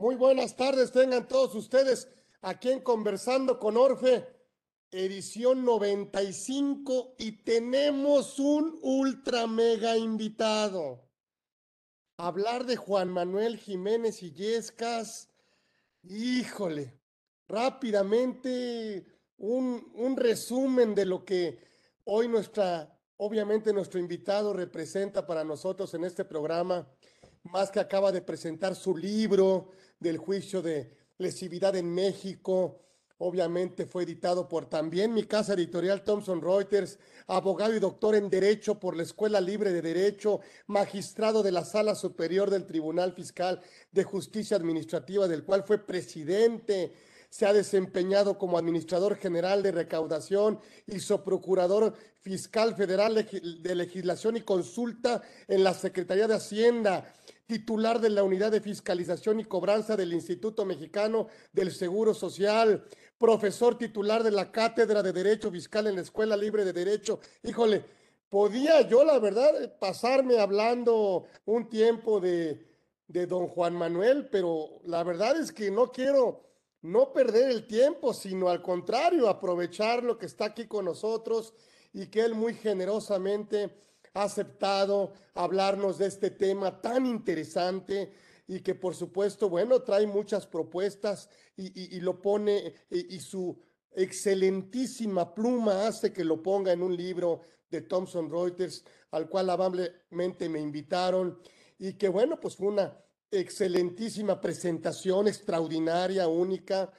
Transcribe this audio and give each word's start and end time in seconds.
Muy 0.00 0.14
buenas 0.14 0.54
tardes, 0.54 0.92
tengan 0.92 1.26
todos 1.26 1.56
ustedes 1.56 2.06
aquí 2.40 2.70
en 2.70 2.78
Conversando 2.78 3.58
con 3.58 3.76
Orfe, 3.76 4.28
edición 4.92 5.64
95 5.64 7.16
y 7.18 7.32
tenemos 7.42 8.38
un 8.38 8.78
ultra 8.80 9.48
mega 9.48 9.96
invitado. 9.96 11.02
Hablar 12.16 12.64
de 12.64 12.76
Juan 12.76 13.08
Manuel 13.08 13.56
Jiménez 13.56 14.22
Illescas, 14.22 15.30
híjole, 16.04 16.96
rápidamente 17.48 19.04
un, 19.36 19.90
un 19.94 20.16
resumen 20.16 20.94
de 20.94 21.06
lo 21.06 21.24
que 21.24 21.58
hoy 22.04 22.28
nuestra, 22.28 22.96
obviamente 23.16 23.72
nuestro 23.72 23.98
invitado 23.98 24.52
representa 24.52 25.26
para 25.26 25.42
nosotros 25.42 25.92
en 25.94 26.04
este 26.04 26.24
programa 26.24 26.88
más 27.42 27.70
que 27.70 27.80
acaba 27.80 28.12
de 28.12 28.22
presentar 28.22 28.74
su 28.74 28.96
libro 28.96 29.70
del 30.00 30.18
juicio 30.18 30.62
de 30.62 30.96
lesividad 31.18 31.76
en 31.76 31.92
México. 31.92 32.80
Obviamente 33.20 33.84
fue 33.84 34.04
editado 34.04 34.48
por 34.48 34.66
también 34.66 35.12
mi 35.12 35.24
casa 35.24 35.54
editorial 35.54 36.04
Thomson 36.04 36.40
Reuters, 36.40 37.00
abogado 37.26 37.74
y 37.74 37.80
doctor 37.80 38.14
en 38.14 38.30
Derecho 38.30 38.78
por 38.78 38.96
la 38.96 39.02
Escuela 39.02 39.40
Libre 39.40 39.72
de 39.72 39.82
Derecho, 39.82 40.40
magistrado 40.68 41.42
de 41.42 41.50
la 41.50 41.64
Sala 41.64 41.96
Superior 41.96 42.48
del 42.48 42.64
Tribunal 42.64 43.12
Fiscal 43.12 43.60
de 43.90 44.04
Justicia 44.04 44.56
Administrativa, 44.56 45.26
del 45.26 45.42
cual 45.42 45.64
fue 45.64 45.78
presidente. 45.78 46.92
Se 47.28 47.44
ha 47.44 47.52
desempeñado 47.52 48.38
como 48.38 48.56
administrador 48.56 49.16
general 49.16 49.64
de 49.64 49.72
recaudación 49.72 50.60
y 50.86 51.00
procurador 51.24 51.94
fiscal 52.20 52.76
federal 52.76 53.14
de 53.16 53.74
legislación 53.74 54.36
y 54.36 54.42
consulta 54.42 55.22
en 55.48 55.64
la 55.64 55.74
Secretaría 55.74 56.28
de 56.28 56.34
Hacienda 56.34 57.12
titular 57.48 57.98
de 57.98 58.10
la 58.10 58.22
Unidad 58.22 58.52
de 58.52 58.60
Fiscalización 58.60 59.40
y 59.40 59.44
Cobranza 59.44 59.96
del 59.96 60.12
Instituto 60.12 60.66
Mexicano 60.66 61.28
del 61.50 61.72
Seguro 61.72 62.12
Social, 62.12 62.84
profesor 63.16 63.78
titular 63.78 64.22
de 64.22 64.30
la 64.30 64.52
Cátedra 64.52 65.02
de 65.02 65.14
Derecho 65.14 65.50
Fiscal 65.50 65.86
en 65.86 65.96
la 65.96 66.02
Escuela 66.02 66.36
Libre 66.36 66.66
de 66.66 66.74
Derecho. 66.74 67.20
Híjole, 67.42 67.82
podía 68.28 68.82
yo, 68.82 69.02
la 69.02 69.18
verdad, 69.18 69.78
pasarme 69.80 70.38
hablando 70.38 71.24
un 71.46 71.70
tiempo 71.70 72.20
de, 72.20 72.66
de 73.06 73.26
don 73.26 73.48
Juan 73.48 73.74
Manuel, 73.74 74.28
pero 74.30 74.82
la 74.84 75.02
verdad 75.02 75.40
es 75.40 75.50
que 75.50 75.70
no 75.70 75.90
quiero 75.90 76.44
no 76.82 77.14
perder 77.14 77.50
el 77.50 77.66
tiempo, 77.66 78.12
sino 78.12 78.50
al 78.50 78.60
contrario, 78.60 79.26
aprovechar 79.26 80.04
lo 80.04 80.18
que 80.18 80.26
está 80.26 80.44
aquí 80.44 80.66
con 80.66 80.84
nosotros 80.84 81.54
y 81.94 82.08
que 82.08 82.20
él 82.20 82.34
muy 82.34 82.52
generosamente 82.52 83.70
ha 84.14 84.24
aceptado 84.24 85.12
hablarnos 85.34 85.98
de 85.98 86.06
este 86.06 86.30
tema 86.30 86.80
tan 86.80 87.06
interesante 87.06 88.12
y 88.46 88.60
que 88.60 88.74
por 88.74 88.94
supuesto, 88.94 89.48
bueno, 89.48 89.82
trae 89.82 90.06
muchas 90.06 90.46
propuestas 90.46 91.28
y, 91.56 92.00
lo 92.00 92.20
pone 92.20 92.74
y, 92.90 93.20
su 93.20 93.60
excelentísima 93.92 95.34
pluma 95.34 95.86
hace 95.86 96.12
que 96.12 96.24
lo 96.24 96.42
ponga 96.42 96.72
en 96.72 96.82
un 96.82 96.96
libro 96.96 97.40
de 97.70 97.82
Thomson 97.82 98.30
Reuters, 98.30 98.84
al 99.10 99.28
cual 99.28 99.50
amablemente 99.50 100.48
me 100.48 100.60
invitaron 100.60 101.38
y 101.78 101.92
que 101.94 102.08
bueno, 102.08 102.40
pues 102.40 102.56
fue 102.56 102.68
una 102.68 102.96
excelentísima 103.30 104.40
presentación, 104.40 105.28
extraordinaria, 105.28 106.26
única, 106.26 106.90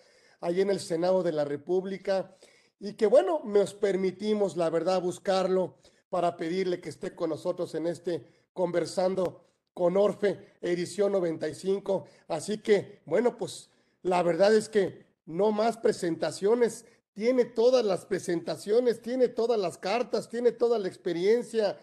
ahí 0.41 0.61
en 0.61 0.69
el 0.69 0.79
Senado 0.79 1.23
de 1.23 1.31
la 1.31 1.45
República 1.45 2.35
y 2.79 2.93
que 2.93 3.07
bueno, 3.07 3.41
nos 3.43 3.73
permitimos, 3.73 4.55
la 4.55 4.69
verdad, 4.69 5.01
buscarlo 5.01 5.77
para 6.09 6.37
pedirle 6.37 6.81
que 6.81 6.89
esté 6.89 7.15
con 7.15 7.29
nosotros 7.29 7.73
en 7.75 7.87
este 7.87 8.25
conversando 8.53 9.45
con 9.73 9.95
Orfe, 9.95 10.55
edición 10.61 11.11
95. 11.13 12.05
Así 12.27 12.57
que, 12.57 13.01
bueno, 13.05 13.37
pues 13.37 13.69
la 14.01 14.21
verdad 14.23 14.53
es 14.55 14.67
que 14.67 15.05
no 15.25 15.51
más 15.51 15.77
presentaciones, 15.77 16.85
tiene 17.13 17.45
todas 17.45 17.85
las 17.85 18.05
presentaciones, 18.05 19.01
tiene 19.01 19.27
todas 19.27 19.59
las 19.59 19.77
cartas, 19.77 20.29
tiene 20.29 20.51
toda 20.51 20.79
la 20.79 20.87
experiencia, 20.87 21.77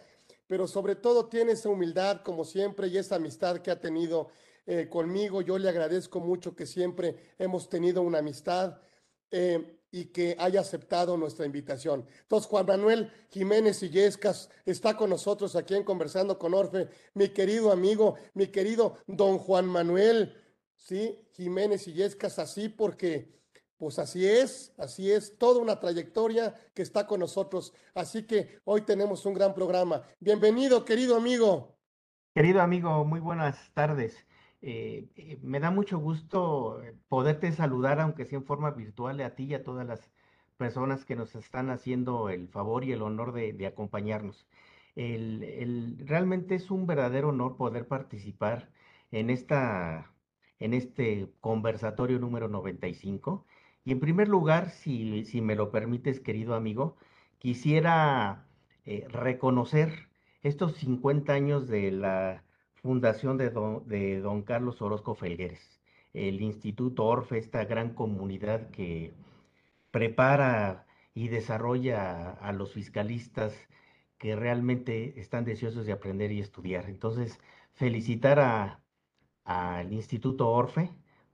pero 0.46 0.66
sobre 0.66 0.96
todo 0.96 1.26
tiene 1.26 1.52
esa 1.52 1.68
humildad, 1.68 2.22
como 2.22 2.44
siempre, 2.44 2.88
y 2.88 2.98
esa 2.98 3.16
amistad 3.16 3.58
que 3.58 3.70
ha 3.70 3.80
tenido 3.80 4.28
eh, 4.66 4.88
conmigo. 4.88 5.42
Yo 5.42 5.58
le 5.58 5.68
agradezco 5.68 6.20
mucho 6.20 6.54
que 6.54 6.66
siempre 6.66 7.16
hemos 7.38 7.68
tenido 7.68 8.02
una 8.02 8.18
amistad. 8.18 8.78
Eh, 9.30 9.78
y 9.96 10.04
que 10.04 10.36
haya 10.38 10.60
aceptado 10.60 11.16
nuestra 11.16 11.46
invitación. 11.46 12.04
Entonces, 12.20 12.50
Juan 12.50 12.66
Manuel 12.66 13.10
Jiménez 13.30 13.82
Illescas 13.82 14.50
está 14.66 14.94
con 14.94 15.08
nosotros 15.08 15.56
aquí 15.56 15.74
en 15.74 15.84
Conversando 15.84 16.38
con 16.38 16.52
Orfe, 16.52 16.90
mi 17.14 17.30
querido 17.30 17.72
amigo, 17.72 18.16
mi 18.34 18.48
querido 18.48 18.98
don 19.06 19.38
Juan 19.38 19.64
Manuel, 19.64 20.36
¿sí? 20.76 21.18
Jiménez 21.32 21.88
Illescas, 21.88 22.38
así 22.38 22.68
porque, 22.68 23.40
pues 23.78 23.98
así 23.98 24.28
es, 24.28 24.74
así 24.76 25.10
es, 25.10 25.38
toda 25.38 25.62
una 25.62 25.80
trayectoria 25.80 26.54
que 26.74 26.82
está 26.82 27.06
con 27.06 27.20
nosotros. 27.20 27.72
Así 27.94 28.26
que 28.26 28.60
hoy 28.64 28.82
tenemos 28.82 29.24
un 29.24 29.32
gran 29.32 29.54
programa. 29.54 30.02
Bienvenido, 30.20 30.84
querido 30.84 31.16
amigo. 31.16 31.74
Querido 32.34 32.60
amigo, 32.60 33.02
muy 33.06 33.20
buenas 33.20 33.56
tardes. 33.72 34.25
Eh, 34.62 35.08
eh, 35.16 35.38
me 35.42 35.60
da 35.60 35.70
mucho 35.70 35.98
gusto 35.98 36.82
eh, 36.82 36.94
poderte 37.08 37.52
saludar, 37.52 38.00
aunque 38.00 38.24
sea 38.24 38.38
en 38.38 38.44
forma 38.44 38.70
virtual, 38.70 39.20
a 39.20 39.34
ti 39.34 39.44
y 39.44 39.54
a 39.54 39.62
todas 39.62 39.86
las 39.86 40.10
personas 40.56 41.04
que 41.04 41.16
nos 41.16 41.34
están 41.34 41.70
haciendo 41.70 42.30
el 42.30 42.48
favor 42.48 42.84
y 42.84 42.92
el 42.92 43.02
honor 43.02 43.32
de, 43.32 43.66
acompañarnos. 43.66 44.46
realmente 44.96 46.54
es 46.54 46.70
un 46.70 46.86
verdadero 46.86 47.28
honor 47.30 47.56
poder 47.56 47.86
participar 47.86 48.70
en, 49.12 49.30
esta, 49.30 50.12
en 50.58 50.74
este 50.74 51.30
conversatorio 51.40 52.18
número 52.18 52.48
95. 52.48 53.46
Y 53.84 53.92
en 53.92 54.00
primer 54.00 54.28
lugar, 54.28 54.70
si, 54.70 55.24
si 55.24 55.40
me 55.42 55.54
lo 55.56 55.70
permites, 55.70 56.20
querido 56.20 56.54
amigo, 56.54 56.96
quisiera 57.38 58.46
reconocer 59.08 60.08
estos 60.42 60.76
50 60.76 61.32
años 61.32 61.68
de 61.68 61.90
la 61.92 62.45
fundación 62.86 63.36
de 63.36 63.50
don, 64.20 64.42
Carlos 64.42 64.80
Orozco 64.80 65.16
Felgueres, 65.16 65.80
el 66.14 66.40
Instituto 66.40 67.04
Orfe, 67.04 67.36
esta 67.38 67.64
gran 67.64 67.94
comunidad 67.94 68.70
que 68.70 69.12
prepara 69.90 70.86
y 71.12 71.28
desarrolla 71.28 72.30
a, 72.30 72.52
los 72.52 72.72
fiscalistas 72.72 73.54
que 74.18 74.36
realmente 74.36 75.20
están 75.20 75.44
deseosos 75.44 75.84
de 75.86 75.92
aprender 75.92 76.30
y 76.30 76.40
estudiar. 76.40 76.88
Entonces, 76.88 77.40
felicitar 77.74 78.80
al 79.44 79.92
Instituto 79.92 80.48
Orfe 80.48 80.90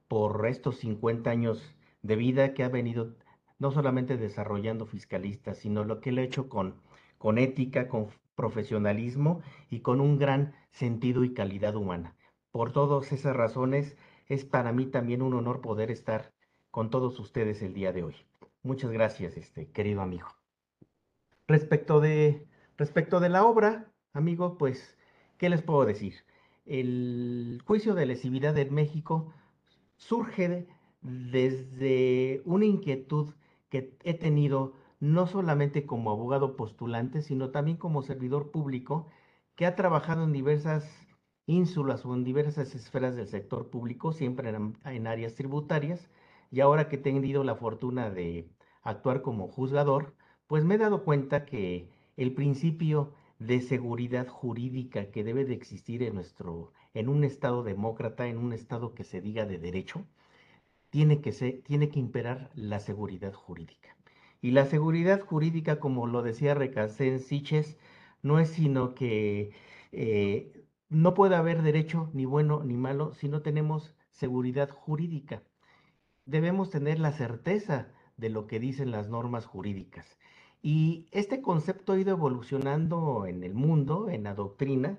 por 0.08 0.46
estos 0.46 0.78
50 0.78 1.30
años 1.30 1.76
de 2.00 2.16
vida 2.16 2.54
que 2.54 2.64
ha 2.64 2.68
venido 2.70 3.14
no 3.58 3.70
solamente 3.72 4.16
desarrollando 4.16 4.86
fiscalistas, 4.86 5.58
sino 5.58 5.84
lo 5.84 6.00
que 6.00 6.10
él 6.10 6.18
ha 6.18 6.22
hecho 6.22 6.48
con, 6.48 6.80
con 7.18 7.36
ética, 7.38 7.88
con 7.88 8.08
profesionalismo 8.34 9.42
y 9.70 9.80
con 9.80 10.00
un 10.00 10.18
gran 10.18 10.54
sentido 10.70 11.24
y 11.24 11.34
calidad 11.34 11.76
humana. 11.76 12.16
Por 12.50 12.72
todas 12.72 13.12
esas 13.12 13.36
razones, 13.36 13.96
es 14.28 14.44
para 14.44 14.72
mí 14.72 14.86
también 14.86 15.22
un 15.22 15.34
honor 15.34 15.60
poder 15.60 15.90
estar 15.90 16.32
con 16.70 16.90
todos 16.90 17.18
ustedes 17.20 17.62
el 17.62 17.74
día 17.74 17.92
de 17.92 18.04
hoy. 18.04 18.14
Muchas 18.62 18.90
gracias, 18.90 19.36
este 19.36 19.70
querido 19.70 20.00
amigo. 20.02 20.28
Respecto 21.48 22.00
de, 22.00 22.46
respecto 22.78 23.20
de 23.20 23.28
la 23.28 23.44
obra, 23.44 23.92
amigo, 24.12 24.56
pues, 24.56 24.96
¿qué 25.38 25.48
les 25.50 25.62
puedo 25.62 25.84
decir? 25.84 26.14
El 26.64 27.60
juicio 27.66 27.94
de 27.94 28.06
lesividad 28.06 28.56
en 28.56 28.72
México 28.72 29.32
surge 29.96 30.66
desde 31.00 32.42
una 32.44 32.64
inquietud 32.64 33.34
que 33.68 33.96
he 34.04 34.14
tenido 34.14 34.74
no 35.02 35.26
solamente 35.26 35.84
como 35.84 36.12
abogado 36.12 36.54
postulante, 36.56 37.22
sino 37.22 37.50
también 37.50 37.76
como 37.76 38.02
servidor 38.02 38.52
público 38.52 39.08
que 39.56 39.66
ha 39.66 39.74
trabajado 39.74 40.22
en 40.22 40.32
diversas 40.32 40.88
ínsulas 41.46 42.06
o 42.06 42.14
en 42.14 42.22
diversas 42.22 42.76
esferas 42.76 43.16
del 43.16 43.26
sector 43.26 43.68
público, 43.68 44.12
siempre 44.12 44.50
en, 44.50 45.06
áreas 45.08 45.34
tributarias, 45.34 46.08
y 46.52 46.60
ahora 46.60 46.88
que 46.88 46.96
he 46.96 46.98
tenido 47.00 47.42
la 47.42 47.56
fortuna 47.56 48.10
de 48.10 48.48
actuar 48.82 49.22
como 49.22 49.48
juzgador, 49.48 50.14
pues 50.46 50.64
me 50.64 50.76
he 50.76 50.78
dado 50.78 51.02
cuenta 51.02 51.46
que 51.46 51.88
el 52.16 52.32
principio 52.32 53.12
de 53.40 53.60
seguridad 53.60 54.28
jurídica 54.28 55.10
que 55.10 55.24
debe 55.24 55.44
de 55.44 55.54
existir 55.54 56.04
en 56.04 56.14
nuestro, 56.14 56.72
en 56.94 57.08
un 57.08 57.24
Estado 57.24 57.64
demócrata, 57.64 58.28
en 58.28 58.38
un 58.38 58.52
Estado 58.52 58.94
que 58.94 59.02
se 59.02 59.20
diga 59.20 59.46
de 59.46 59.58
derecho, 59.58 60.06
tiene 60.90 61.20
que, 61.20 61.32
ser, 61.32 61.62
tiene 61.62 61.88
que 61.90 61.98
imperar 61.98 62.50
la 62.54 62.78
seguridad 62.78 63.32
jurídica. 63.32 63.96
Y 64.42 64.50
la 64.50 64.66
seguridad 64.66 65.20
jurídica, 65.20 65.80
como 65.80 66.06
lo 66.06 66.22
decía 66.22 66.54
Recasén 66.54 67.20
Siches, 67.20 67.78
no 68.22 68.40
es 68.40 68.50
sino 68.50 68.94
que 68.94 69.52
eh, 69.92 70.66
no 70.88 71.14
puede 71.14 71.36
haber 71.36 71.62
derecho 71.62 72.10
ni 72.12 72.24
bueno 72.26 72.62
ni 72.64 72.74
malo 72.74 73.14
si 73.14 73.28
no 73.28 73.42
tenemos 73.42 73.94
seguridad 74.10 74.68
jurídica. 74.70 75.42
Debemos 76.26 76.70
tener 76.70 76.98
la 76.98 77.12
certeza 77.12 77.88
de 78.16 78.30
lo 78.30 78.46
que 78.48 78.60
dicen 78.60 78.90
las 78.90 79.08
normas 79.08 79.46
jurídicas. 79.46 80.18
Y 80.60 81.06
este 81.12 81.40
concepto 81.40 81.92
ha 81.92 82.00
ido 82.00 82.10
evolucionando 82.10 83.26
en 83.26 83.44
el 83.44 83.54
mundo, 83.54 84.10
en 84.10 84.24
la 84.24 84.34
doctrina, 84.34 84.98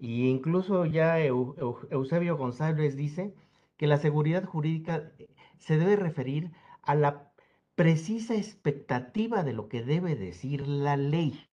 e 0.00 0.06
incluso 0.06 0.84
ya 0.86 1.18
Eusebio 1.20 2.36
González 2.36 2.96
dice 2.96 3.34
que 3.78 3.86
la 3.86 3.98
seguridad 3.98 4.44
jurídica 4.44 5.12
eh, 5.18 5.28
se 5.58 5.78
debe 5.78 5.96
referir 5.96 6.52
a 6.82 6.94
la 6.94 7.31
precisa 7.74 8.34
expectativa 8.34 9.42
de 9.42 9.54
lo 9.54 9.68
que 9.68 9.82
debe 9.82 10.14
decir 10.14 10.66
la 10.66 10.96
ley. 10.96 11.48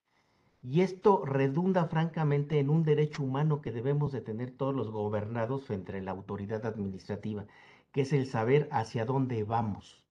Y 0.62 0.82
esto 0.82 1.24
redunda 1.26 1.86
francamente 1.86 2.60
en 2.60 2.70
un 2.70 2.84
derecho 2.84 3.24
humano 3.24 3.62
que 3.62 3.72
debemos 3.72 4.12
de 4.12 4.20
tener 4.20 4.52
todos 4.52 4.76
los 4.76 4.92
gobernados 4.92 5.66
frente 5.66 5.98
a 5.98 6.02
la 6.02 6.12
autoridad 6.12 6.66
administrativa, 6.66 7.46
que 7.94 8.02
es 8.02 8.12
el 8.12 8.28
saber 8.28 8.68
hacia 8.72 9.06
dónde 9.06 9.46
vamos. 9.46 10.04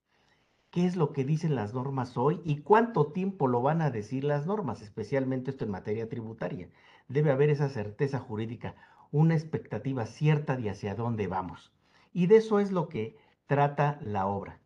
¿Qué 0.71 0.87
es 0.87 0.97
lo 0.97 1.13
que 1.13 1.25
dicen 1.25 1.55
las 1.55 1.75
normas 1.75 2.17
hoy 2.17 2.41
y 2.45 2.63
cuánto 2.63 3.13
tiempo 3.13 3.47
lo 3.47 3.61
van 3.61 3.83
a 3.83 3.91
decir 3.91 4.25
las 4.25 4.47
normas, 4.47 4.81
especialmente 4.81 5.51
esto 5.51 5.65
en 5.67 5.71
materia 5.71 6.09
tributaria? 6.09 6.71
Debe 7.09 7.33
haber 7.33 7.51
esa 7.51 7.69
certeza 7.69 8.19
jurídica, 8.19 8.77
una 9.11 9.35
expectativa 9.35 10.07
cierta 10.07 10.57
de 10.57 10.71
hacia 10.71 10.95
dónde 10.95 11.27
vamos. 11.27 11.73
Y 12.15 12.27
de 12.27 12.37
eso 12.37 12.61
es 12.61 12.73
lo 12.73 12.89
que 12.89 13.17
trata 13.47 13.99
la 14.03 14.27
obra, 14.27 14.61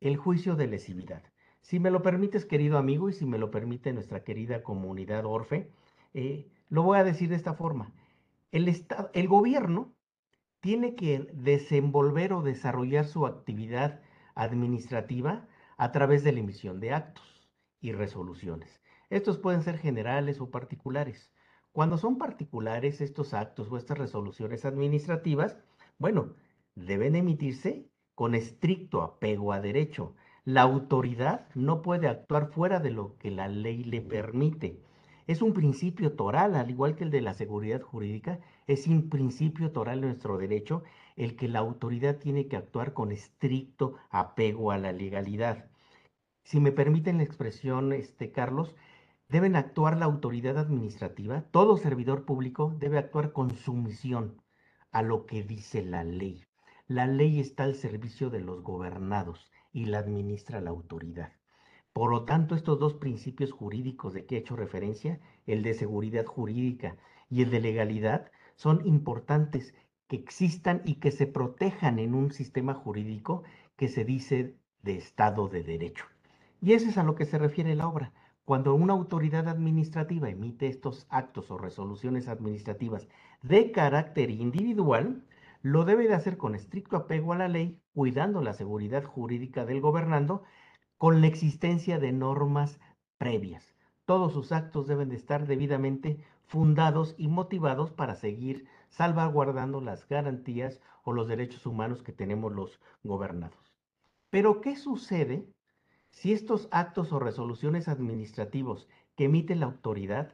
el 0.00 0.16
juicio 0.16 0.56
de 0.56 0.66
lesividad. 0.66 1.22
Si 1.60 1.80
me 1.80 1.90
lo 1.90 2.02
permites, 2.02 2.44
querido 2.44 2.78
amigo, 2.78 3.08
y 3.08 3.12
si 3.12 3.26
me 3.26 3.38
lo 3.38 3.50
permite 3.50 3.92
nuestra 3.92 4.22
querida 4.22 4.62
comunidad 4.62 5.26
Orfe, 5.26 5.70
eh, 6.14 6.48
lo 6.68 6.82
voy 6.82 6.98
a 6.98 7.04
decir 7.04 7.28
de 7.28 7.36
esta 7.36 7.54
forma. 7.54 7.92
El, 8.52 8.68
estado, 8.68 9.10
el 9.14 9.28
gobierno 9.28 9.92
tiene 10.60 10.94
que 10.94 11.28
desenvolver 11.32 12.32
o 12.32 12.42
desarrollar 12.42 13.06
su 13.06 13.26
actividad 13.26 14.00
administrativa 14.34 15.48
a 15.76 15.92
través 15.92 16.24
de 16.24 16.32
la 16.32 16.40
emisión 16.40 16.80
de 16.80 16.92
actos 16.92 17.48
y 17.80 17.92
resoluciones. 17.92 18.80
Estos 19.10 19.38
pueden 19.38 19.62
ser 19.62 19.78
generales 19.78 20.40
o 20.40 20.50
particulares. 20.50 21.32
Cuando 21.72 21.98
son 21.98 22.18
particulares 22.18 23.00
estos 23.00 23.34
actos 23.34 23.70
o 23.70 23.76
estas 23.76 23.98
resoluciones 23.98 24.64
administrativas, 24.64 25.56
bueno, 25.98 26.34
deben 26.74 27.14
emitirse 27.16 27.88
con 28.16 28.34
estricto 28.34 29.02
apego 29.02 29.52
a 29.52 29.60
derecho, 29.60 30.14
la 30.46 30.62
autoridad 30.62 31.48
no 31.54 31.82
puede 31.82 32.08
actuar 32.08 32.50
fuera 32.50 32.80
de 32.80 32.90
lo 32.90 33.18
que 33.18 33.30
la 33.30 33.46
ley 33.46 33.84
le 33.84 34.00
permite. 34.00 34.80
Es 35.26 35.42
un 35.42 35.52
principio 35.52 36.12
toral, 36.14 36.54
al 36.56 36.70
igual 36.70 36.96
que 36.96 37.04
el 37.04 37.10
de 37.10 37.20
la 37.20 37.34
seguridad 37.34 37.82
jurídica, 37.82 38.40
es 38.66 38.86
un 38.86 39.10
principio 39.10 39.70
toral 39.70 40.00
de 40.00 40.06
nuestro 40.06 40.38
derecho 40.38 40.82
el 41.16 41.36
que 41.36 41.46
la 41.46 41.58
autoridad 41.58 42.16
tiene 42.16 42.48
que 42.48 42.56
actuar 42.56 42.94
con 42.94 43.12
estricto 43.12 43.96
apego 44.08 44.70
a 44.70 44.78
la 44.78 44.92
legalidad. 44.92 45.66
Si 46.42 46.58
me 46.58 46.72
permiten 46.72 47.18
la 47.18 47.24
expresión, 47.24 47.92
este, 47.92 48.32
Carlos, 48.32 48.74
deben 49.28 49.56
actuar 49.56 49.98
la 49.98 50.06
autoridad 50.06 50.56
administrativa, 50.56 51.42
todo 51.50 51.76
servidor 51.76 52.24
público 52.24 52.74
debe 52.78 52.96
actuar 52.96 53.32
con 53.32 53.50
sumisión 53.50 54.40
a 54.90 55.02
lo 55.02 55.26
que 55.26 55.42
dice 55.42 55.84
la 55.84 56.02
ley. 56.02 56.45
La 56.88 57.08
ley 57.08 57.40
está 57.40 57.64
al 57.64 57.74
servicio 57.74 58.30
de 58.30 58.38
los 58.38 58.62
gobernados 58.62 59.50
y 59.72 59.86
la 59.86 59.98
administra 59.98 60.60
la 60.60 60.70
autoridad. 60.70 61.32
Por 61.92 62.12
lo 62.12 62.24
tanto, 62.24 62.54
estos 62.54 62.78
dos 62.78 62.94
principios 62.94 63.50
jurídicos 63.50 64.14
de 64.14 64.24
que 64.24 64.36
he 64.36 64.38
hecho 64.38 64.54
referencia, 64.54 65.18
el 65.48 65.64
de 65.64 65.74
seguridad 65.74 66.24
jurídica 66.24 66.96
y 67.28 67.42
el 67.42 67.50
de 67.50 67.58
legalidad, 67.58 68.30
son 68.54 68.86
importantes 68.86 69.74
que 70.06 70.14
existan 70.14 70.82
y 70.84 71.00
que 71.00 71.10
se 71.10 71.26
protejan 71.26 71.98
en 71.98 72.14
un 72.14 72.30
sistema 72.30 72.72
jurídico 72.72 73.42
que 73.74 73.88
se 73.88 74.04
dice 74.04 74.54
de 74.82 74.96
Estado 74.96 75.48
de 75.48 75.64
Derecho. 75.64 76.04
Y 76.62 76.74
eso 76.74 76.88
es 76.88 76.98
a 76.98 77.02
lo 77.02 77.16
que 77.16 77.24
se 77.24 77.38
refiere 77.38 77.74
la 77.74 77.88
obra. 77.88 78.12
Cuando 78.44 78.76
una 78.76 78.92
autoridad 78.92 79.48
administrativa 79.48 80.30
emite 80.30 80.68
estos 80.68 81.08
actos 81.10 81.50
o 81.50 81.58
resoluciones 81.58 82.28
administrativas 82.28 83.08
de 83.42 83.72
carácter 83.72 84.30
individual, 84.30 85.24
lo 85.66 85.84
debe 85.84 86.06
de 86.06 86.14
hacer 86.14 86.36
con 86.36 86.54
estricto 86.54 86.96
apego 86.96 87.32
a 87.32 87.38
la 87.38 87.48
ley, 87.48 87.80
cuidando 87.92 88.40
la 88.40 88.52
seguridad 88.52 89.02
jurídica 89.02 89.66
del 89.66 89.80
gobernando, 89.80 90.44
con 90.96 91.20
la 91.20 91.26
existencia 91.26 91.98
de 91.98 92.12
normas 92.12 92.78
previas. 93.18 93.74
Todos 94.04 94.32
sus 94.32 94.52
actos 94.52 94.86
deben 94.86 95.08
de 95.08 95.16
estar 95.16 95.48
debidamente 95.48 96.24
fundados 96.44 97.16
y 97.18 97.26
motivados 97.26 97.90
para 97.90 98.14
seguir 98.14 98.68
salvaguardando 98.90 99.80
las 99.80 100.08
garantías 100.08 100.80
o 101.02 101.12
los 101.12 101.26
derechos 101.26 101.66
humanos 101.66 102.04
que 102.04 102.12
tenemos 102.12 102.52
los 102.52 102.80
gobernados. 103.02 103.74
Pero, 104.30 104.60
¿qué 104.60 104.76
sucede 104.76 105.48
si 106.10 106.32
estos 106.32 106.68
actos 106.70 107.12
o 107.12 107.18
resoluciones 107.18 107.88
administrativos 107.88 108.86
que 109.16 109.24
emite 109.24 109.56
la 109.56 109.66
autoridad 109.66 110.32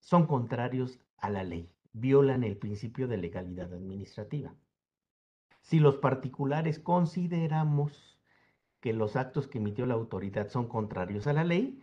son 0.00 0.26
contrarios 0.26 0.98
a 1.18 1.30
la 1.30 1.44
ley? 1.44 1.71
Violan 1.92 2.44
el 2.44 2.56
principio 2.56 3.08
de 3.08 3.18
legalidad 3.18 3.72
administrativa. 3.72 4.54
Si 5.60 5.78
los 5.78 5.96
particulares 5.96 6.78
consideramos 6.78 8.18
que 8.80 8.92
los 8.92 9.16
actos 9.16 9.46
que 9.46 9.58
emitió 9.58 9.86
la 9.86 9.94
autoridad 9.94 10.48
son 10.48 10.68
contrarios 10.68 11.26
a 11.26 11.32
la 11.32 11.44
ley, 11.44 11.80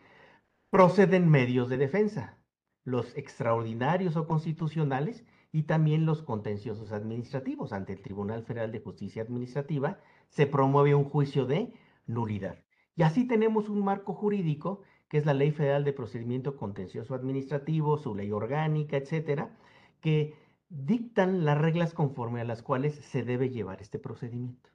proceden 0.70 1.30
medios 1.30 1.70
de 1.70 1.78
defensa, 1.78 2.38
los 2.84 3.16
extraordinarios 3.18 4.16
o 4.18 4.28
constitucionales 4.28 5.24
y 5.52 5.64
también 5.64 6.06
los 6.06 6.22
contenciosos 6.22 6.92
administrativos. 6.92 7.72
Ante 7.72 7.94
el 7.94 8.02
Tribunal 8.02 8.44
Federal 8.44 8.72
de 8.72 8.82
Justicia 8.82 9.24
Administrativa 9.24 10.00
se 10.30 10.46
promueve 10.46 10.94
un 10.94 11.06
juicio 11.06 11.46
de 11.46 11.74
nulidad. 12.06 12.60
Y 12.96 13.04
así 13.04 13.26
tenemos 13.26 13.70
un 13.70 13.84
marco 13.84 14.14
jurídico, 14.14 14.82
que 15.08 15.18
es 15.18 15.26
la 15.26 15.34
Ley 15.34 15.52
Federal 15.52 15.86
de 15.86 15.94
Procedimiento 15.94 16.58
Contencioso 16.58 17.16
Administrativo, 17.16 17.98
su 17.98 18.14
ley 18.14 18.32
orgánica, 18.32 18.98
etcétera, 18.98 19.58
que 20.02 20.36
dictan 20.70 21.46
las 21.46 21.58
reglas 21.58 21.94
conforme 21.94 22.42
a 22.42 22.46
las 22.46 22.62
cuales 22.62 22.96
se 22.96 23.24
debe 23.24 23.50
llevar 23.50 23.82
este 23.82 24.00
procedimiento. 24.00 24.70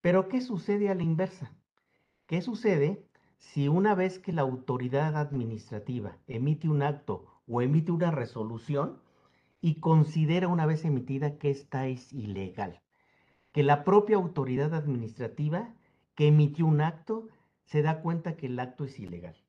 Pero 0.00 0.28
¿qué 0.28 0.40
sucede 0.40 0.90
a 0.90 0.94
la 0.94 1.02
inversa? 1.02 1.52
¿Qué 2.26 2.42
sucede 2.42 3.06
si 3.38 3.68
una 3.68 3.94
vez 3.94 4.18
que 4.18 4.32
la 4.32 4.42
autoridad 4.42 5.16
administrativa 5.16 6.18
emite 6.26 6.68
un 6.68 6.82
acto 6.82 7.26
o 7.46 7.62
emite 7.62 7.92
una 7.92 8.10
resolución 8.10 9.00
y 9.60 9.76
considera 9.76 10.48
una 10.48 10.66
vez 10.66 10.84
emitida 10.84 11.38
que 11.38 11.50
esta 11.50 11.86
es 11.86 12.12
ilegal? 12.12 12.82
Que 13.52 13.62
la 13.62 13.84
propia 13.84 14.16
autoridad 14.16 14.74
administrativa 14.74 15.74
que 16.14 16.26
emitió 16.26 16.66
un 16.66 16.80
acto 16.80 17.28
se 17.64 17.82
da 17.82 18.02
cuenta 18.02 18.36
que 18.36 18.46
el 18.46 18.58
acto 18.58 18.84
es 18.84 18.98
ilegal 18.98 19.43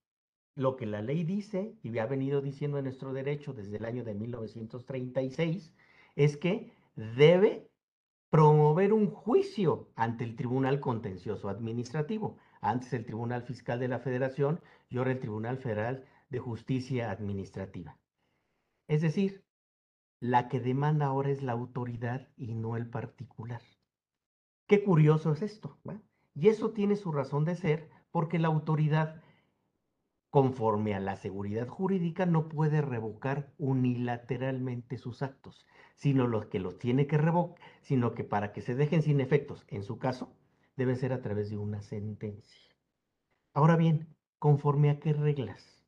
lo 0.55 0.77
que 0.77 0.85
la 0.85 1.01
ley 1.01 1.23
dice, 1.23 1.75
y 1.83 1.97
ha 1.99 2.05
venido 2.05 2.41
diciendo 2.41 2.77
en 2.77 2.85
nuestro 2.85 3.13
derecho 3.13 3.53
desde 3.53 3.77
el 3.77 3.85
año 3.85 4.03
de 4.03 4.15
1936, 4.15 5.73
es 6.15 6.37
que 6.37 6.71
debe 6.95 7.69
promover 8.29 8.93
un 8.93 9.09
juicio 9.11 9.89
ante 9.95 10.23
el 10.23 10.35
Tribunal 10.35 10.79
Contencioso 10.79 11.49
Administrativo, 11.49 12.37
antes 12.61 12.93
el 12.93 13.05
Tribunal 13.05 13.43
Fiscal 13.43 13.79
de 13.79 13.89
la 13.89 13.99
Federación 13.99 14.61
y 14.89 14.97
ahora 14.97 15.11
el 15.11 15.19
Tribunal 15.19 15.57
Federal 15.57 16.05
de 16.29 16.39
Justicia 16.39 17.11
Administrativa. 17.11 17.97
Es 18.87 19.01
decir, 19.01 19.43
la 20.19 20.47
que 20.47 20.59
demanda 20.59 21.07
ahora 21.07 21.29
es 21.29 21.43
la 21.43 21.51
autoridad 21.51 22.29
y 22.37 22.55
no 22.55 22.77
el 22.77 22.89
particular. 22.89 23.61
Qué 24.67 24.83
curioso 24.83 25.33
es 25.33 25.41
esto. 25.41 25.77
Y 26.33 26.47
eso 26.47 26.71
tiene 26.71 26.95
su 26.95 27.11
razón 27.11 27.45
de 27.45 27.55
ser 27.55 27.89
porque 28.11 28.39
la 28.39 28.47
autoridad 28.47 29.21
conforme 30.35 30.93
a 30.93 30.99
la 30.99 31.15
seguridad 31.15 31.65
jurídica, 31.65 32.25
no 32.25 32.49
puede 32.49 32.81
revocar 32.81 33.53
unilateralmente 33.57 34.97
sus 34.97 35.21
actos, 35.21 35.65
sino 35.95 36.27
los 36.27 36.47
que 36.47 36.59
los 36.59 36.77
tiene 36.77 37.07
que 37.07 37.17
revocar, 37.17 37.57
sino 37.79 38.13
que 38.13 38.25
para 38.25 38.51
que 38.51 38.59
se 38.59 38.75
dejen 38.75 39.01
sin 39.01 39.21
efectos, 39.21 39.63
en 39.69 39.83
su 39.83 39.97
caso, 39.97 40.35
debe 40.75 40.97
ser 40.97 41.13
a 41.13 41.21
través 41.21 41.49
de 41.49 41.57
una 41.57 41.81
sentencia. 41.81 42.69
Ahora 43.53 43.77
bien, 43.77 44.13
conforme 44.37 44.89
a 44.89 44.99
qué 44.99 45.13
reglas. 45.13 45.85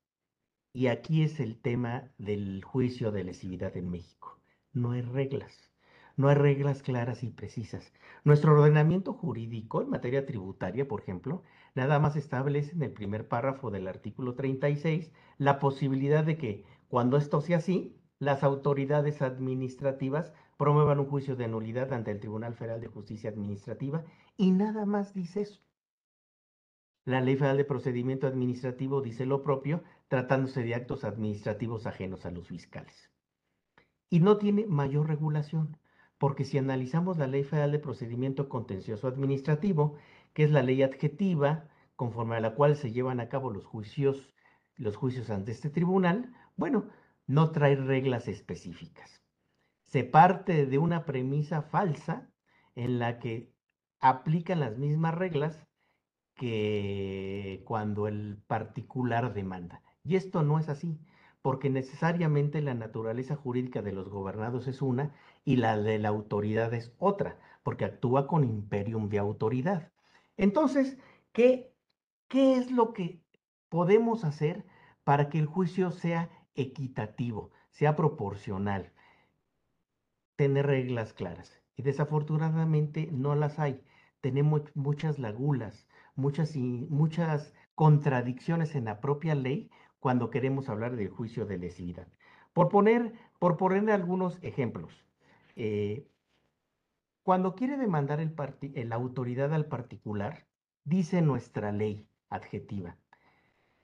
Y 0.72 0.88
aquí 0.88 1.24
es 1.24 1.42
el 1.42 1.60
tema 1.60 2.14
del 2.18 2.64
juicio 2.64 3.12
de 3.12 3.26
lesividad 3.26 3.76
en 3.76 3.90
México. 3.90 4.40
No 4.72 4.92
hay 4.92 5.02
reglas. 5.02 5.68
No 6.16 6.30
hay 6.30 6.36
reglas 6.36 6.82
claras 6.82 7.22
y 7.22 7.32
precisas. 7.32 7.94
Nuestro 8.24 8.54
ordenamiento 8.54 9.12
jurídico 9.12 9.82
en 9.82 9.90
materia 9.90 10.26
tributaria, 10.26 10.88
por 10.88 11.02
ejemplo, 11.02 11.44
nada 11.78 12.00
más 12.00 12.16
establece 12.16 12.72
en 12.74 12.82
el 12.82 12.92
primer 12.92 13.28
párrafo 13.28 13.70
del 13.70 13.88
artículo 13.88 14.34
36 14.34 15.12
la 15.38 15.60
posibilidad 15.60 16.24
de 16.24 16.36
que, 16.36 16.66
cuando 16.90 17.18
esto 17.18 17.40
sea 17.40 17.58
así, 17.58 17.96
las 18.18 18.44
autoridades 18.44 19.22
administrativas 19.22 20.34
promuevan 20.58 21.00
un 21.00 21.06
juicio 21.06 21.36
de 21.36 21.48
nulidad 21.48 21.94
ante 21.94 22.10
el 22.10 22.20
Tribunal 22.20 22.56
Federal 22.56 22.82
de 22.82 22.88
Justicia 22.88 23.30
Administrativa 23.30 24.04
y 24.38 24.52
nada 24.52 24.88
más 24.88 25.14
dice 25.14 25.42
eso. 25.42 25.62
La 27.06 27.22
Ley 27.22 27.36
Federal 27.36 27.58
de 27.58 27.66
Procedimiento 27.66 28.26
Administrativo 28.26 29.02
dice 29.02 29.28
lo 29.28 29.44
propio, 29.44 29.84
tratándose 30.08 30.64
de 30.64 30.74
actos 30.74 31.04
administrativos 31.04 31.86
ajenos 31.86 32.26
a 32.26 32.32
los 32.32 32.48
fiscales. 32.48 33.12
Y 34.10 34.20
no 34.20 34.38
tiene 34.38 34.66
mayor 34.66 35.08
regulación, 35.08 35.78
porque 36.18 36.44
si 36.44 36.58
analizamos 36.58 37.18
la 37.18 37.28
Ley 37.28 37.44
Federal 37.44 37.72
de 37.72 37.80
Procedimiento 37.80 38.50
Contencioso 38.50 39.08
Administrativo, 39.08 39.96
que 40.38 40.44
es 40.44 40.52
la 40.52 40.62
ley 40.62 40.84
adjetiva 40.84 41.68
conforme 41.96 42.36
a 42.36 42.40
la 42.40 42.54
cual 42.54 42.76
se 42.76 42.92
llevan 42.92 43.20
a 43.20 43.28
cabo 43.28 43.50
los 43.50 43.66
juicios, 43.66 44.36
los 44.76 44.96
juicios 44.96 45.32
ante 45.32 45.52
este 45.52 45.72
tribunal, 45.72 46.32
bueno, 46.56 46.92
no 47.26 47.50
trae 47.50 47.76
reglas 47.76 48.28
específicas. 48.28 49.24
Se 49.82 50.04
parte 50.04 50.68
de 50.68 50.78
una 50.78 51.06
premisa 51.06 51.64
falsa 51.64 52.30
en 52.76 53.00
la 53.00 53.18
que 53.18 53.52
aplican 54.00 54.60
las 54.60 54.78
mismas 54.78 55.16
reglas 55.16 55.66
que 56.36 57.64
cuando 57.66 58.08
el 58.08 58.38
particular 58.46 59.34
demanda. 59.34 59.82
Y 60.04 60.18
esto 60.18 60.44
no 60.44 60.60
es 60.60 60.70
así, 60.70 61.00
porque 61.42 61.72
necesariamente 61.72 62.62
la 62.62 62.76
naturaleza 62.76 63.36
jurídica 63.36 63.82
de 63.82 63.94
los 63.94 64.08
gobernados 64.08 64.68
es 64.68 64.84
una 64.84 65.16
y 65.46 65.56
la 65.56 65.80
de 65.80 65.98
la 65.98 66.10
autoridad 66.10 66.76
es 66.76 66.94
otra, 67.00 67.40
porque 67.64 67.86
actúa 67.86 68.28
con 68.28 68.44
imperium 68.44 69.10
de 69.10 69.18
autoridad. 69.18 69.92
Entonces, 70.38 70.98
¿qué, 71.34 71.74
qué 72.28 72.58
es 72.58 72.72
lo 72.72 72.94
que 72.94 73.22
podemos 73.70 74.24
hacer 74.24 74.66
para 75.04 75.30
que 75.30 75.40
el 75.40 75.48
juicio 75.48 75.92
sea 75.92 76.30
equitativo, 76.56 77.52
sea 77.72 77.96
proporcional? 77.96 78.94
Tener 80.36 80.68
reglas 80.68 81.14
claras. 81.14 81.62
Y 81.76 81.84
desafortunadamente 81.84 83.10
no 83.12 83.36
las 83.36 83.60
hay. 83.60 83.82
Tenemos 84.22 84.62
muchas 84.76 85.20
lagunas, 85.20 85.88
muchas, 86.16 86.56
muchas 86.56 87.54
contradicciones 87.76 88.76
en 88.76 88.86
la 88.86 89.00
propia 89.02 89.36
ley 89.36 89.70
cuando 90.00 90.30
queremos 90.30 90.70
hablar 90.70 90.96
del 90.96 91.10
juicio 91.10 91.46
de 91.46 91.58
lesividad. 91.58 92.08
Por 92.54 92.70
poner, 92.70 93.14
por 93.40 93.58
poner 93.58 93.92
algunos 93.92 94.40
ejemplos, 94.42 95.06
eh, 95.56 96.08
cuando 97.28 97.56
quiere 97.56 97.76
demandar 97.76 98.22
el 98.22 98.34
la 98.88 98.96
autoridad 98.96 99.54
al 99.54 99.66
particular, 99.66 100.48
dice 100.86 101.22
nuestra 101.22 101.74
ley 101.74 102.08
adjetiva 102.30 102.96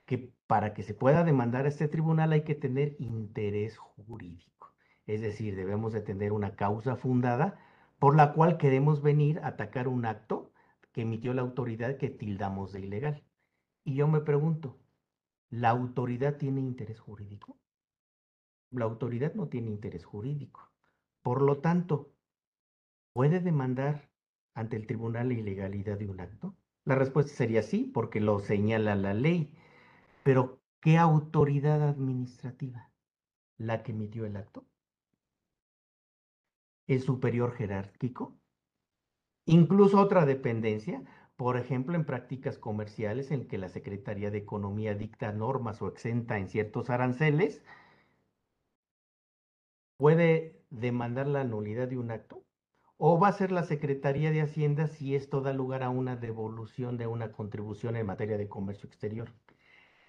que 0.06 0.32
para 0.48 0.74
que 0.74 0.82
se 0.82 0.94
pueda 0.94 1.26
demandar 1.26 1.66
a 1.66 1.68
este 1.68 1.90
tribunal 1.90 2.32
hay 2.32 2.46
que 2.46 2.56
tener 2.56 2.96
interés 3.00 3.78
jurídico. 3.78 4.74
Es 5.08 5.20
decir, 5.20 5.58
debemos 5.58 5.92
de 5.92 6.00
tener 6.00 6.32
una 6.32 6.56
causa 6.56 6.96
fundada 6.96 7.60
por 8.00 8.16
la 8.16 8.32
cual 8.32 8.58
queremos 8.58 9.02
venir 9.02 9.40
a 9.40 9.48
atacar 9.48 9.90
un 9.90 10.06
acto 10.06 10.54
que 10.94 11.02
emitió 11.02 11.34
la 11.34 11.42
autoridad 11.42 11.98
que 11.98 12.10
tildamos 12.10 12.72
de 12.72 12.80
ilegal. 12.80 13.26
Y 13.84 13.96
yo 13.96 14.08
me 14.08 14.22
pregunto, 14.22 14.80
¿la 15.50 15.70
autoridad 15.70 16.38
tiene 16.38 16.62
interés 16.62 17.02
jurídico? 17.02 17.58
La 18.72 18.86
autoridad 18.86 19.34
no 19.34 19.50
tiene 19.50 19.70
interés 19.70 20.06
jurídico. 20.06 20.72
Por 21.22 21.42
lo 21.42 21.58
tanto, 21.58 22.13
¿puede 23.14 23.40
demandar 23.40 24.12
ante 24.56 24.76
el 24.76 24.88
tribunal 24.88 25.30
la 25.30 25.36
ilegalidad 25.36 25.98
de 25.98 26.08
un 26.10 26.20
acto? 26.20 26.56
La 26.86 26.96
respuesta 26.96 27.34
sería 27.34 27.64
sí, 27.64 27.90
porque 27.94 28.20
lo 28.20 28.40
señala 28.40 28.96
la 28.96 29.14
ley. 29.14 29.54
Pero, 30.24 30.62
¿qué 30.82 30.98
autoridad 30.98 31.82
administrativa? 31.88 32.92
¿La 33.58 33.84
que 33.84 33.92
emitió 33.92 34.26
el 34.26 34.36
acto? 34.38 34.66
¿El 36.88 37.02
superior 37.02 37.54
jerárquico? 37.54 38.40
Incluso 39.46 40.00
otra 40.00 40.26
dependencia, 40.26 41.04
por 41.38 41.58
ejemplo, 41.58 41.96
en 41.96 42.06
prácticas 42.06 42.58
comerciales 42.58 43.32
en 43.32 43.48
que 43.48 43.58
la 43.58 43.70
Secretaría 43.70 44.32
de 44.32 44.40
Economía 44.40 44.96
dicta 44.96 45.32
normas 45.32 45.82
o 45.82 45.88
exenta 45.88 46.38
en 46.40 46.50
ciertos 46.50 46.90
aranceles, 46.90 47.64
puede 49.98 50.64
demandar 50.70 51.28
la 51.28 51.44
nulidad 51.44 51.88
de 51.88 51.98
un 51.98 52.12
acto. 52.12 52.46
¿O 52.98 53.20
va 53.20 53.30
a 53.30 53.34
ser 53.34 53.52
la 53.52 53.64
Secretaría 53.64 54.32
de 54.32 54.42
Hacienda 54.42 54.88
si 54.88 55.16
esto 55.16 55.42
da 55.42 55.52
lugar 55.52 55.84
a 55.84 55.90
una 55.90 56.16
devolución 56.16 56.98
de 56.98 57.08
una 57.08 57.32
contribución 57.32 57.96
en 57.96 58.06
materia 58.06 58.38
de 58.38 58.48
comercio 58.48 58.88
exterior? 58.88 59.34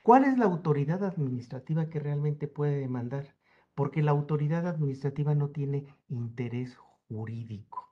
¿Cuál 0.03 0.25
es 0.25 0.37
la 0.37 0.45
autoridad 0.45 1.03
administrativa 1.03 1.88
que 1.88 1.99
realmente 1.99 2.47
puede 2.47 2.76
demandar? 2.79 3.35
Porque 3.75 4.03
la 4.03 4.11
autoridad 4.11 4.67
administrativa 4.67 5.35
no 5.35 5.49
tiene 5.49 5.87
interés 6.09 6.76
jurídico. 7.09 7.91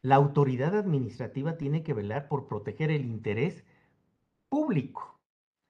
La 0.00 0.16
autoridad 0.16 0.74
administrativa 0.74 1.58
tiene 1.58 1.82
que 1.82 1.92
velar 1.92 2.28
por 2.28 2.46
proteger 2.46 2.90
el 2.90 3.04
interés 3.04 3.64
público. 4.48 5.20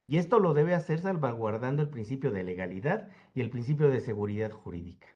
Y 0.06 0.18
esto 0.18 0.38
lo 0.38 0.54
debe 0.54 0.74
hacer 0.74 1.00
salvaguardando 1.00 1.82
el 1.82 1.88
principio 1.88 2.30
de 2.30 2.44
legalidad 2.44 3.08
y 3.34 3.40
el 3.40 3.50
principio 3.50 3.90
de 3.90 4.00
seguridad 4.00 4.52
jurídica. 4.52 5.08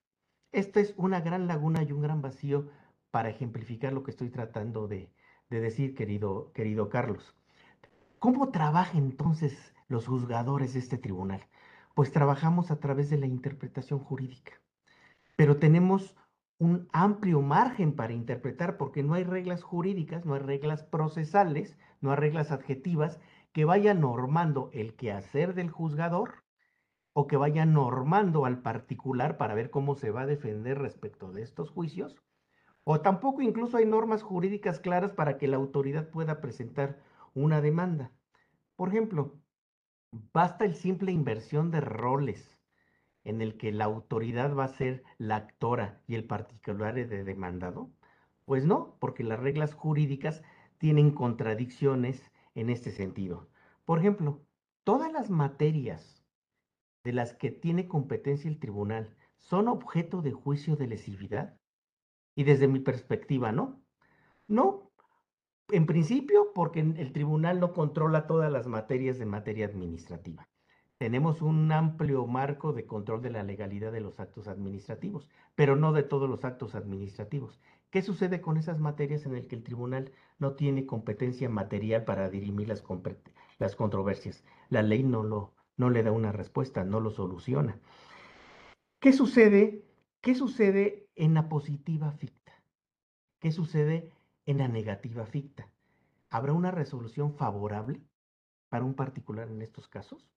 Esta 0.51 0.81
es 0.81 0.95
una 0.97 1.21
gran 1.21 1.47
laguna 1.47 1.83
y 1.83 1.93
un 1.93 2.01
gran 2.01 2.23
vacío 2.23 2.69
para 3.11 3.31
ejemplificar 3.31 3.93
lo 3.93 4.03
que 4.03 4.11
estoy 4.11 4.31
tratando 4.31 4.89
de, 4.89 5.11
decir, 5.51 5.95
querido, 5.95 6.53
querido 6.53 6.89
Carlos. 6.89 7.35
¿Cómo 8.19 8.51
trabaja 8.51 8.99
entonces 8.99 9.75
los 9.89 10.07
juzgadores 10.07 10.75
de 10.75 10.81
este 10.81 10.99
tribunal? 10.99 11.47
Pues 11.95 12.13
trabajamos 12.13 12.71
a 12.71 12.81
través 12.81 13.11
de 13.11 13.19
la 13.19 13.27
interpretación 13.27 13.99
jurídica. 14.01 14.53
Pero 15.37 15.59
tenemos 15.59 16.17
un 16.59 16.89
amplio 16.93 17.41
margen 17.41 17.95
para 17.95 18.13
interpretar 18.13 18.77
porque 18.77 19.03
no 19.03 19.15
hay 19.15 19.25
reglas 19.25 19.63
jurídicas, 19.63 20.27
no 20.27 20.35
hay 20.35 20.41
reglas 20.41 20.83
procesales, 20.83 21.79
no 22.01 22.11
hay 22.11 22.17
reglas 22.17 22.51
adjetivas 22.51 23.21
que 23.53 23.65
vayan 23.65 24.01
normando 24.01 24.71
el 24.73 24.95
quehacer 24.95 25.55
del 25.55 25.71
juzgador 25.71 26.45
o 27.13 27.27
que 27.27 27.37
vayan 27.37 27.73
normando 27.73 28.45
al 28.45 28.61
particular 28.63 29.39
para 29.39 29.55
ver 29.55 29.71
cómo 29.71 29.95
se 29.95 30.11
va 30.11 30.23
a 30.23 30.27
defender 30.27 30.79
respecto 30.79 31.33
de 31.33 31.43
estos 31.43 31.71
juicios. 31.71 32.17
O 32.91 33.03
tampoco 33.03 33.43
incluso 33.43 33.77
hay 33.77 33.85
normas 33.85 34.23
jurídicas 34.23 34.81
claras 34.81 35.13
para 35.13 35.37
que 35.37 35.47
la 35.47 35.59
autoridad 35.59 36.09
pueda 36.09 36.41
presentar 36.41 37.03
una 37.35 37.61
demanda. 37.61 38.13
Por 38.77 38.89
ejemplo, 38.89 39.39
basta 40.33 40.65
el 40.65 40.75
simple 40.75 41.13
inversión 41.13 41.71
de 41.71 41.83
roles 41.83 42.59
en 43.25 43.43
el 43.43 43.59
que 43.59 43.73
la 43.73 43.85
autoridad 43.85 44.55
va 44.57 44.65
a 44.65 44.69
ser 44.69 45.05
la 45.19 45.37
actora 45.37 46.01
y 46.07 46.15
el 46.15 46.25
particular 46.25 46.95
de 46.95 47.25
demandado? 47.25 47.91
Pues 48.47 48.65
no, 48.65 48.97
porque 49.01 49.23
las 49.23 49.39
reglas 49.39 49.75
jurídicas 49.75 50.43
tienen 50.79 51.11
contradicciones 51.11 52.33
en 52.55 52.71
este 52.71 52.91
sentido. 52.91 53.51
Por 53.85 53.99
ejemplo, 53.99 54.41
todas 54.85 55.13
las 55.13 55.29
materias 55.29 56.25
de 57.05 57.13
las 57.13 57.35
que 57.35 57.51
tiene 57.51 57.87
competencia 57.87 58.49
el 58.49 58.59
tribunal 58.59 59.15
son 59.37 59.69
objeto 59.69 60.23
de 60.23 60.33
juicio 60.33 60.75
de 60.75 60.87
lesividad. 60.87 61.59
Y 62.39 62.45
desde 62.45 62.69
mi 62.69 62.79
perspectiva, 62.79 63.53
¿no? 63.53 63.83
No, 64.47 64.93
en 65.69 65.87
principio 65.87 66.53
porque 66.55 66.81
el 66.81 67.13
tribunal 67.13 67.61
no 67.61 67.73
controla 67.73 68.27
todas 68.27 68.51
las 68.51 68.67
materias 68.67 69.19
de 69.19 69.27
materia 69.27 69.67
administrativa 69.67 70.49
tenemos 70.99 71.43
un 71.43 71.71
amplio 71.71 72.27
marco 72.27 72.73
de 72.73 72.85
control 72.85 73.23
de 73.23 73.31
la 73.31 73.45
legalidad 73.45 73.93
de 73.93 74.01
los 74.01 74.19
actos 74.19 74.49
administrativos, 74.49 75.29
pero 75.55 75.77
no 75.77 75.93
de 75.93 76.03
todos 76.03 76.29
los 76.29 76.45
actos 76.45 76.75
administrativos. 76.75 77.61
¿Qué 77.91 78.03
sucede 78.03 78.41
con 78.41 78.57
esas 78.57 78.81
materias 78.81 79.25
en 79.25 79.35
las 79.35 79.47
que 79.47 79.55
el 79.55 79.63
tribunal 79.63 80.11
no 80.39 80.55
tiene 80.55 80.87
competencia 80.87 81.49
material 81.49 82.05
para 82.05 82.29
dirimir 82.29 82.69
las, 82.69 82.83
las 83.59 83.77
controversias? 83.77 84.45
La 84.69 84.83
ley 84.83 85.05
no, 85.05 85.23
lo, 85.23 85.55
no 85.77 85.89
le 85.89 86.03
da 86.03 86.11
una 86.11 86.33
respuesta, 86.33 86.85
no 86.85 87.01
lo 87.01 87.11
soluciona. 87.11 87.81
¿Qué 88.99 89.13
sucede? 89.13 89.85
¿Qué 90.21 90.35
sucede 90.35 91.08
en 91.19 91.35
la 91.35 91.49
positiva 91.49 92.13
ficta? 92.13 92.53
¿Qué 93.41 93.53
sucede 93.53 94.13
en 94.47 94.59
la 94.59 94.69
negativa 94.69 95.27
ficta? 95.27 95.69
¿Habrá 96.31 96.53
una 96.53 96.71
resolución 96.71 97.35
favorable 97.35 98.01
para 98.69 98.85
un 98.85 98.95
particular 98.95 99.49
en 99.49 99.61
estos 99.61 99.89
casos? 99.89 100.31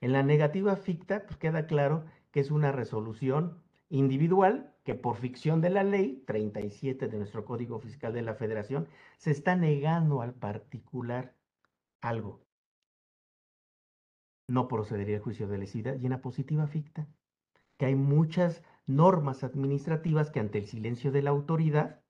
En 0.00 0.12
la 0.12 0.22
negativa 0.22 0.76
ficta, 0.76 1.26
pues 1.26 1.36
queda 1.38 1.66
claro 1.66 2.04
que 2.30 2.40
es 2.40 2.50
una 2.50 2.72
resolución 2.72 3.62
individual 3.88 4.74
que 4.84 4.94
por 4.94 5.16
ficción 5.16 5.60
de 5.60 5.70
la 5.70 5.84
ley 5.84 6.22
37 6.26 7.08
de 7.08 7.18
nuestro 7.18 7.44
Código 7.44 7.78
Fiscal 7.78 8.12
de 8.12 8.22
la 8.22 8.34
Federación 8.34 8.88
se 9.16 9.30
está 9.30 9.54
negando 9.56 10.22
al 10.22 10.34
particular 10.34 11.34
algo. 12.00 12.40
No 14.48 14.68
procedería 14.68 15.16
el 15.16 15.22
juicio 15.22 15.46
de 15.46 15.58
lesividad. 15.58 15.98
Y 15.98 16.06
en 16.06 16.10
la 16.10 16.20
positiva 16.20 16.66
ficta, 16.66 17.06
que 17.76 17.86
hay 17.86 17.94
muchas 17.94 18.62
normas 18.86 19.44
administrativas 19.44 20.30
que 20.30 20.40
ante 20.40 20.58
el 20.58 20.66
silencio 20.66 21.12
de 21.12 21.22
la 21.22 21.30
autoridad 21.30 22.02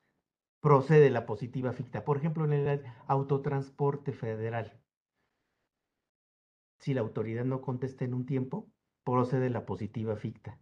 procede 0.61 1.11
la 1.11 1.26
positiva 1.26 1.73
ficta. 1.73 2.05
Por 2.05 2.17
ejemplo, 2.17 2.45
en 2.45 2.52
el 2.52 2.83
autotransporte 3.07 4.12
federal 4.12 4.83
si 6.83 6.95
la 6.95 7.00
autoridad 7.00 7.45
no 7.45 7.61
contesta 7.61 8.05
en 8.05 8.12
un 8.12 8.26
tiempo, 8.26 8.69
procede 9.05 9.50
la 9.50 9.64
positiva 9.67 10.17
ficta. 10.17 10.59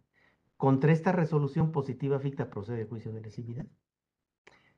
Contra 0.55 0.91
esta 0.91 1.11
resolución 1.11 1.71
positiva 1.71 2.19
ficta 2.19 2.51
procede 2.51 2.81
el 2.81 2.87
juicio 2.87 3.11
de 3.11 3.21
lesividad. 3.21 3.65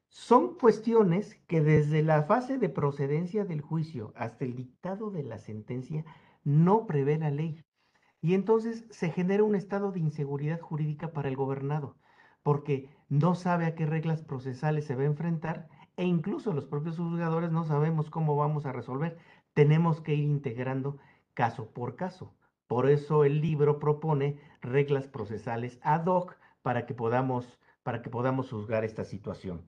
Son 0.07 0.55
cuestiones 0.55 1.35
que 1.47 1.59
desde 1.59 2.01
la 2.01 2.23
fase 2.23 2.57
de 2.57 2.69
procedencia 2.69 3.43
del 3.43 3.59
juicio 3.59 4.13
hasta 4.15 4.45
el 4.45 4.55
dictado 4.55 5.11
de 5.11 5.23
la 5.23 5.37
sentencia 5.37 6.05
no 6.45 6.87
prevé 6.87 7.17
la 7.17 7.29
ley. 7.29 7.61
Y 8.23 8.35
entonces 8.35 8.85
se 8.89 9.11
genera 9.11 9.43
un 9.43 9.53
estado 9.53 9.91
de 9.91 9.99
inseguridad 9.99 10.61
jurídica 10.61 11.11
para 11.11 11.27
el 11.27 11.35
gobernado, 11.35 11.97
porque 12.41 12.89
no 13.09 13.35
sabe 13.35 13.65
a 13.65 13.75
qué 13.75 13.85
reglas 13.85 14.21
procesales 14.21 14.85
se 14.85 14.95
va 14.95 15.03
a 15.03 15.07
enfrentar 15.07 15.67
e 15.97 16.05
incluso 16.05 16.53
los 16.53 16.65
propios 16.65 16.95
juzgadores 16.95 17.51
no 17.51 17.65
sabemos 17.65 18.09
cómo 18.09 18.37
vamos 18.37 18.65
a 18.65 18.71
resolver. 18.71 19.17
Tenemos 19.53 19.99
que 19.99 20.15
ir 20.15 20.23
integrando 20.23 20.99
caso 21.33 21.69
por 21.71 21.97
caso. 21.97 22.33
Por 22.67 22.89
eso 22.89 23.25
el 23.25 23.41
libro 23.41 23.77
propone 23.77 24.39
reglas 24.61 25.09
procesales 25.09 25.77
ad 25.83 26.05
hoc 26.05 26.37
para 26.61 26.85
que 26.85 26.93
podamos, 26.93 27.59
para 27.83 28.01
que 28.01 28.09
podamos 28.09 28.49
juzgar 28.49 28.85
esta 28.85 29.03
situación. 29.03 29.67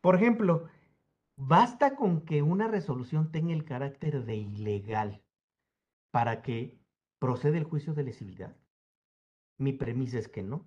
Por 0.00 0.14
ejemplo, 0.14 0.68
basta 1.36 1.96
con 1.96 2.22
que 2.22 2.40
una 2.40 2.66
resolución 2.66 3.30
tenga 3.30 3.52
el 3.52 3.66
carácter 3.66 4.24
de 4.24 4.36
ilegal 4.36 5.22
para 6.10 6.40
que 6.40 6.79
proceda 7.20 7.56
el 7.56 7.64
juicio 7.64 7.94
de 7.94 8.02
lesividad. 8.02 8.56
Mi 9.58 9.72
premisa 9.72 10.18
es 10.18 10.26
que 10.26 10.42
no. 10.42 10.66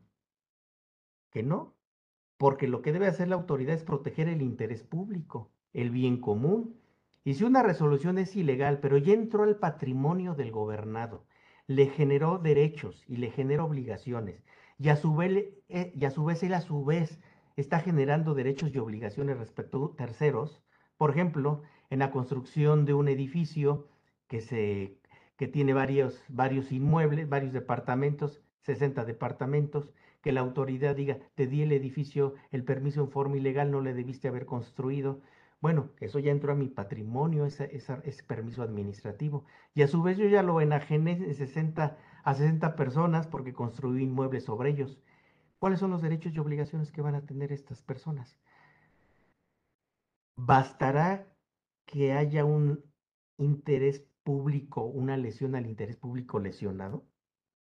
Que 1.32 1.44
no. 1.44 1.76
Porque 2.38 2.70
lo 2.70 2.82
que 2.82 2.94
debe 2.94 3.08
hacer 3.08 3.28
la 3.28 3.36
autoridad 3.36 3.76
es 3.76 3.84
proteger 3.84 4.30
el 4.30 4.42
interés 4.42 4.84
público, 4.84 5.52
el 5.74 5.90
bien 5.90 6.22
común. 6.22 6.80
Y 7.26 7.34
si 7.34 7.44
una 7.44 7.64
resolución 7.64 8.18
es 8.18 8.36
ilegal, 8.36 8.80
pero 8.80 8.98
ya 8.98 9.14
entró 9.14 9.44
al 9.44 9.58
patrimonio 9.58 10.36
del 10.36 10.52
gobernado, 10.52 11.26
le 11.68 11.88
generó 11.88 12.38
derechos 12.38 13.04
y 13.08 13.18
le 13.18 13.32
generó 13.32 13.66
obligaciones, 13.66 14.44
y 14.78 14.90
a 14.90 14.96
su 14.96 15.16
vez, 15.16 15.48
eh, 15.70 15.94
y 15.96 16.06
a 16.06 16.12
su 16.12 16.26
vez 16.26 16.44
él 16.44 16.54
a 16.54 16.62
su 16.62 16.84
vez 16.84 17.20
está 17.56 17.80
generando 17.80 18.34
derechos 18.34 18.74
y 18.74 18.78
obligaciones 18.78 19.38
respecto 19.38 19.92
a 19.94 19.96
terceros, 19.96 20.62
por 20.98 21.12
ejemplo, 21.12 21.62
en 21.90 22.00
la 22.00 22.12
construcción 22.12 22.86
de 22.86 22.94
un 22.94 23.08
edificio 23.08 23.88
que, 24.28 24.42
se, 24.42 25.00
que 25.38 25.48
tiene 25.48 25.74
varios, 25.74 26.24
varios 26.30 26.72
inmuebles, 26.72 27.28
varios 27.30 27.54
departamentos, 27.54 28.42
60 28.62 29.06
departamentos, 29.06 29.90
que 30.22 30.32
la 30.32 30.42
autoridad 30.42 30.96
diga, 30.96 31.20
te 31.36 31.48
di 31.48 31.64
el 31.64 31.72
edificio, 31.72 32.36
el 32.52 32.64
permiso 32.64 33.02
en 33.02 33.12
forma 33.12 33.38
ilegal, 33.38 33.72
no 33.72 33.82
le 33.82 33.94
debiste 33.94 34.28
haber 34.28 34.46
construido. 34.46 35.22
Bueno, 35.60 35.90
eso 36.00 36.20
ya 36.20 36.32
entró 36.32 36.54
a 36.54 36.56
mi 36.56 36.68
patrimonio, 36.68 37.46
ese 37.46 37.70
permiso 38.28 38.64
administrativo. 38.64 39.46
Y 39.74 39.82
a 39.82 39.88
su 39.88 40.02
vez 40.02 40.18
yo 40.18 40.28
ya 40.28 40.44
lo 40.44 40.62
enajené 40.62 41.34
60, 41.34 41.98
a 42.24 42.34
60 42.34 42.76
personas 42.76 43.28
porque 43.28 43.54
construí 43.54 44.04
inmuebles 44.04 44.46
sobre 44.46 44.70
ellos. 44.70 44.98
¿Cuáles 45.60 45.80
son 45.80 45.92
los 45.92 46.02
derechos 46.02 46.34
y 46.34 46.40
obligaciones 46.40 46.92
que 46.92 47.02
van 47.02 47.16
a 47.16 47.26
tener 47.26 47.52
estas 47.52 47.82
personas? 47.82 48.38
¿Bastará 50.36 51.26
que 51.86 52.14
haya 52.14 52.44
un 52.46 52.84
interés 53.38 54.06
público, 54.24 54.84
una 54.84 55.18
lesión 55.18 55.56
al 55.56 55.68
interés 55.68 55.98
público 55.98 56.40
lesionado? 56.40 57.06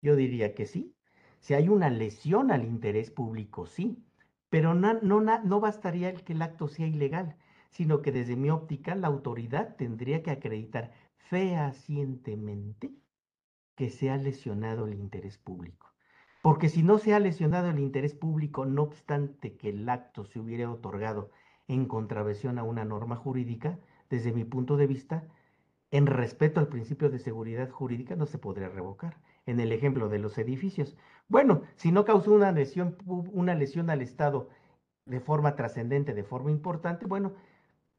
Yo 0.02 0.16
diría 0.16 0.54
que 0.56 0.66
sí. 0.66 0.96
Si 1.40 1.54
hay 1.54 1.70
una 1.70 1.90
lesión 1.90 2.52
al 2.52 2.66
interés 2.66 3.12
público, 3.12 3.66
sí, 3.66 4.04
pero 4.50 4.76
no, 4.76 4.94
no, 5.02 5.60
bastaría 5.60 6.10
el 6.10 6.24
que 6.24 6.34
el 6.34 6.42
acto 6.42 6.68
sea 6.68 6.88
ilegal, 6.88 7.38
sino 7.72 8.02
que 8.02 8.12
desde 8.12 8.36
mi 8.36 8.50
óptica 8.50 8.96
la 8.96 9.08
autoridad 9.08 9.76
tendría 9.78 10.22
que 10.24 10.32
acreditar 10.32 10.94
fehacientemente 11.18 12.94
que 13.76 13.90
se 13.90 14.12
ha 14.12 14.18
lesionado 14.18 14.86
el 14.88 14.94
interés 14.94 15.38
público. 15.38 15.94
Porque 16.42 16.70
si 16.70 16.84
no 16.84 17.00
se 17.00 17.14
ha 17.14 17.20
lesionado 17.20 17.70
el 17.70 17.80
interés 17.80 18.14
público, 18.14 18.66
no 18.66 18.84
obstante 18.84 19.58
que 19.58 19.70
el 19.70 19.90
acto 19.90 20.26
se 20.26 20.40
hubiera 20.40 20.70
otorgado 20.70 21.32
en 21.68 21.88
contravención 21.88 22.60
a 22.60 22.64
una 22.64 22.86
norma 22.86 23.16
jurídica, 23.16 23.80
desde 24.10 24.34
mi 24.34 24.44
punto 24.44 24.78
de 24.78 24.88
vista, 24.88 25.28
en 25.94 26.08
respeto 26.08 26.60
al 26.60 26.70
principio 26.70 27.12
de 27.12 27.20
seguridad 27.20 27.70
jurídica, 27.70 28.16
no 28.16 28.26
se 28.26 28.40
podría 28.40 28.68
revocar. 28.68 29.16
En 29.46 29.60
el 29.60 29.72
ejemplo 29.72 30.10
de 30.10 30.18
los 30.18 30.40
edificios, 30.40 30.98
bueno, 31.28 31.62
si 31.76 31.92
no 31.92 32.04
causó 32.04 32.34
una 32.34 32.52
lesión, 32.52 32.98
una 33.06 33.54
lesión 33.54 33.92
al 33.92 34.02
Estado 34.02 34.50
de 35.06 35.20
forma 35.20 35.56
trascendente, 35.56 36.16
de 36.16 36.24
forma 36.24 36.50
importante, 36.50 37.06
bueno, 37.06 37.34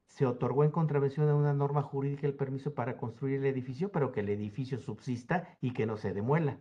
se 0.08 0.26
otorgó 0.26 0.64
en 0.64 0.72
contravención 0.72 1.28
a 1.28 1.36
una 1.36 1.52
norma 1.52 1.82
jurídica 1.82 2.26
el 2.26 2.34
permiso 2.34 2.74
para 2.74 2.96
construir 2.96 3.36
el 3.36 3.46
edificio, 3.46 3.92
pero 3.92 4.10
que 4.10 4.20
el 4.20 4.28
edificio 4.28 4.80
subsista 4.80 5.56
y 5.60 5.72
que 5.72 5.86
no 5.86 5.96
se 5.96 6.12
demuela. 6.12 6.58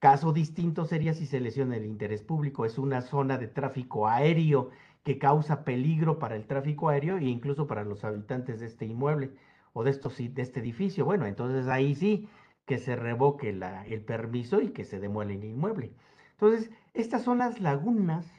Caso 0.00 0.32
distinto 0.32 0.84
sería 0.84 1.14
si 1.14 1.26
se 1.26 1.38
lesiona 1.38 1.76
el 1.76 1.86
interés 1.86 2.24
público. 2.24 2.64
Es 2.64 2.76
una 2.76 3.02
zona 3.02 3.38
de 3.38 3.46
tráfico 3.46 4.08
aéreo 4.08 4.70
que 5.04 5.18
causa 5.18 5.62
peligro 5.62 6.18
para 6.18 6.34
el 6.34 6.48
tráfico 6.48 6.88
aéreo 6.88 7.18
e 7.18 7.26
incluso 7.26 7.68
para 7.68 7.84
los 7.84 8.02
habitantes 8.04 8.58
de 8.58 8.66
este 8.66 8.84
inmueble 8.84 9.30
o 9.72 9.84
de, 9.84 9.90
estos, 9.90 10.16
de 10.18 10.42
este 10.42 10.60
edificio. 10.60 11.04
Bueno, 11.04 11.26
entonces 11.26 11.68
ahí 11.68 11.94
sí 11.94 12.28
que 12.66 12.78
se 12.78 12.96
revoque 12.96 13.50
el 13.50 14.04
permiso 14.04 14.60
y 14.60 14.70
que 14.70 14.84
se 14.84 15.00
demuele 15.00 15.34
el 15.34 15.44
inmueble. 15.44 15.94
Entonces, 16.32 16.70
estas 16.94 17.22
son 17.22 17.38
las 17.38 17.60
lagunas 17.60 18.32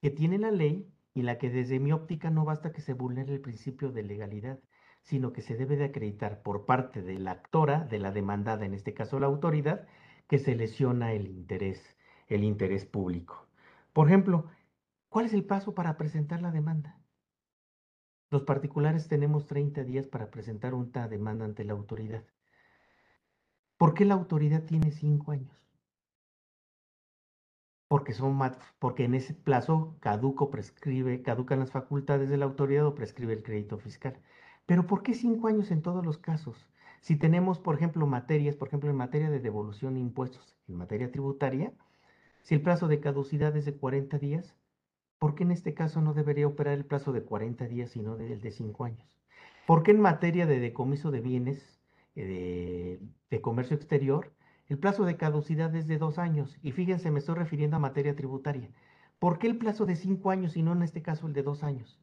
que 0.00 0.10
tiene 0.10 0.38
la 0.38 0.50
ley 0.50 0.86
y 1.14 1.22
la 1.22 1.38
que 1.38 1.50
desde 1.50 1.80
mi 1.80 1.92
óptica 1.92 2.30
no 2.30 2.44
basta 2.44 2.72
que 2.72 2.80
se 2.80 2.94
vulnere 2.94 3.34
el 3.34 3.40
principio 3.40 3.90
de 3.90 4.02
legalidad, 4.02 4.60
sino 5.02 5.32
que 5.32 5.42
se 5.42 5.56
debe 5.56 5.76
de 5.76 5.86
acreditar 5.86 6.42
por 6.42 6.66
parte 6.66 7.02
de 7.02 7.18
la 7.18 7.32
actora, 7.32 7.80
de 7.84 7.98
la 7.98 8.12
demandada, 8.12 8.64
en 8.64 8.74
este 8.74 8.94
caso 8.94 9.18
la 9.18 9.26
autoridad, 9.26 9.86
que 10.28 10.38
se 10.38 10.54
lesiona 10.54 11.12
el 11.12 11.26
interés, 11.26 11.96
el 12.28 12.44
interés 12.44 12.86
público. 12.86 13.46
Por 13.92 14.06
ejemplo, 14.06 14.46
¿cuál 15.08 15.26
es 15.26 15.34
el 15.34 15.44
paso 15.44 15.74
para 15.74 15.96
presentar 15.96 16.40
la 16.40 16.52
demanda? 16.52 16.99
Los 18.30 18.42
particulares 18.42 19.08
tenemos 19.08 19.46
30 19.46 19.82
días 19.82 20.06
para 20.06 20.30
presentar 20.30 20.72
una 20.72 21.08
demanda 21.08 21.44
ante 21.44 21.64
la 21.64 21.72
autoridad. 21.72 22.22
¿Por 23.76 23.92
qué 23.92 24.04
la 24.04 24.14
autoridad 24.14 24.62
tiene 24.62 24.92
cinco 24.92 25.32
años? 25.32 25.50
Porque, 27.88 28.12
son, 28.12 28.38
porque 28.78 29.04
en 29.04 29.14
ese 29.14 29.34
plazo 29.34 29.96
caduco 29.98 30.48
prescribe, 30.48 31.22
caducan 31.22 31.58
las 31.58 31.72
facultades 31.72 32.28
de 32.28 32.36
la 32.36 32.44
autoridad 32.44 32.86
o 32.86 32.94
prescribe 32.94 33.32
el 33.32 33.42
crédito 33.42 33.78
fiscal. 33.78 34.16
Pero 34.64 34.86
¿por 34.86 35.02
qué 35.02 35.14
cinco 35.14 35.48
años 35.48 35.72
en 35.72 35.82
todos 35.82 36.06
los 36.06 36.18
casos? 36.18 36.68
Si 37.00 37.16
tenemos, 37.16 37.58
por 37.58 37.74
ejemplo, 37.74 38.06
materias, 38.06 38.54
por 38.54 38.68
ejemplo, 38.68 38.90
en 38.90 38.96
materia 38.96 39.28
de 39.28 39.40
devolución 39.40 39.94
de 39.94 40.00
impuestos, 40.00 40.56
en 40.68 40.76
materia 40.76 41.10
tributaria, 41.10 41.72
si 42.42 42.54
el 42.54 42.62
plazo 42.62 42.86
de 42.86 43.00
caducidad 43.00 43.56
es 43.56 43.64
de 43.64 43.74
40 43.74 44.18
días, 44.18 44.54
¿por 45.20 45.36
qué 45.36 45.44
en 45.44 45.52
este 45.52 45.74
caso 45.74 46.00
no 46.00 46.14
debería 46.14 46.48
operar 46.48 46.74
el 46.74 46.84
plazo 46.84 47.12
de 47.12 47.22
40 47.22 47.68
días, 47.68 47.90
sino 47.90 48.16
el 48.16 48.40
de 48.40 48.50
5 48.50 48.84
años? 48.84 49.20
¿Por 49.68 49.84
qué 49.84 49.92
en 49.92 50.00
materia 50.00 50.46
de 50.46 50.58
decomiso 50.58 51.12
de 51.12 51.20
bienes 51.20 51.80
eh, 52.16 53.00
de, 53.30 53.40
comercio 53.40 53.76
exterior, 53.76 54.32
el 54.68 54.78
plazo 54.78 55.04
de 55.04 55.16
caducidad 55.16 55.74
es 55.74 55.86
de 55.86 55.98
dos 55.98 56.18
años. 56.18 56.58
Y 56.62 56.72
fíjense, 56.72 57.10
me 57.10 57.20
estoy 57.20 57.36
refiriendo 57.36 57.76
a 57.76 57.80
materia 57.80 58.16
tributaria. 58.16 58.70
¿Por 59.18 59.38
qué 59.38 59.46
el 59.46 59.58
plazo 59.58 59.86
de 59.86 59.96
cinco 59.96 60.30
años 60.30 60.56
y 60.56 60.62
no 60.62 60.72
en 60.72 60.82
este 60.82 61.02
caso 61.02 61.26
el 61.26 61.32
de 61.32 61.42
dos 61.42 61.62
años? 61.62 62.00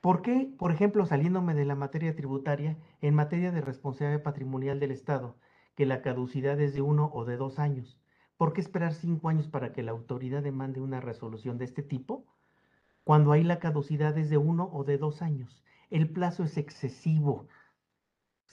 ¿Por 0.00 0.22
qué, 0.22 0.50
por 0.58 0.72
ejemplo, 0.72 1.06
saliéndome 1.06 1.54
de 1.54 1.64
la 1.64 1.74
materia 1.74 2.16
tributaria, 2.16 2.76
en 3.00 3.14
materia 3.14 3.52
de 3.52 3.60
responsabilidad 3.60 4.22
patrimonial 4.22 4.80
del 4.80 4.90
Estado, 4.90 5.36
que 5.76 5.86
la 5.86 6.02
caducidad 6.02 6.60
es 6.60 6.74
de 6.74 6.82
uno 6.82 7.10
o 7.12 7.24
de 7.24 7.36
dos 7.36 7.58
años? 7.58 8.00
¿Por 8.36 8.52
qué 8.52 8.60
esperar 8.60 8.94
cinco 8.94 9.28
años 9.28 9.48
para 9.48 9.72
que 9.72 9.82
la 9.82 9.92
autoridad 9.92 10.42
demande 10.42 10.80
una 10.80 11.00
resolución 11.00 11.58
de 11.58 11.66
este 11.66 11.82
tipo? 11.82 12.26
Cuando 13.04 13.32
ahí 13.32 13.44
la 13.44 13.58
caducidad 13.58 14.18
es 14.18 14.30
de 14.30 14.38
uno 14.38 14.70
o 14.72 14.84
de 14.84 14.98
dos 14.98 15.22
años. 15.22 15.62
El 15.90 16.10
plazo 16.10 16.42
es 16.42 16.56
excesivo 16.56 17.46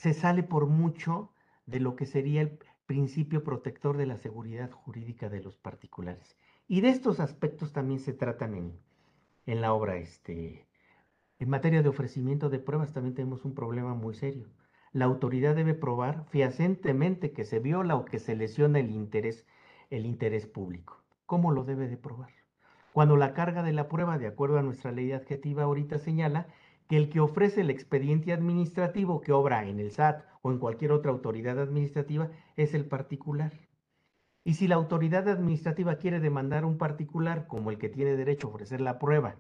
se 0.01 0.15
sale 0.15 0.41
por 0.41 0.65
mucho 0.65 1.31
de 1.67 1.79
lo 1.79 1.95
que 1.95 2.07
sería 2.07 2.41
el 2.41 2.57
principio 2.87 3.43
protector 3.43 3.97
de 3.97 4.07
la 4.07 4.17
seguridad 4.17 4.71
jurídica 4.71 5.29
de 5.29 5.41
los 5.41 5.57
particulares. 5.57 6.35
Y 6.67 6.81
de 6.81 6.89
estos 6.89 7.19
aspectos 7.19 7.71
también 7.71 7.99
se 7.99 8.11
tratan 8.11 8.55
en, 8.55 8.79
en 9.45 9.61
la 9.61 9.73
obra. 9.73 9.97
Este, 9.97 10.65
en 11.37 11.49
materia 11.49 11.83
de 11.83 11.89
ofrecimiento 11.89 12.49
de 12.49 12.57
pruebas 12.57 12.93
también 12.93 13.13
tenemos 13.13 13.45
un 13.45 13.53
problema 13.53 13.93
muy 13.93 14.15
serio. 14.15 14.49
La 14.91 15.05
autoridad 15.05 15.55
debe 15.55 15.75
probar 15.75 16.25
fehacientemente 16.31 17.31
que 17.31 17.45
se 17.45 17.59
viola 17.59 17.95
o 17.95 18.05
que 18.05 18.17
se 18.17 18.35
lesiona 18.35 18.79
el 18.79 18.89
interés, 18.89 19.45
el 19.91 20.07
interés 20.07 20.47
público. 20.47 21.03
¿Cómo 21.27 21.51
lo 21.51 21.63
debe 21.63 21.87
de 21.87 21.97
probar? 21.97 22.40
Cuando 22.93 23.15
la 23.15 23.33
carga 23.33 23.63
de 23.63 23.71
la 23.71 23.87
prueba, 23.87 24.17
de 24.17 24.27
acuerdo 24.27 24.57
a 24.57 24.63
nuestra 24.63 24.91
ley 24.91 25.11
adjetiva 25.13 25.63
ahorita 25.63 25.97
señala, 25.97 26.47
que 26.89 26.97
el 26.97 27.09
que 27.09 27.21
ofrece 27.21 27.61
el 27.61 27.69
expediente 27.69 28.33
administrativo 28.33 29.21
que 29.21 29.31
obra 29.31 29.65
en 29.65 29.79
el 29.79 29.91
SAT 29.91 30.25
o 30.41 30.51
en 30.51 30.59
cualquier 30.59 30.91
otra 30.91 31.11
autoridad 31.11 31.57
administrativa 31.57 32.29
es 32.57 32.73
el 32.73 32.85
particular. 32.85 33.53
Y 34.43 34.55
si 34.55 34.67
la 34.67 34.75
autoridad 34.75 35.29
administrativa 35.29 35.95
quiere 35.95 36.19
demandar 36.19 36.65
un 36.65 36.77
particular 36.77 37.47
como 37.47 37.71
el 37.71 37.77
que 37.77 37.87
tiene 37.87 38.17
derecho 38.17 38.47
a 38.47 38.49
ofrecer 38.49 38.81
la 38.81 38.99
prueba, 38.99 39.37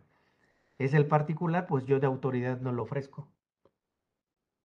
es 0.77 0.93
el 0.93 1.07
particular, 1.07 1.67
pues 1.67 1.85
yo 1.85 1.99
de 1.99 2.07
autoridad 2.07 2.61
no 2.61 2.71
lo 2.71 2.83
ofrezco. 2.83 3.27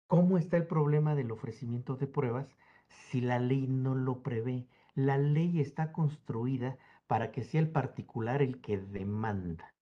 ¿Cómo 0.08 0.38
está 0.38 0.56
el 0.56 0.65
problema 0.65 1.15
del 1.15 1.32
ofrecimiento 1.32 1.98
de 1.98 2.08
pruebas 2.08 2.48
si 2.88 3.20
la 3.20 3.39
ley 3.39 3.68
no 3.68 3.94
lo 3.94 4.24
prevé? 4.24 4.68
La 4.96 5.18
ley 5.18 5.60
está 5.60 5.92
construida 5.92 6.78
para 7.10 7.32
que 7.32 7.43
sea 7.43 7.60
el 7.62 7.72
particular 7.72 8.41
el 8.41 8.62
que 8.62 8.78
demanda 8.78 9.74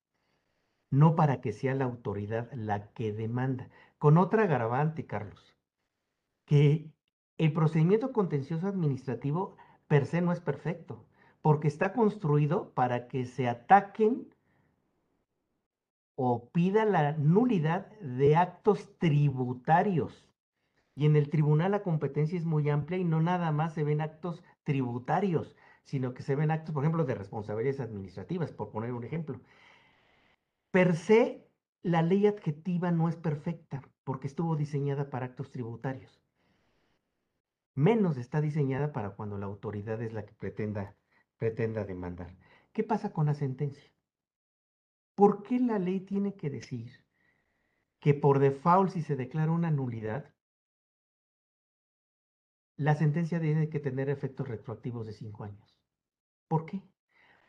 no 0.89 1.15
para 1.15 1.41
que 1.41 1.53
sea 1.53 1.75
la 1.75 1.85
autoridad 1.85 2.51
la 2.53 2.91
que 2.93 3.11
demanda. 3.11 3.69
Con 3.97 4.17
otra 4.17 4.43
agravante, 4.43 5.05
Carlos, 5.05 5.55
que 6.45 6.91
el 7.37 7.53
procedimiento 7.53 8.13
contencioso 8.13 8.67
administrativo 8.67 9.57
per 9.87 10.05
se 10.05 10.21
no 10.21 10.31
es 10.31 10.39
perfecto, 10.39 11.05
porque 11.41 11.67
está 11.67 11.93
construido 11.93 12.73
para 12.73 13.07
que 13.07 13.25
se 13.25 13.47
ataquen 13.47 14.33
o 16.15 16.49
pida 16.49 16.85
la 16.85 17.13
nulidad 17.13 17.87
de 17.99 18.35
actos 18.35 18.97
tributarios. 18.97 20.25
Y 20.95 21.05
en 21.05 21.15
el 21.15 21.29
tribunal 21.29 21.71
la 21.71 21.83
competencia 21.83 22.37
es 22.37 22.45
muy 22.45 22.69
amplia 22.69 22.97
y 22.97 23.03
no 23.03 23.21
nada 23.21 23.51
más 23.51 23.73
se 23.73 23.83
ven 23.83 24.01
actos 24.01 24.43
tributarios, 24.63 25.55
sino 25.88 26.13
que 26.13 26.21
se 26.21 26.36
ven 26.36 26.52
actos, 26.52 26.73
por 26.73 26.84
ejemplo, 26.84 27.06
de 27.06 27.15
responsabilidades 27.15 27.80
administrativas, 27.80 28.52
por 28.52 28.71
poner 28.71 28.91
un 28.91 29.06
ejemplo. 29.06 29.39
Per 30.69 30.97
se, 30.97 31.47
la 31.82 32.02
ley 32.02 32.28
adjetiva 32.28 32.91
no 32.91 33.08
es 33.08 33.15
perfecta 33.15 33.82
porque 34.04 34.28
estuvo 34.28 34.58
diseñada 34.58 35.10
para 35.10 35.28
actos 35.28 35.50
tributarios. 35.50 36.21
Menos 37.73 38.17
está 38.17 38.41
diseñada 38.41 38.91
para 38.91 39.12
cuando 39.12 39.38
la 39.38 39.45
autoridad 39.45 40.02
es 40.02 40.12
la 40.12 40.26
que 40.26 40.34
pretenda, 40.34 40.97
pretenda 41.38 41.86
demandar. 41.86 42.36
¿Qué 42.73 42.84
pasa 42.84 43.13
con 43.13 43.28
la 43.28 43.34
sentencia? 43.34 43.89
¿Por 45.15 45.41
qué 45.41 45.58
la 45.60 45.80
ley 45.80 46.02
tiene 46.02 46.36
que 46.36 46.50
decir 46.50 47.06
que 48.00 48.13
por 48.13 48.39
default, 48.39 48.91
si 48.91 49.02
se 49.04 49.15
declara 49.15 49.52
una 49.54 49.71
nulidad, 49.71 50.34
la 52.76 52.95
sentencia 52.95 53.39
tiene 53.39 53.69
que 53.69 53.80
tener 53.80 54.10
efectos 54.10 54.47
retroactivos 54.47 55.06
de 55.06 55.13
cinco 55.13 55.43
años? 55.45 55.76
¿Por 56.47 56.65
qué? 56.65 56.81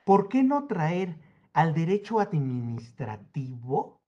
¿Por 0.04 0.28
qué 0.28 0.42
no 0.42 0.66
traer 0.66 1.18
al 1.52 1.74
derecho 1.74 2.20
administrativo? 2.20 4.00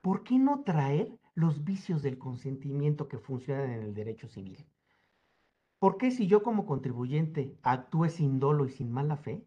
¿Por 0.00 0.24
qué 0.24 0.38
no 0.38 0.62
traer 0.62 1.18
los 1.34 1.64
vicios 1.64 2.02
del 2.02 2.18
consentimiento 2.18 3.08
que 3.08 3.18
funcionan 3.18 3.70
en 3.70 3.82
el 3.82 3.94
derecho 3.94 4.28
civil? 4.28 4.66
¿Por 5.78 5.96
qué 5.96 6.10
si 6.10 6.26
yo 6.26 6.42
como 6.42 6.66
contribuyente 6.66 7.58
actúe 7.62 8.08
sin 8.08 8.38
dolo 8.38 8.66
y 8.66 8.70
sin 8.70 8.92
mala 8.92 9.16
fe, 9.16 9.46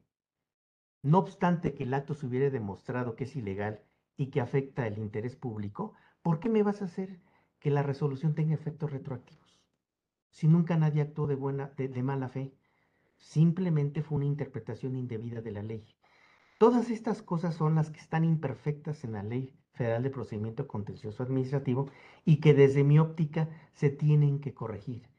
no 1.01 1.19
obstante 1.19 1.73
que 1.73 1.83
el 1.83 1.93
acto 1.93 2.13
se 2.13 2.25
hubiera 2.25 2.49
demostrado 2.49 3.15
que 3.15 3.25
es 3.25 3.35
ilegal 3.35 3.81
y 4.17 4.31
que 4.31 4.41
afecta 4.41 4.87
el 4.87 4.97
interés 4.97 5.35
público, 5.35 5.93
¿por 6.21 6.39
qué 6.39 6.49
me 6.49 6.63
vas 6.63 6.81
a 6.81 6.85
hacer 6.85 7.21
que 7.59 7.69
la 7.69 7.83
resolución 7.83 8.33
tenga 8.33 8.53
efectos 8.53 8.91
retroactivos? 8.91 9.61
Si 10.29 10.47
nunca 10.47 10.77
nadie 10.77 11.01
actuó 11.01 11.27
de, 11.27 11.35
buena, 11.35 11.67
de 11.77 12.03
mala 12.03 12.27
fe, 12.27 12.53
Simplemente 13.25 14.03
fue 14.03 14.17
una 14.17 14.27
interpretación 14.27 14.95
indebida 14.95 15.41
de 15.41 15.51
la 15.51 15.63
ley. 15.63 15.83
Todas 16.59 16.91
estas 16.91 17.23
cosas 17.23 17.55
son 17.55 17.73
las 17.73 17.89
que 17.89 17.99
están 17.99 18.23
imperfectas 18.23 19.03
en 19.03 19.13
la 19.13 19.23
Ley 19.23 19.57
Federal 19.73 20.03
de 20.03 20.11
Procedimiento 20.11 20.67
Contencioso 20.67 21.23
Administrativo 21.23 21.89
y 22.23 22.39
que 22.39 22.53
desde 22.53 22.83
mi 22.83 22.99
óptica 22.99 23.49
se 23.73 23.89
tienen 23.89 24.39
que 24.39 24.53
corregir 24.53 25.09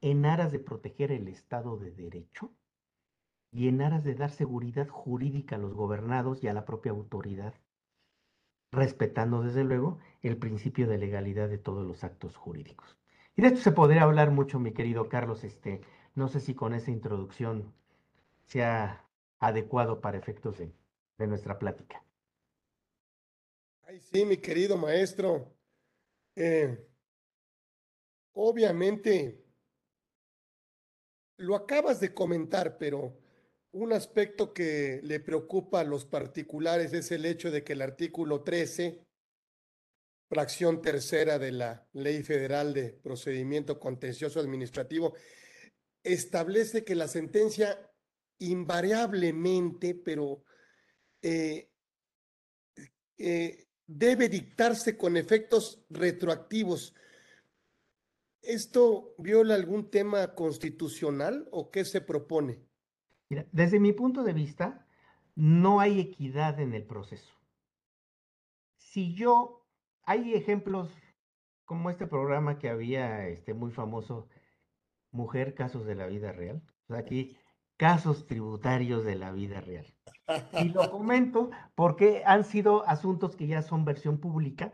en 0.00 0.26
aras 0.26 0.50
de 0.50 0.58
proteger 0.58 1.12
el 1.12 1.28
Estado 1.28 1.76
de 1.76 1.92
Derecho 1.92 2.50
y 3.52 3.68
en 3.68 3.80
aras 3.80 4.02
de 4.02 4.16
dar 4.16 4.32
seguridad 4.32 4.88
jurídica 4.88 5.54
a 5.54 5.60
los 5.60 5.72
gobernados 5.72 6.42
y 6.42 6.48
a 6.48 6.52
la 6.54 6.64
propia 6.64 6.90
autoridad, 6.90 7.54
respetando 8.72 9.40
desde 9.40 9.62
luego 9.62 10.00
el 10.22 10.36
principio 10.36 10.88
de 10.88 10.98
legalidad 10.98 11.48
de 11.48 11.58
todos 11.58 11.86
los 11.86 12.02
actos 12.02 12.36
jurídicos. 12.36 12.98
Y 13.36 13.42
de 13.42 13.48
esto 13.48 13.60
se 13.60 13.72
podría 13.72 14.02
hablar 14.02 14.32
mucho, 14.32 14.58
mi 14.58 14.72
querido 14.72 15.08
Carlos, 15.08 15.44
este, 15.44 15.80
no 16.14 16.28
sé 16.28 16.40
si 16.40 16.54
con 16.54 16.74
esa 16.74 16.90
introducción 16.90 17.72
sea 18.44 19.08
adecuado 19.38 20.00
para 20.00 20.18
efectos 20.18 20.58
de, 20.58 20.72
nuestra 21.26 21.56
plática. 21.56 22.04
Ay, 23.82 24.00
sí, 24.00 24.24
mi 24.24 24.38
querido 24.38 24.76
maestro. 24.76 25.54
Eh, 26.34 26.84
obviamente, 28.32 29.40
lo 31.36 31.54
acabas 31.54 32.00
de 32.00 32.12
comentar, 32.12 32.76
pero 32.76 33.16
un 33.70 33.92
aspecto 33.92 34.52
que 34.52 35.00
le 35.04 35.20
preocupa 35.20 35.80
a 35.80 35.84
los 35.84 36.04
particulares 36.04 36.92
es 36.92 37.12
el 37.12 37.24
hecho 37.24 37.52
de 37.52 37.62
que 37.62 37.74
el 37.74 37.82
artículo 37.82 38.42
13, 38.42 39.06
fracción 40.28 40.82
tercera 40.82 41.38
de 41.38 41.52
la 41.52 41.86
Ley 41.92 42.22
Federal 42.22 42.74
de 42.74 42.90
Procedimiento 42.90 43.78
Contencioso 43.78 44.40
Administrativo, 44.40 45.14
establece 46.02 46.84
que 46.84 46.94
la 46.94 47.08
sentencia 47.08 47.90
invariablemente, 48.38 49.94
pero 49.94 50.44
eh, 51.22 51.70
eh, 53.18 53.66
debe 53.86 54.28
dictarse 54.28 54.96
con 54.96 55.16
efectos 55.16 55.84
retroactivos. 55.90 56.94
¿Esto 58.42 59.14
viola 59.18 59.54
algún 59.54 59.90
tema 59.90 60.34
constitucional 60.34 61.48
o 61.52 61.70
qué 61.70 61.84
se 61.84 62.00
propone? 62.00 62.60
desde 63.50 63.80
mi 63.80 63.94
punto 63.94 64.24
de 64.24 64.34
vista, 64.34 64.86
no 65.34 65.80
hay 65.80 66.00
equidad 66.00 66.60
en 66.60 66.74
el 66.74 66.84
proceso. 66.84 67.32
Si 68.76 69.14
yo, 69.14 69.64
hay 70.02 70.34
ejemplos 70.34 70.90
como 71.64 71.88
este 71.88 72.06
programa 72.06 72.58
que 72.58 72.68
había, 72.68 73.26
este 73.28 73.54
muy 73.54 73.70
famoso, 73.70 74.28
mujer, 75.12 75.54
casos 75.54 75.86
de 75.86 75.94
la 75.94 76.06
vida 76.06 76.32
real. 76.32 76.62
aquí, 76.88 77.36
casos 77.76 78.26
tributarios 78.26 79.04
de 79.04 79.14
la 79.14 79.32
vida 79.32 79.60
real. 79.60 79.86
Y 80.60 80.70
lo 80.70 80.90
comento 80.90 81.50
porque 81.74 82.22
han 82.26 82.44
sido 82.44 82.86
asuntos 82.88 83.36
que 83.36 83.46
ya 83.46 83.62
son 83.62 83.84
versión 83.84 84.18
pública 84.18 84.72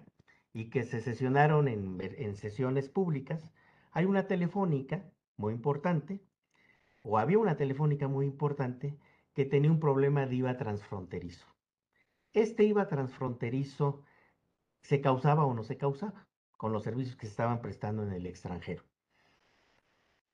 y 0.53 0.71
que 0.71 0.83
se 0.85 1.01
sesionaron 1.01 1.69
en, 1.69 1.99
en 2.01 2.37
sesiones 2.37 2.89
públicas. 2.89 3.53
Hay 3.93 4.05
una 4.05 4.27
telefónica 4.27 5.05
muy 5.37 5.55
importante, 5.55 6.21
o 7.03 7.19
había 7.19 7.39
una 7.39 7.57
telefónica 7.57 8.09
muy 8.09 8.27
importante 8.27 8.99
que 9.35 9.45
tenía 9.45 9.71
un 9.71 9.81
problema 9.81 10.27
de 10.27 10.37
IVA 10.37 10.57
transfronterizo. 10.57 11.47
Este 12.33 12.65
IVA 12.65 12.89
transfronterizo 12.89 14.03
se 14.83 15.01
causaba 15.01 15.45
o 15.47 15.55
no 15.55 15.63
se 15.63 15.77
causaba 15.77 16.27
con 16.57 16.73
los 16.73 16.83
servicios 16.83 17.17
que 17.17 17.27
se 17.27 17.31
estaban 17.31 17.61
prestando 17.61 18.03
en 18.03 18.13
el 18.13 18.27
extranjero. 18.27 18.88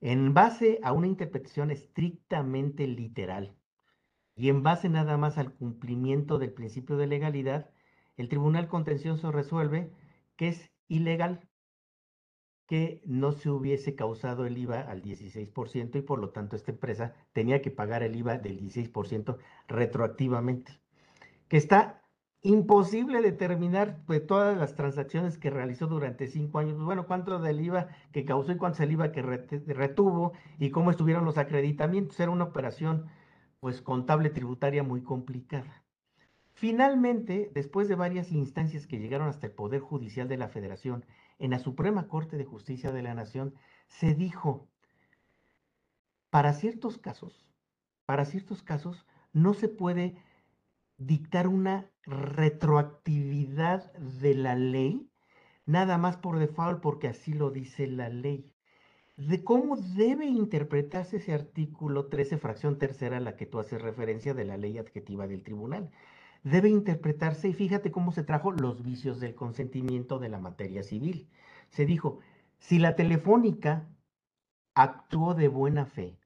En 0.05 0.35
base 0.35 0.81
a 0.83 0.93
una 0.93 1.07
interpretación 1.07 1.71
estrictamente 1.71 2.87
literal 2.87 3.57
y 4.37 4.51
en 4.51 4.63
base 4.63 4.91
nada 4.91 5.17
más 5.17 5.39
al 5.39 5.55
cumplimiento 5.55 6.39
del 6.39 6.53
principio 6.53 6.99
de 6.99 7.07
legalidad, 7.07 7.71
el 8.19 8.29
Tribunal 8.29 8.69
Contencioso 8.69 9.33
resuelve 9.33 9.91
que 10.37 10.49
es 10.49 10.71
ilegal 10.89 11.49
que 12.67 13.01
no 13.07 13.33
se 13.33 13.49
hubiese 13.49 13.95
causado 13.95 14.45
el 14.45 14.59
IVA 14.59 14.83
al 14.83 15.01
16% 15.01 15.97
y 15.97 16.03
por 16.03 16.19
lo 16.19 16.29
tanto 16.29 16.55
esta 16.55 16.73
empresa 16.73 17.15
tenía 17.33 17.63
que 17.63 17.71
pagar 17.71 18.03
el 18.03 18.15
IVA 18.15 18.37
del 18.37 18.61
16% 18.61 19.39
retroactivamente, 19.69 20.83
que 21.49 21.57
está 21.57 22.03
imposible 22.45 23.23
determinar 23.23 24.03
pues, 24.07 24.25
todas 24.27 24.57
las 24.57 24.75
transacciones 24.75 25.39
que 25.39 25.49
realizó 25.49 25.87
durante 25.87 26.27
cinco 26.29 26.59
años. 26.59 26.79
Bueno, 26.79 27.07
cuánto 27.07 27.41
del 27.41 27.61
IVA 27.61 27.89
que 28.13 28.27
causó 28.27 28.53
y 28.53 28.57
cuánto 28.59 28.77
es 28.77 28.81
el 28.83 28.93
IVA 28.93 29.13
que 29.13 29.23
retuvo 29.23 30.35
y 30.59 30.71
cómo 30.71 30.91
estuvieron 30.91 31.25
los 31.25 31.39
acreditamientos. 31.39 32.21
Era 32.21 32.31
una 32.31 32.45
operación 32.45 33.07
pues 33.61 33.81
contable 33.81 34.29
tributaria 34.29 34.83
muy 34.83 35.03
complicada. 35.03 35.83
Finalmente, 36.53 37.51
después 37.55 37.89
de 37.89 37.95
varias 37.95 38.31
instancias 38.31 38.87
que 38.87 38.99
llegaron 38.99 39.29
hasta 39.29 39.47
el 39.47 39.53
Poder 39.53 39.81
Judicial 39.81 40.29
de 40.29 40.37
la 40.37 40.49
Federación, 40.49 41.07
en 41.39 41.51
la 41.51 41.59
Suprema 41.59 42.09
Corte 42.09 42.37
de 42.37 42.45
Justicia 42.45 42.93
de 42.93 43.03
la 43.03 43.15
Nación, 43.15 43.55
se 43.87 44.15
dijo, 44.15 44.69
para 46.29 46.53
ciertos 46.53 46.99
casos, 46.99 47.47
para 48.05 48.27
ciertos 48.27 48.63
casos, 48.63 49.07
no 49.33 49.55
se 49.55 49.69
puede 49.69 50.17
dictar 50.97 51.49
una 51.49 51.91
retroactividad 52.03 53.93
de 53.95 54.35
la 54.35 54.55
ley, 54.55 55.11
nada 55.67 55.99
más 55.99 56.17
por 56.17 56.39
default 56.39 56.81
porque 56.81 57.09
así 57.09 57.33
lo 57.33 57.51
dice 57.51 57.87
la 57.87 58.09
ley. 58.09 58.53
De 59.17 59.45
cómo 59.45 59.77
debe 59.77 60.27
interpretarse 60.27 61.19
ese 61.19 61.35
artículo 61.35 62.07
13, 62.07 62.37
fracción 62.39 62.79
tercera, 62.79 63.19
a 63.19 63.21
la 63.21 63.37
que 63.37 63.47
tú 63.47 63.61
haces 63.61 63.81
referencia 63.81 64.35
de 64.35 64.45
la 64.45 64.57
ley 64.57 64.77
adjetiva 64.79 65.29
del 65.29 65.43
tribunal. 65.43 65.91
Debe 66.43 66.69
interpretarse, 66.69 67.49
y 67.49 67.55
fíjate 67.55 67.93
cómo 67.93 68.11
se 68.13 68.25
trajo 68.25 68.51
los 68.51 68.83
vicios 68.83 69.21
del 69.21 69.35
consentimiento 69.35 70.19
de 70.19 70.29
la 70.29 70.41
materia 70.41 70.83
civil. 70.83 71.29
Se 71.69 71.87
dijo, 71.87 72.19
si 72.59 72.79
la 72.79 72.97
telefónica 72.97 73.89
actuó 74.75 75.35
de 75.35 75.49
buena 75.49 75.87
fe, 75.87 76.19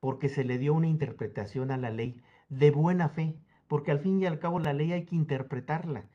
porque 0.00 0.28
se 0.28 0.44
le 0.44 0.58
dio 0.58 0.72
una 0.72 0.88
interpretación 0.88 1.70
a 1.70 1.76
la 1.76 1.90
ley 1.90 2.22
de 2.48 2.70
buena 2.70 3.10
fe, 3.10 3.36
porque 3.70 3.92
al 3.92 4.00
fin 4.00 4.20
y 4.20 4.26
al 4.26 4.40
cabo 4.40 4.58
la 4.58 4.72
ley 4.72 4.92
hay 4.92 5.04
que 5.04 5.14
interpretarla 5.14 6.10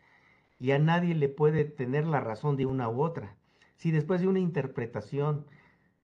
y 0.59 0.71
a 0.71 0.77
nadie 0.77 1.15
le 1.15 1.29
puede 1.29 1.63
tener 1.63 2.05
la 2.05 2.19
razón 2.19 2.57
de 2.57 2.65
una 2.65 2.89
u 2.89 3.01
otra. 3.01 3.37
Si 3.77 3.91
después 3.91 4.19
de 4.19 4.27
una 4.27 4.39
interpretación 4.39 5.47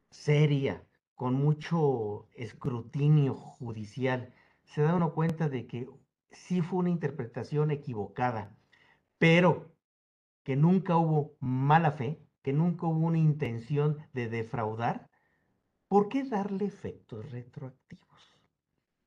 seria, 0.09 0.87
con 1.13 1.33
mucho 1.33 2.29
escrutinio 2.35 3.35
judicial, 3.35 4.33
se 4.63 4.81
da 4.81 4.95
uno 4.95 5.13
cuenta 5.13 5.49
de 5.49 5.67
que 5.67 5.89
sí 6.31 6.61
fue 6.61 6.79
una 6.79 6.89
interpretación 6.89 7.69
equivocada, 7.69 8.55
pero 9.17 9.75
que 10.43 10.55
nunca 10.55 10.95
hubo 10.95 11.35
mala 11.41 11.91
fe, 11.91 12.25
que 12.43 12.53
nunca 12.53 12.87
hubo 12.87 13.07
una 13.07 13.19
intención 13.19 13.97
de 14.13 14.29
defraudar, 14.29 15.09
¿por 15.89 16.07
qué 16.07 16.23
darle 16.23 16.63
efectos 16.63 17.29
retroactivos? 17.29 18.30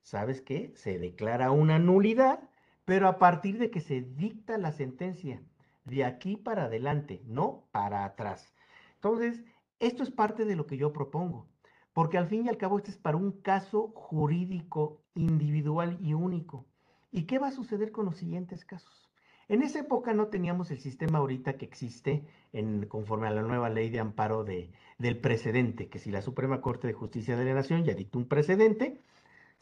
¿Sabes 0.04 0.42
qué? 0.42 0.72
Se 0.76 0.98
declara 0.98 1.50
una 1.50 1.78
nulidad, 1.78 2.38
pero 2.84 3.08
a 3.08 3.18
partir 3.18 3.58
de 3.58 3.70
que 3.70 3.80
se 3.80 4.02
dicta 4.02 4.58
la 4.58 4.70
sentencia, 4.70 5.42
de 5.84 6.04
aquí 6.04 6.36
para 6.36 6.64
adelante, 6.64 7.22
no 7.26 7.64
para 7.72 8.04
atrás. 8.04 8.54
Entonces, 8.96 9.42
esto 9.80 10.02
es 10.02 10.10
parte 10.10 10.44
de 10.44 10.56
lo 10.56 10.66
que 10.66 10.76
yo 10.76 10.92
propongo, 10.92 11.48
porque 11.92 12.18
al 12.18 12.28
fin 12.28 12.44
y 12.44 12.48
al 12.48 12.58
cabo 12.58 12.78
este 12.78 12.90
es 12.90 12.98
para 12.98 13.16
un 13.16 13.32
caso 13.32 13.88
jurídico 13.94 15.00
individual 15.14 15.98
y 16.00 16.14
único. 16.14 16.66
¿Y 17.10 17.24
qué 17.24 17.38
va 17.38 17.48
a 17.48 17.52
suceder 17.52 17.90
con 17.90 18.04
los 18.04 18.16
siguientes 18.16 18.64
casos? 18.64 19.10
En 19.48 19.62
esa 19.62 19.80
época 19.80 20.14
no 20.14 20.28
teníamos 20.28 20.70
el 20.70 20.80
sistema 20.80 21.18
ahorita 21.18 21.56
que 21.56 21.64
existe 21.64 22.24
en, 22.52 22.86
conforme 22.86 23.28
a 23.28 23.30
la 23.30 23.42
nueva 23.42 23.68
ley 23.68 23.90
de 23.90 24.00
amparo 24.00 24.44
de, 24.44 24.70
del 24.98 25.18
precedente, 25.18 25.88
que 25.88 25.98
si 25.98 26.10
la 26.10 26.22
Suprema 26.22 26.60
Corte 26.60 26.86
de 26.86 26.94
Justicia 26.94 27.36
de 27.36 27.44
la 27.44 27.54
Nación 27.54 27.84
ya 27.84 27.94
dictó 27.94 28.18
un 28.18 28.28
precedente, 28.28 29.00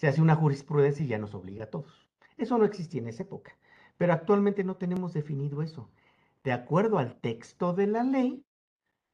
se 0.03 0.09
hace 0.09 0.21
una 0.21 0.35
jurisprudencia 0.35 1.05
y 1.05 1.09
ya 1.09 1.19
nos 1.19 1.33
obliga 1.33 1.63
a 1.63 1.71
todos. 1.71 2.09
Eso 2.37 2.59
no 2.59 2.65
existía 2.65 3.01
en 3.01 3.07
esa 3.07 3.23
época, 3.23 3.57
pero 3.97 4.13
actualmente 4.13 4.65
no 4.65 4.75
tenemos 4.75 5.13
definido 5.13 5.63
eso. 5.63 5.93
De 6.43 6.51
acuerdo 6.51 6.99
al 6.99 7.21
texto 7.21 7.73
de 7.73 7.87
la 7.87 8.03
ley, 8.03 8.45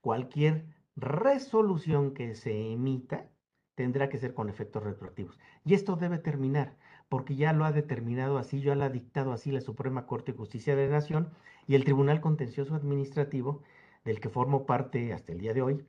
cualquier 0.00 0.64
resolución 0.96 2.14
que 2.14 2.34
se 2.34 2.72
emita 2.72 3.28
tendrá 3.74 4.08
que 4.08 4.16
ser 4.16 4.32
con 4.32 4.48
efectos 4.48 4.82
retroactivos. 4.82 5.38
Y 5.62 5.74
esto 5.74 5.96
debe 5.96 6.16
terminar 6.16 6.78
porque 7.10 7.36
ya 7.36 7.52
lo 7.52 7.66
ha 7.66 7.72
determinado 7.72 8.38
así, 8.38 8.62
ya 8.62 8.74
lo 8.74 8.84
ha 8.84 8.88
dictado 8.88 9.34
así 9.34 9.50
la 9.50 9.60
Suprema 9.60 10.06
Corte 10.06 10.32
de 10.32 10.38
Justicia 10.38 10.74
de 10.74 10.86
la 10.86 10.92
Nación 10.92 11.34
y 11.66 11.74
el 11.74 11.84
Tribunal 11.84 12.22
Contencioso 12.22 12.74
Administrativo, 12.74 13.62
del 14.06 14.20
que 14.20 14.30
formo 14.30 14.64
parte 14.64 15.12
hasta 15.12 15.32
el 15.32 15.40
día 15.40 15.52
de 15.52 15.60
hoy, 15.60 15.86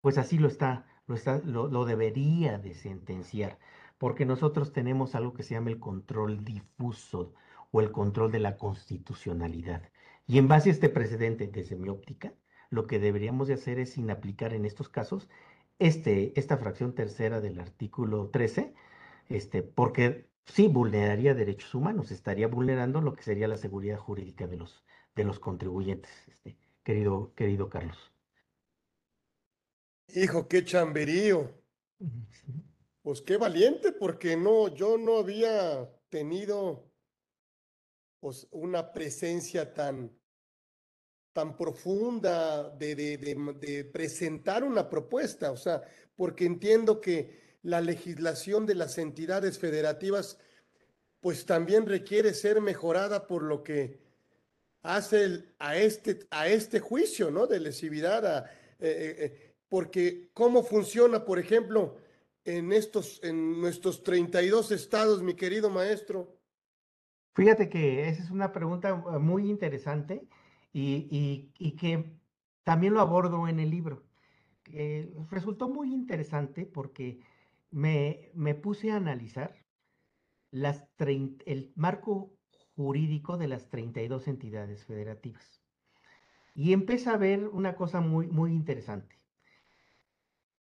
pues 0.00 0.16
así 0.16 0.38
lo 0.38 0.48
está, 0.48 0.86
lo, 1.06 1.14
está, 1.16 1.38
lo, 1.44 1.84
debería 1.84 2.58
de 2.58 2.74
sentenciar, 2.74 3.58
porque 4.00 4.24
nosotros 4.24 4.72
tenemos 4.72 5.14
algo 5.14 5.34
que 5.34 5.42
se 5.42 5.52
llama 5.52 5.68
el 5.68 5.78
control 5.78 6.42
difuso 6.42 7.34
o 7.70 7.82
el 7.82 7.92
control 7.92 8.32
de 8.32 8.38
la 8.38 8.56
constitucionalidad. 8.56 9.92
Y 10.26 10.38
en 10.38 10.48
base 10.48 10.70
a 10.70 10.72
este 10.72 10.88
precedente, 10.88 11.48
desde 11.48 11.76
mi 11.76 11.90
óptica, 11.90 12.32
lo 12.70 12.86
que 12.86 12.98
deberíamos 12.98 13.46
de 13.46 13.54
hacer 13.54 13.78
es, 13.78 13.92
sin 13.92 14.10
aplicar 14.10 14.54
en 14.54 14.64
estos 14.64 14.88
casos, 14.88 15.28
este, 15.78 16.32
esta 16.40 16.56
fracción 16.56 16.94
tercera 16.94 17.42
del 17.42 17.60
artículo 17.60 18.30
13, 18.30 18.72
este, 19.28 19.62
porque 19.62 20.30
sí 20.46 20.66
vulneraría 20.66 21.34
derechos 21.34 21.74
humanos, 21.74 22.10
estaría 22.10 22.48
vulnerando 22.48 23.02
lo 23.02 23.12
que 23.12 23.22
sería 23.22 23.48
la 23.48 23.58
seguridad 23.58 23.98
jurídica 23.98 24.46
de 24.46 24.56
los, 24.56 24.82
de 25.14 25.24
los 25.24 25.38
contribuyentes, 25.38 26.10
este, 26.28 26.56
querido, 26.84 27.34
querido 27.34 27.68
Carlos. 27.68 28.14
Hijo, 30.14 30.48
qué 30.48 30.64
chamberío. 30.64 31.50
Pues 33.02 33.22
qué 33.22 33.36
valiente, 33.38 33.92
porque 33.92 34.36
no, 34.36 34.68
yo 34.68 34.98
no 34.98 35.18
había 35.18 35.90
tenido 36.10 36.92
pues, 38.20 38.46
una 38.50 38.92
presencia 38.92 39.72
tan, 39.72 40.12
tan 41.32 41.56
profunda 41.56 42.68
de, 42.70 42.94
de, 42.94 43.16
de, 43.16 43.84
presentar 43.86 44.64
una 44.64 44.88
propuesta, 44.88 45.50
o 45.50 45.56
sea, 45.56 45.82
porque 46.14 46.44
entiendo 46.44 47.00
que 47.00 47.58
la 47.62 47.80
legislación 47.80 48.66
de 48.66 48.74
las 48.74 48.98
entidades 48.98 49.58
federativas 49.58 50.38
pues 51.20 51.44
también 51.44 51.86
requiere 51.86 52.32
ser 52.34 52.60
mejorada 52.60 53.26
por 53.26 53.42
lo 53.42 53.62
que 53.62 54.00
hace 54.82 55.44
a, 55.58 55.76
este, 55.76 56.26
a 56.30 56.48
este 56.48 56.80
juicio, 56.80 57.30
¿no? 57.30 57.46
De 57.46 57.60
lesividad, 57.60 58.46
eh, 58.46 58.50
eh, 58.80 59.16
eh, 59.18 59.54
porque 59.68 60.30
cómo 60.32 60.62
funciona, 60.62 61.24
por 61.24 61.38
ejemplo, 61.38 61.96
en 62.44 62.72
estos, 62.72 63.20
en 63.22 63.60
nuestros 63.60 64.02
32 64.02 64.72
estados, 64.72 65.22
mi 65.22 65.34
querido 65.34 65.70
maestro. 65.70 66.36
Fíjate 67.34 67.68
que 67.68 68.08
esa 68.08 68.22
es 68.22 68.30
una 68.30 68.52
pregunta 68.52 68.94
muy 68.94 69.48
interesante 69.48 70.26
y, 70.72 71.52
y, 71.58 71.72
que 71.72 72.12
también 72.64 72.94
lo 72.94 73.00
abordo 73.00 73.48
en 73.48 73.60
el 73.60 73.70
libro. 73.70 74.04
resultó 75.30 75.68
muy 75.68 75.92
interesante 75.92 76.66
porque 76.66 77.20
me, 77.70 78.30
me 78.34 78.54
puse 78.54 78.90
a 78.90 78.96
analizar 78.96 79.56
las 80.50 80.84
el 81.46 81.72
marco 81.76 82.32
jurídico 82.74 83.36
de 83.36 83.48
las 83.48 83.68
32 83.68 84.26
entidades 84.28 84.84
federativas. 84.84 85.62
Y 86.54 86.72
empecé 86.72 87.10
a 87.10 87.16
ver 87.16 87.46
una 87.48 87.76
cosa 87.76 88.00
muy, 88.00 88.26
muy 88.26 88.52
interesante. 88.52 89.19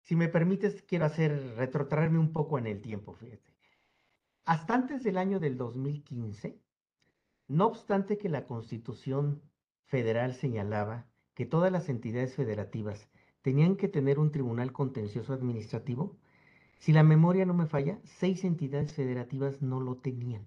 Si 0.06 0.14
me 0.14 0.28
permites, 0.28 0.82
quiero 0.82 1.04
hacer, 1.04 1.54
retrotraerme 1.56 2.20
un 2.20 2.32
poco 2.32 2.58
en 2.58 2.68
el 2.68 2.80
tiempo, 2.80 3.14
fíjate. 3.14 3.52
Hasta 4.44 4.74
antes 4.74 5.02
del 5.02 5.18
año 5.18 5.40
del 5.40 5.56
2015, 5.56 6.60
no 7.48 7.66
obstante 7.66 8.16
que 8.16 8.28
la 8.28 8.46
Constitución 8.46 9.42
Federal 9.86 10.34
señalaba 10.34 11.06
que 11.34 11.44
todas 11.44 11.72
las 11.72 11.88
entidades 11.88 12.36
federativas 12.36 13.08
tenían 13.42 13.74
que 13.74 13.88
tener 13.88 14.20
un 14.20 14.30
tribunal 14.30 14.70
contencioso 14.70 15.32
administrativo, 15.32 16.16
si 16.78 16.92
la 16.92 17.02
memoria 17.02 17.44
no 17.44 17.54
me 17.54 17.66
falla, 17.66 17.98
seis 18.04 18.44
entidades 18.44 18.94
federativas 18.94 19.60
no 19.60 19.80
lo 19.80 19.96
tenían. 19.96 20.46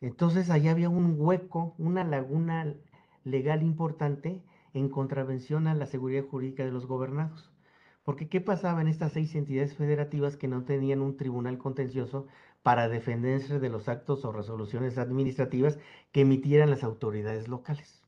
Entonces 0.00 0.48
allá 0.48 0.70
había 0.70 0.88
un 0.88 1.16
hueco, 1.18 1.74
una 1.76 2.02
laguna 2.02 2.74
legal 3.24 3.62
importante 3.62 4.42
en 4.72 4.88
contravención 4.88 5.66
a 5.66 5.74
la 5.74 5.84
seguridad 5.84 6.24
jurídica 6.24 6.64
de 6.64 6.72
los 6.72 6.86
gobernados. 6.86 7.51
Porque 8.04 8.28
¿qué 8.28 8.40
pasaba 8.40 8.80
en 8.80 8.88
estas 8.88 9.12
seis 9.12 9.34
entidades 9.34 9.76
federativas 9.76 10.36
que 10.36 10.48
no 10.48 10.64
tenían 10.64 11.00
un 11.02 11.16
tribunal 11.16 11.58
contencioso 11.58 12.26
para 12.62 12.88
defenderse 12.88 13.60
de 13.60 13.68
los 13.68 13.88
actos 13.88 14.24
o 14.24 14.32
resoluciones 14.32 14.98
administrativas 14.98 15.78
que 16.10 16.22
emitieran 16.22 16.70
las 16.70 16.82
autoridades 16.84 17.48
locales? 17.48 18.02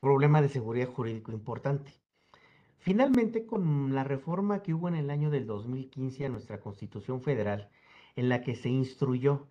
Problema 0.00 0.42
de 0.42 0.48
seguridad 0.48 0.88
jurídico 0.88 1.32
importante. 1.32 1.92
Finalmente, 2.78 3.46
con 3.46 3.94
la 3.94 4.04
reforma 4.04 4.62
que 4.62 4.74
hubo 4.74 4.88
en 4.88 4.94
el 4.94 5.10
año 5.10 5.30
del 5.30 5.46
2015 5.46 6.26
a 6.26 6.28
nuestra 6.28 6.60
Constitución 6.60 7.20
Federal, 7.20 7.68
en 8.16 8.28
la 8.28 8.42
que 8.42 8.54
se 8.54 8.70
instruyó 8.70 9.48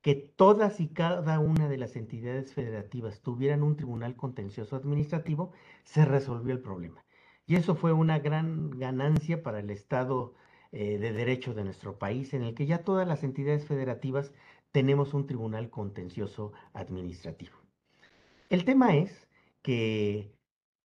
que 0.00 0.14
todas 0.16 0.80
y 0.80 0.88
cada 0.88 1.38
una 1.38 1.68
de 1.68 1.78
las 1.78 1.96
entidades 1.96 2.52
federativas 2.54 3.20
tuvieran 3.20 3.62
un 3.62 3.76
tribunal 3.76 4.16
contencioso 4.16 4.74
administrativo, 4.74 5.52
se 5.84 6.04
resolvió 6.04 6.52
el 6.52 6.60
problema. 6.60 7.04
Y 7.46 7.56
eso 7.56 7.74
fue 7.74 7.92
una 7.92 8.18
gran 8.18 8.70
ganancia 8.70 9.42
para 9.42 9.60
el 9.60 9.70
Estado 9.70 10.34
eh, 10.70 10.98
de 10.98 11.12
Derecho 11.12 11.54
de 11.54 11.64
nuestro 11.64 11.98
país, 11.98 12.32
en 12.34 12.42
el 12.42 12.54
que 12.54 12.66
ya 12.66 12.84
todas 12.84 13.06
las 13.06 13.24
entidades 13.24 13.66
federativas 13.66 14.32
tenemos 14.70 15.12
un 15.14 15.26
tribunal 15.26 15.70
contencioso 15.70 16.52
administrativo. 16.72 17.56
El 18.48 18.64
tema 18.64 18.96
es 18.96 19.28
que 19.62 20.34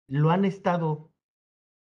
lo 0.07 0.31
han 0.31 0.45
estado 0.45 1.11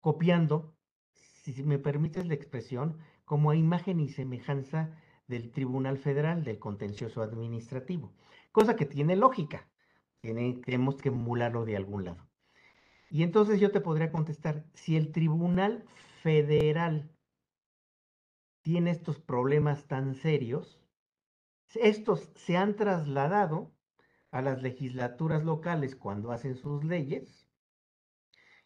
copiando, 0.00 0.76
si 1.12 1.62
me 1.62 1.78
permites 1.78 2.26
la 2.26 2.34
expresión, 2.34 2.98
como 3.24 3.50
a 3.50 3.56
imagen 3.56 4.00
y 4.00 4.08
semejanza 4.08 4.96
del 5.26 5.50
Tribunal 5.50 5.98
Federal 5.98 6.44
del 6.44 6.58
Contencioso 6.58 7.22
Administrativo, 7.22 8.12
cosa 8.52 8.76
que 8.76 8.86
tiene 8.86 9.16
lógica. 9.16 9.68
tenemos 10.20 10.96
que 10.96 11.08
emularlo 11.08 11.64
de 11.64 11.76
algún 11.76 12.04
lado. 12.04 12.26
Y 13.10 13.22
entonces 13.22 13.60
yo 13.60 13.70
te 13.70 13.80
podría 13.80 14.10
contestar, 14.10 14.64
si 14.74 14.96
el 14.96 15.12
Tribunal 15.12 15.84
Federal 16.22 17.10
tiene 18.62 18.90
estos 18.90 19.18
problemas 19.18 19.86
tan 19.86 20.14
serios, 20.14 20.80
estos 21.74 22.30
se 22.34 22.56
han 22.56 22.76
trasladado 22.76 23.72
a 24.30 24.42
las 24.42 24.62
legislaturas 24.62 25.44
locales 25.44 25.94
cuando 25.94 26.32
hacen 26.32 26.56
sus 26.56 26.84
leyes 26.84 27.46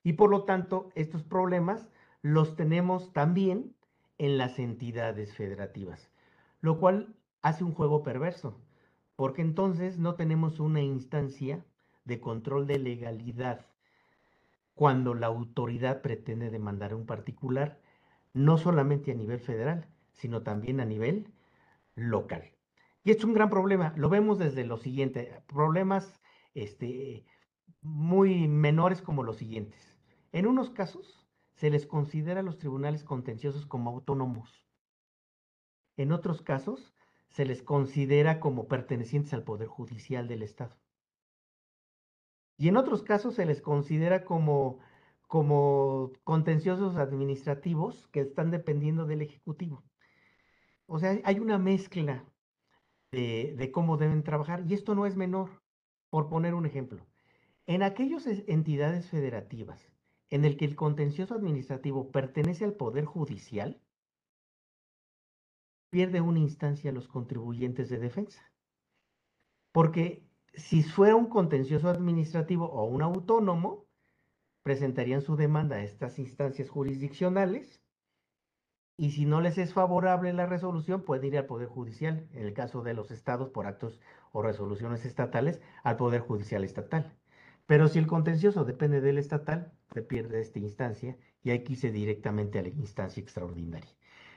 y 0.03 0.15
por 0.15 0.31
lo 0.31 0.45
tanto, 0.45 0.91
estos 0.95 1.23
problemas 1.23 1.89
los 2.23 2.57
tenemos 2.57 3.13
también 3.13 3.77
en 4.19 4.39
las 4.39 4.59
entidades 4.59 5.35
federativas, 5.35 6.11
lo 6.61 6.79
cual 6.79 7.15
hace 7.43 7.65
un 7.65 7.75
juego 7.75 8.03
perverso, 8.03 8.61
porque 9.17 9.43
entonces 9.43 9.99
no 9.99 10.15
tenemos 10.15 10.61
una 10.61 10.81
instancia 10.81 11.65
de 12.05 12.21
control 12.21 12.67
de 12.67 12.79
legalidad 12.79 13.67
cuando 14.81 15.13
la 15.13 15.27
autoridad 15.27 16.01
pretende 16.01 16.49
demandar 16.49 16.93
a 16.93 16.97
un 16.97 17.05
particular, 17.05 17.83
no 18.33 18.57
solamente 18.57 19.13
a 19.13 19.15
nivel 19.15 19.39
federal, 19.39 19.87
sino 20.15 20.43
también 20.43 20.81
a 20.81 20.87
nivel 20.87 21.35
local. 21.97 22.55
Y 23.05 23.11
es 23.11 23.23
un 23.23 23.35
gran 23.35 23.51
problema, 23.51 23.93
lo 23.99 24.09
vemos 24.09 24.39
desde 24.39 24.65
lo 24.65 24.79
siguiente, 24.79 25.43
problemas 25.47 26.19
este, 26.55 27.27
muy 27.83 28.49
menores 28.49 29.03
como 29.03 29.23
los 29.23 29.37
siguientes. 29.37 29.99
En 30.33 30.47
unos 30.47 30.71
casos 30.71 31.27
se 31.57 31.69
les 31.69 31.85
considera 31.85 32.41
a 32.41 32.43
los 32.43 32.57
tribunales 32.57 33.05
contenciosos 33.05 33.67
como 33.67 33.91
autónomos. 33.91 34.67
En 35.99 36.11
otros 36.11 36.41
casos 36.41 36.95
se 37.29 37.45
les 37.45 37.63
considera 37.63 38.41
como 38.41 38.67
pertenecientes 38.67 39.35
al 39.35 39.45
Poder 39.45 39.69
Judicial 39.69 40.27
del 40.27 40.43
Estado. 40.43 40.75
Y 42.61 42.69
en 42.69 42.77
otros 42.77 43.03
casos 43.03 43.37
se 43.37 43.47
les 43.47 43.63
considera 43.63 44.23
como, 44.23 44.81
como 45.27 46.13
contenciosos 46.25 46.97
administrativos 46.97 48.07
que 48.09 48.21
están 48.21 48.51
dependiendo 48.51 49.07
del 49.07 49.23
Ejecutivo. 49.23 49.83
O 50.85 50.99
sea, 50.99 51.19
hay 51.25 51.39
una 51.39 51.57
mezcla 51.57 52.23
de, 53.13 53.55
de 53.57 53.73
cómo 53.73 53.97
deben 53.97 54.23
trabajar 54.23 54.63
y 54.69 54.75
esto 54.75 54.95
no 54.95 55.07
es 55.07 55.17
menor. 55.17 55.63
Por 56.11 56.29
poner 56.29 56.53
un 56.53 56.67
ejemplo, 56.67 57.07
en 57.67 57.83
aquellas 57.83 58.27
entidades 58.27 59.09
federativas 59.09 59.91
en 60.29 60.45
el 60.45 60.59
que 60.59 60.67
el 60.67 60.77
contencioso 60.77 61.35
administrativo 61.35 62.11
pertenece 62.11 62.67
al 62.67 62.75
Poder 62.75 63.07
Judicial, 63.07 63.81
pierde 65.89 66.21
una 66.21 66.41
instancia 66.41 66.91
a 66.91 66.95
los 66.95 67.09
contribuyentes 67.09 67.89
de 67.89 67.97
defensa. 67.97 68.53
Porque 69.73 70.30
si 70.55 70.83
fuera 70.83 71.17
un 71.17 71.27
contencioso 71.27 71.89
administrativo 71.89 72.67
o 72.67 72.85
un 72.85 73.03
autónomo, 73.03 73.87
presentarían 74.63 75.23
su 75.23 75.37
demanda 75.37 75.77
a 75.77 75.83
estas 75.83 76.19
instancias 76.19 76.69
jurisdiccionales 76.69 77.81
y 79.01 79.13
si 79.13 79.25
no 79.25 79.41
les 79.41 79.57
es 79.57 79.73
favorable 79.73 80.31
la 80.35 80.45
resolución, 80.45 81.01
puede 81.03 81.29
ir 81.29 81.39
al 81.39 81.47
Poder 81.47 81.69
Judicial, 81.69 82.29
en 82.35 82.45
el 82.45 82.53
caso 82.53 82.83
de 82.83 82.93
los 82.93 83.11
estados 83.11 83.49
por 83.49 83.67
actos 83.67 83.99
o 84.31 84.43
resoluciones 84.43 85.07
estatales, 85.07 85.63
al 85.83 85.97
Poder 85.97 86.21
Judicial 86.21 86.65
Estatal. 86.65 87.17
Pero 87.65 87.89
si 87.89 87.99
el 87.99 88.07
contencioso 88.07 88.67
depende 88.67 89.01
del 89.01 89.17
estatal, 89.17 89.73
se 89.95 90.03
pierde 90.03 90.43
esta 90.43 90.59
instancia 90.59 91.17
y 91.43 91.49
hay 91.49 91.65
que 91.65 91.73
irse 91.73 91.91
directamente 91.91 92.59
a 92.59 92.63
la 92.63 92.69
instancia 92.69 93.23
extraordinaria. 93.23 93.91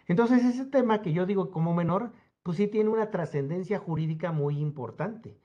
Entonces, 0.08 0.46
ese 0.46 0.64
tema 0.66 1.02
que 1.02 1.12
yo 1.12 1.26
digo 1.26 1.52
como 1.52 1.74
menor, 1.74 2.14
pues 2.42 2.56
sí 2.56 2.68
tiene 2.68 2.90
una 2.90 3.12
trascendencia 3.12 3.80
jurídica 3.80 4.32
muy 4.32 4.60
importante. 4.60 5.38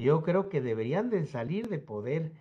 Yo 0.00 0.22
creo 0.22 0.48
que 0.48 0.62
deberían 0.62 1.10
de 1.10 1.26
salir 1.26 1.68
de 1.68 1.78
poder 1.78 2.32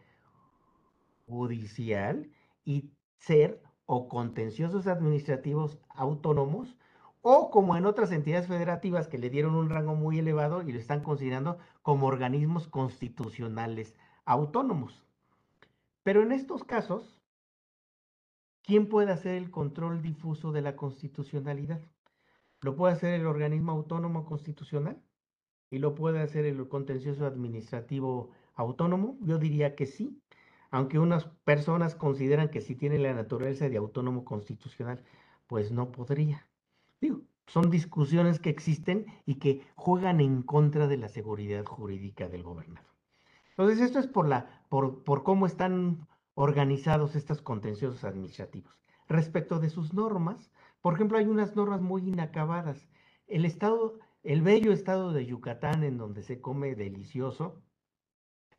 judicial 1.28 2.32
y 2.64 2.94
ser 3.18 3.62
o 3.86 4.08
contenciosos 4.08 4.88
administrativos 4.88 5.78
autónomos 5.90 6.78
o 7.22 7.52
como 7.52 7.76
en 7.76 7.86
otras 7.86 8.14
entidades 8.14 8.48
federativas 8.48 9.10
que 9.10 9.18
le 9.18 9.30
dieron 9.30 9.56
un 9.56 9.70
rango 9.70 9.94
muy 9.94 10.20
elevado 10.20 10.62
y 10.62 10.72
lo 10.72 10.80
están 10.80 11.04
considerando 11.04 11.58
como 11.82 12.08
organismos 12.08 12.70
constitucionales 12.70 13.94
autónomos. 14.24 15.04
Pero 16.04 16.24
en 16.24 16.32
estos 16.32 16.64
casos, 16.64 17.20
¿quién 18.64 18.88
puede 18.88 19.12
hacer 19.12 19.36
el 19.36 19.52
control 19.52 20.02
difuso 20.02 20.54
de 20.54 20.62
la 20.62 20.78
constitucionalidad? 20.78 21.82
¿Lo 22.62 22.78
puede 22.78 22.94
hacer 22.94 23.16
el 23.16 23.26
organismo 23.28 23.74
autónomo 23.74 24.26
constitucional? 24.26 25.04
¿Y 25.72 25.80
lo 25.80 25.96
puede 25.96 26.22
hacer 26.22 26.46
el 26.46 26.68
contencioso 26.68 27.26
administrativo 27.26 28.32
autónomo? 28.56 29.18
Yo 29.22 29.38
diría 29.38 29.76
que 29.76 29.86
sí, 29.86 30.22
aunque 30.72 31.00
unas 31.00 31.26
personas 31.44 31.96
consideran 31.96 32.50
que 32.50 32.62
si 32.62 32.76
tiene 32.76 32.98
la 32.98 33.14
naturaleza 33.14 33.70
de 33.70 33.78
autónomo 33.78 34.26
constitucional, 34.26 35.04
pues 35.48 35.72
no 35.72 35.92
podría. 35.92 36.48
Digo, 37.02 37.22
son 37.48 37.70
discusiones 37.70 38.40
que 38.40 38.50
existen 38.50 39.08
y 39.26 39.36
que 39.36 39.64
juegan 39.76 40.22
en 40.22 40.44
contra 40.44 40.88
de 40.88 40.98
la 40.98 41.10
seguridad 41.10 41.66
jurídica 41.66 42.30
del 42.30 42.44
gobernador. 42.44 42.90
Entonces, 43.50 43.82
esto 43.82 44.00
es 44.00 44.08
por, 44.08 44.28
la, 44.28 44.64
por, 44.70 45.04
por 45.04 45.24
cómo 45.24 45.46
están 45.46 46.08
organizados 46.36 47.16
estos 47.16 47.42
contenciosos 47.42 48.04
administrativos. 48.04 48.74
Respecto 49.08 49.60
de 49.60 49.70
sus 49.70 49.94
normas, 49.94 50.52
por 50.82 50.94
ejemplo, 50.94 51.18
hay 51.18 51.26
unas 51.26 51.56
normas 51.56 51.82
muy 51.82 52.08
inacabadas. 52.08 52.88
El 53.28 53.44
estado, 53.44 54.00
el 54.24 54.42
bello 54.42 54.72
estado 54.72 55.14
de 55.14 55.26
Yucatán, 55.26 55.84
en 55.84 55.98
donde 55.98 56.24
se 56.24 56.42
come 56.42 56.76
delicioso. 56.76 57.62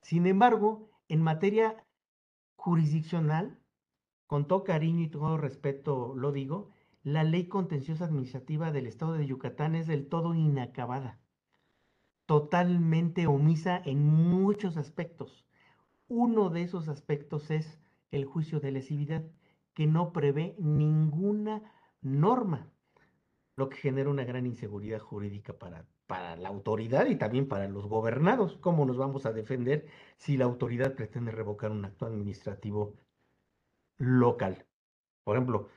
Sin 0.02 0.26
embargo, 0.26 0.90
en 1.08 1.22
materia 1.22 1.84
jurisdiccional, 2.56 3.58
con 4.26 4.46
todo 4.46 4.64
cariño 4.64 5.02
y 5.02 5.08
todo 5.08 5.36
respeto 5.36 6.14
lo 6.14 6.32
digo, 6.32 6.70
la 7.02 7.24
ley 7.24 7.48
contenciosa 7.48 8.04
administrativa 8.04 8.72
del 8.72 8.86
estado 8.86 9.14
de 9.14 9.26
Yucatán 9.26 9.74
es 9.74 9.86
del 9.86 10.08
todo 10.08 10.34
inacabada, 10.34 11.18
totalmente 12.26 13.26
omisa 13.26 13.80
en 13.84 14.06
muchos 14.06 14.76
aspectos. 14.76 15.46
Uno 16.08 16.50
de 16.50 16.62
esos 16.62 16.88
aspectos 16.88 17.50
es 17.50 17.78
el 18.10 18.24
juicio 18.24 18.60
de 18.60 18.72
lesividad, 18.72 19.24
que 19.74 19.86
no 19.86 20.12
prevé 20.12 20.54
ninguna 20.58 21.62
norma, 22.02 22.70
lo 23.56 23.68
que 23.68 23.76
genera 23.76 24.10
una 24.10 24.24
gran 24.24 24.46
inseguridad 24.46 25.00
jurídica 25.00 25.52
para, 25.52 25.86
para 26.06 26.36
la 26.36 26.48
autoridad 26.48 27.06
y 27.06 27.16
también 27.16 27.48
para 27.48 27.68
los 27.68 27.86
gobernados. 27.86 28.56
¿Cómo 28.58 28.84
nos 28.86 28.96
vamos 28.96 29.26
a 29.26 29.32
defender 29.32 29.86
si 30.16 30.36
la 30.36 30.44
autoridad 30.46 30.94
pretende 30.94 31.32
revocar 31.32 31.70
un 31.70 31.84
acto 31.84 32.06
administrativo 32.06 32.94
local? 33.98 34.66
Por 35.24 35.36
ejemplo, 35.36 35.68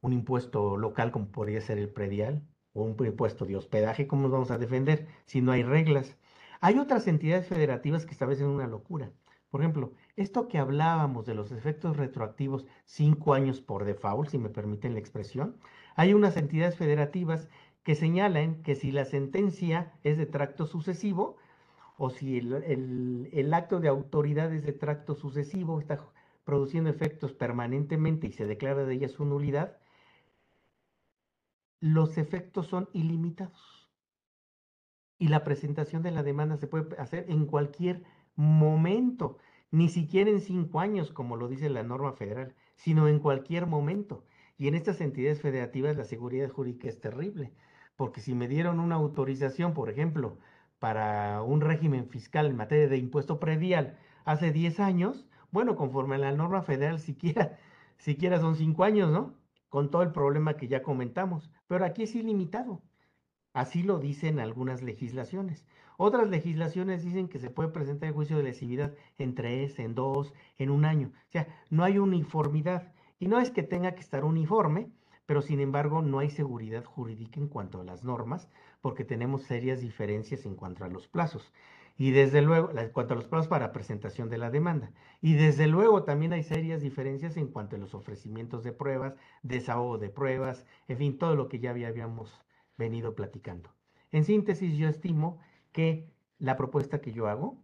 un 0.00 0.12
impuesto 0.12 0.76
local 0.76 1.12
como 1.12 1.30
podría 1.32 1.60
ser 1.60 1.78
el 1.78 1.90
predial 1.90 2.42
o 2.72 2.82
un 2.84 2.96
impuesto 3.04 3.46
de 3.46 3.56
hospedaje, 3.56 4.06
¿cómo 4.06 4.22
nos 4.22 4.32
vamos 4.32 4.50
a 4.50 4.58
defender 4.58 5.08
si 5.24 5.40
no 5.40 5.52
hay 5.52 5.62
reglas? 5.62 6.16
Hay 6.60 6.78
otras 6.78 7.06
entidades 7.08 7.46
federativas 7.48 8.06
que 8.06 8.12
establecen 8.12 8.46
una 8.46 8.66
locura. 8.66 9.12
Por 9.50 9.60
ejemplo, 9.62 9.92
esto 10.16 10.46
que 10.46 10.58
hablábamos 10.58 11.26
de 11.26 11.34
los 11.34 11.50
efectos 11.52 11.96
retroactivos 11.96 12.66
cinco 12.84 13.34
años 13.34 13.60
por 13.60 13.84
default, 13.84 14.30
si 14.30 14.38
me 14.38 14.48
permiten 14.48 14.92
la 14.94 15.00
expresión, 15.00 15.56
hay 16.00 16.14
unas 16.14 16.38
entidades 16.38 16.76
federativas 16.76 17.50
que 17.82 17.94
señalan 17.94 18.62
que 18.62 18.74
si 18.74 18.90
la 18.90 19.04
sentencia 19.04 19.92
es 20.02 20.16
de 20.16 20.24
tracto 20.24 20.66
sucesivo 20.66 21.36
o 21.98 22.08
si 22.08 22.38
el, 22.38 23.52
acto 23.52 23.80
de 23.80 23.88
autoridad 23.88 24.50
es 24.54 24.64
de 24.64 24.72
tracto 24.72 25.14
sucesivo, 25.14 25.78
está 25.78 26.02
produciendo 26.44 26.88
efectos 26.88 27.34
permanentemente 27.34 28.28
y 28.28 28.32
se 28.32 28.46
declara 28.46 28.86
de 28.86 28.94
ella 28.94 29.08
su 29.10 29.26
nulidad, 29.26 29.76
los 31.80 32.16
efectos 32.16 32.66
son 32.66 32.88
ilimitados. 32.94 33.90
Y 35.18 35.28
la 35.28 35.44
presentación 35.44 36.02
de 36.02 36.12
la 36.12 36.22
demanda 36.22 36.56
se 36.56 36.66
puede 36.66 36.96
hacer 36.96 37.26
en 37.28 37.44
cualquier 37.44 38.04
momento, 38.36 39.36
ni 39.70 39.90
siquiera 39.90 40.30
en 40.30 40.40
cinco 40.40 40.80
años, 40.80 41.12
como 41.12 41.36
lo 41.36 41.46
dice 41.46 41.68
la 41.68 41.82
norma 41.82 42.14
federal, 42.14 42.54
sino 42.74 43.06
en 43.06 43.18
cualquier 43.18 43.66
momento. 43.66 44.24
Y 44.60 44.68
en 44.68 44.76
estas 44.76 45.00
entidades 45.00 45.40
federativas 45.40 45.96
la 45.96 46.04
seguridad 46.04 46.50
jurídica 46.50 46.88
es 46.88 47.00
terrible 47.00 47.52
porque 48.00 48.22
si 48.22 48.34
me 48.34 48.48
dieron 48.48 48.80
una 48.80 48.94
autorización, 48.94 49.74
por 49.74 49.90
ejemplo, 49.90 50.38
para 50.78 51.42
un 51.42 51.60
régimen 51.60 52.08
fiscal 52.08 52.46
en 52.46 52.56
materia 52.56 52.88
de 52.88 52.96
impuesto 52.96 53.38
predial 53.38 53.98
hace 54.24 54.52
10 54.52 54.80
años, 54.80 55.26
bueno, 55.50 55.76
conforme 55.76 56.14
a 56.14 56.18
la 56.18 56.32
norma 56.32 56.62
federal, 56.62 56.98
siquiera, 57.08 57.58
siquiera 57.98 58.40
son 58.40 58.56
5 58.56 58.84
años, 58.84 59.10
¿no? 59.10 59.34
Con 59.68 59.90
todo 59.90 60.02
el 60.02 60.12
problema 60.12 60.56
que 60.56 60.66
ya 60.66 60.82
comentamos. 60.82 61.50
Pero 61.66 61.84
aquí 61.84 62.04
es 62.04 62.14
ilimitado. 62.14 62.82
Así 63.52 63.82
lo 63.82 63.98
dicen 63.98 64.40
algunas 64.40 64.82
legislaciones. 64.82 65.66
Otras 65.98 66.30
legislaciones 66.30 67.04
dicen 67.04 67.28
que 67.28 67.38
se 67.38 67.50
puede 67.50 67.68
presentar 67.68 68.08
el 68.08 68.14
juicio 68.14 68.38
de 68.38 68.44
lesividad 68.44 68.94
en 69.18 69.34
tres, 69.34 69.78
en 69.78 69.94
dos, 69.94 70.32
en 70.56 70.70
un 70.70 70.86
año. 70.86 71.12
O 71.28 71.32
sea, 71.32 71.48
no 71.68 71.84
hay 71.84 71.98
uniformidad. 71.98 72.94
Y 73.20 73.28
no 73.28 73.38
es 73.38 73.50
que 73.50 73.62
tenga 73.62 73.94
que 73.94 74.00
estar 74.00 74.24
uniforme, 74.24 74.90
pero 75.26 75.42
sin 75.42 75.60
embargo 75.60 76.02
no 76.02 76.18
hay 76.18 76.30
seguridad 76.30 76.84
jurídica 76.84 77.38
en 77.38 77.48
cuanto 77.48 77.80
a 77.80 77.84
las 77.84 78.02
normas, 78.02 78.48
porque 78.80 79.04
tenemos 79.04 79.42
serias 79.42 79.80
diferencias 79.80 80.46
en 80.46 80.56
cuanto 80.56 80.84
a 80.84 80.88
los 80.88 81.06
plazos. 81.06 81.52
Y 81.98 82.12
desde 82.12 82.40
luego, 82.40 82.70
en 82.76 82.88
cuanto 82.88 83.12
a 83.12 83.16
los 83.16 83.26
plazos 83.26 83.46
para 83.46 83.72
presentación 83.72 84.30
de 84.30 84.38
la 84.38 84.50
demanda. 84.50 84.90
Y 85.20 85.34
desde 85.34 85.66
luego 85.66 86.02
también 86.04 86.32
hay 86.32 86.42
serias 86.42 86.80
diferencias 86.80 87.36
en 87.36 87.48
cuanto 87.48 87.76
a 87.76 87.78
los 87.78 87.94
ofrecimientos 87.94 88.64
de 88.64 88.72
pruebas, 88.72 89.14
desahogo 89.42 89.98
de 89.98 90.08
pruebas, 90.08 90.66
en 90.88 90.96
fin, 90.96 91.18
todo 91.18 91.36
lo 91.36 91.48
que 91.48 91.60
ya 91.60 91.70
habíamos 91.70 92.42
venido 92.78 93.14
platicando. 93.14 93.70
En 94.12 94.24
síntesis, 94.24 94.78
yo 94.78 94.88
estimo 94.88 95.38
que 95.72 96.10
la 96.38 96.56
propuesta 96.56 97.02
que 97.02 97.12
yo 97.12 97.28
hago 97.28 97.62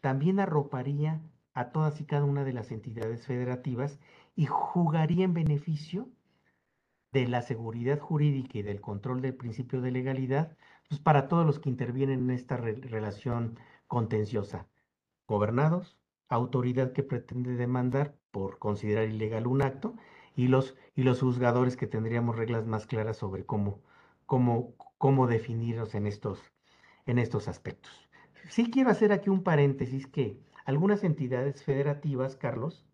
también 0.00 0.38
arroparía 0.38 1.22
a 1.54 1.72
todas 1.72 2.00
y 2.00 2.04
cada 2.04 2.24
una 2.24 2.44
de 2.44 2.52
las 2.52 2.70
entidades 2.70 3.26
federativas 3.26 3.98
y 4.38 4.46
jugaría 4.46 5.24
en 5.24 5.34
beneficio 5.34 6.08
de 7.10 7.26
la 7.26 7.42
seguridad 7.42 7.98
jurídica 7.98 8.58
y 8.58 8.62
del 8.62 8.80
control 8.80 9.20
del 9.20 9.34
principio 9.34 9.80
de 9.80 9.90
legalidad, 9.90 10.56
pues 10.88 11.00
para 11.00 11.26
todos 11.26 11.44
los 11.44 11.58
que 11.58 11.68
intervienen 11.68 12.20
en 12.20 12.30
esta 12.30 12.56
relación 12.56 13.58
contenciosa. 13.88 14.68
Gobernados, 15.26 15.98
autoridad 16.28 16.92
que 16.92 17.02
pretende 17.02 17.56
demandar 17.56 18.14
por 18.30 18.60
considerar 18.60 19.08
ilegal 19.08 19.48
un 19.48 19.60
acto 19.60 19.96
y 20.36 20.46
los, 20.46 20.76
y 20.94 21.02
los 21.02 21.18
juzgadores 21.18 21.76
que 21.76 21.88
tendríamos 21.88 22.36
reglas 22.36 22.64
más 22.64 22.86
claras 22.86 23.16
sobre 23.16 23.44
cómo, 23.44 23.82
cómo, 24.24 24.76
cómo 24.98 25.26
definirnos 25.26 25.96
en 25.96 26.06
estos, 26.06 26.40
en 27.06 27.18
estos 27.18 27.48
aspectos. 27.48 28.08
Sí 28.48 28.70
quiero 28.70 28.90
hacer 28.90 29.10
aquí 29.10 29.30
un 29.30 29.42
paréntesis 29.42 30.06
que 30.06 30.38
algunas 30.64 31.02
entidades 31.02 31.64
federativas, 31.64 32.36
Carlos, 32.36 32.86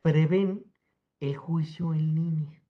prevén 0.00 0.69
el 1.20 1.36
juicio 1.36 1.94
en 1.94 2.14
línea 2.14 2.60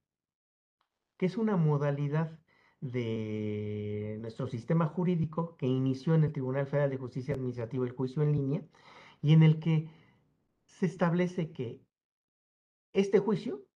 que 1.20 1.26
es 1.26 1.36
una 1.36 1.58
modalidad 1.58 2.38
de 2.80 4.16
nuestro 4.22 4.46
sistema 4.46 4.86
jurídico 4.86 5.54
que 5.58 5.66
inició 5.66 6.14
en 6.14 6.24
el 6.24 6.32
Tribunal 6.32 6.66
Federal 6.66 6.88
de 6.88 6.96
Justicia 6.96 7.34
Administrativa 7.34 7.84
el 7.84 7.92
juicio 7.92 8.22
en 8.22 8.32
línea 8.32 8.62
y 9.20 9.34
en 9.34 9.42
el 9.42 9.60
que 9.60 9.90
se 10.64 10.86
establece 10.86 11.52
que 11.52 11.82
este 12.94 13.18
juicio 13.18 13.66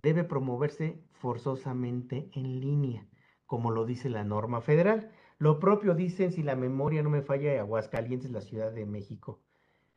debe 0.00 0.22
promoverse 0.22 1.02
forzosamente 1.10 2.30
en 2.34 2.60
línea, 2.60 3.08
como 3.46 3.72
lo 3.72 3.84
dice 3.84 4.08
la 4.08 4.22
norma 4.22 4.60
federal. 4.60 5.10
Lo 5.38 5.58
propio 5.58 5.96
dicen, 5.96 6.30
si 6.30 6.44
la 6.44 6.54
memoria 6.54 7.02
no 7.02 7.10
me 7.10 7.22
falla, 7.22 7.58
Aguascalientes, 7.58 8.30
la 8.30 8.42
Ciudad 8.42 8.70
de 8.70 8.86
México, 8.86 9.42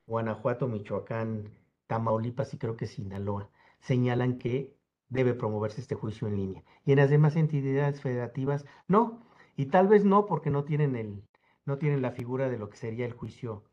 Guanajuato, 0.07 0.67
Michoacán, 0.67 1.51
Tamaulipas 1.85 2.51
y 2.55 2.57
creo 2.57 2.75
que 2.75 2.87
Sinaloa, 2.87 3.51
señalan 3.85 4.39
que 4.39 4.75
debe 5.09 5.35
promoverse 5.35 5.79
este 5.79 5.95
juicio 5.95 6.27
en 6.27 6.37
línea. 6.37 6.63
Y 6.85 6.91
en 6.91 6.97
las 6.97 7.09
demás 7.09 7.35
entidades 7.35 8.01
federativas, 8.01 8.65
no. 8.87 9.23
Y 9.55 9.67
tal 9.67 9.87
vez 9.87 10.03
no 10.03 10.25
porque 10.25 10.49
no 10.49 10.63
tienen, 10.63 10.95
el, 10.95 11.23
no 11.65 11.77
tienen 11.77 12.01
la 12.01 12.11
figura 12.11 12.49
de 12.49 12.57
lo 12.57 12.69
que 12.69 12.77
sería 12.77 13.05
el 13.05 13.13
juicio, 13.13 13.63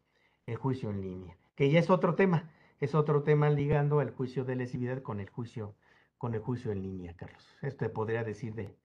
el 0.47 0.57
juicio 0.57 0.91
en 0.91 1.01
línea, 1.01 1.37
que 1.57 1.71
ya 1.71 1.81
es 1.81 1.91
otro 1.91 2.15
tema, 2.15 2.53
es 2.79 2.95
otro 2.95 3.23
tema 3.23 3.49
ligando 3.49 4.01
el 4.01 4.11
juicio 4.11 4.45
de 4.45 4.57
lesividad 4.57 5.03
con 5.03 5.19
el 5.19 5.31
juicio, 5.31 5.75
con 6.19 6.35
el 6.35 6.41
juicio 6.41 6.73
en 6.73 6.83
línea, 6.83 7.15
Carlos. 7.17 7.45
Esto 7.63 7.87
te 7.87 7.89
podría 7.89 8.23
decir 8.23 8.55
de, 8.55 8.77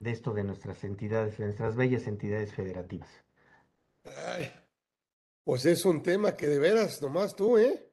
de 0.00 0.10
esto 0.10 0.32
de 0.32 0.44
nuestras 0.44 0.82
entidades, 0.82 1.36
de 1.38 1.44
nuestras 1.44 1.76
bellas 1.76 2.06
entidades 2.06 2.54
federativas. 2.54 3.10
Ay, 4.04 4.50
pues 5.44 5.66
es 5.66 5.84
un 5.84 6.02
tema 6.02 6.36
que 6.36 6.46
de 6.46 6.58
veras, 6.58 7.02
nomás 7.02 7.36
tú, 7.36 7.58
¿eh? 7.58 7.84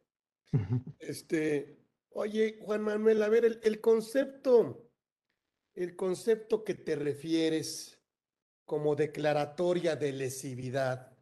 Este, 0.99 1.84
oye, 2.15 2.57
Juan 2.61 2.81
Manuel, 2.81 3.21
a 3.23 3.29
ver, 3.29 3.59
el, 3.61 3.81
concepto, 3.81 4.89
el 5.75 5.95
concepto 5.95 6.63
que 6.63 6.73
te 6.73 6.95
refieres 6.95 7.99
como 8.65 8.95
declaratoria 8.95 9.95
de 9.95 10.13
lesividad, 10.13 11.15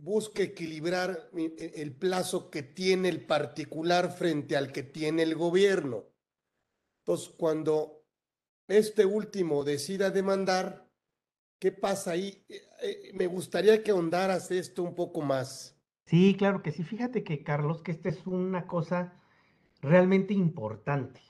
busca 0.00 0.42
equilibrar 0.42 1.30
e, 1.36 1.72
el 1.76 1.96
plazo 1.96 2.50
que 2.50 2.62
tiene 2.62 3.08
el 3.08 3.24
particular 3.24 4.12
frente 4.12 4.56
al 4.56 4.72
que 4.72 4.82
tiene 4.82 5.22
el 5.22 5.36
gobierno. 5.36 6.04
Entonces, 7.00 7.32
cuando 7.38 8.04
este 8.66 9.06
último 9.06 9.62
decida 9.62 10.10
demandar, 10.10 10.90
¿qué 11.60 11.70
pasa 11.70 12.10
ahí? 12.10 12.44
Eh, 12.48 12.68
eh, 12.82 13.10
me 13.14 13.28
gustaría 13.28 13.82
que 13.82 13.92
ahondaras 13.92 14.50
esto 14.50 14.82
un 14.82 14.94
poco 14.94 15.22
más. 15.22 15.75
Sí, 16.06 16.36
claro 16.38 16.62
que 16.62 16.70
sí. 16.72 16.84
Fíjate 16.84 17.24
que, 17.24 17.42
Carlos, 17.42 17.82
que 17.82 17.90
esta 17.92 18.08
es 18.08 18.26
una 18.26 18.66
cosa 18.66 19.12
realmente 19.82 20.34
importante. 20.34 21.20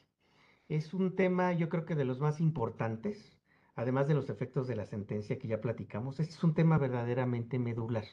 Es 0.68 0.94
un 0.94 1.16
tema, 1.16 1.52
yo 1.54 1.68
creo 1.68 1.86
que 1.86 1.94
de 1.94 2.04
los 2.04 2.20
más 2.20 2.40
importantes, 2.40 3.38
además 3.74 4.06
de 4.08 4.14
los 4.14 4.30
efectos 4.30 4.68
de 4.68 4.76
la 4.76 4.86
sentencia 4.86 5.38
que 5.38 5.48
ya 5.48 5.60
platicamos. 5.60 6.20
Este 6.20 6.34
es 6.34 6.44
un 6.44 6.54
tema 6.54 6.78
verdaderamente 6.78 7.58
medular. 7.58 8.04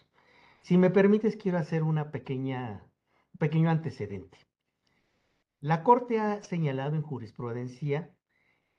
Si 0.61 0.77
me 0.77 0.89
permites, 0.89 1.35
quiero 1.37 1.57
hacer 1.57 1.83
una 1.83 2.11
pequeña, 2.11 2.83
un 3.33 3.37
pequeño 3.39 3.69
antecedente. 3.69 4.37
La 5.59 5.83
Corte 5.83 6.19
ha 6.19 6.43
señalado 6.43 6.95
en 6.95 7.01
jurisprudencia 7.01 8.15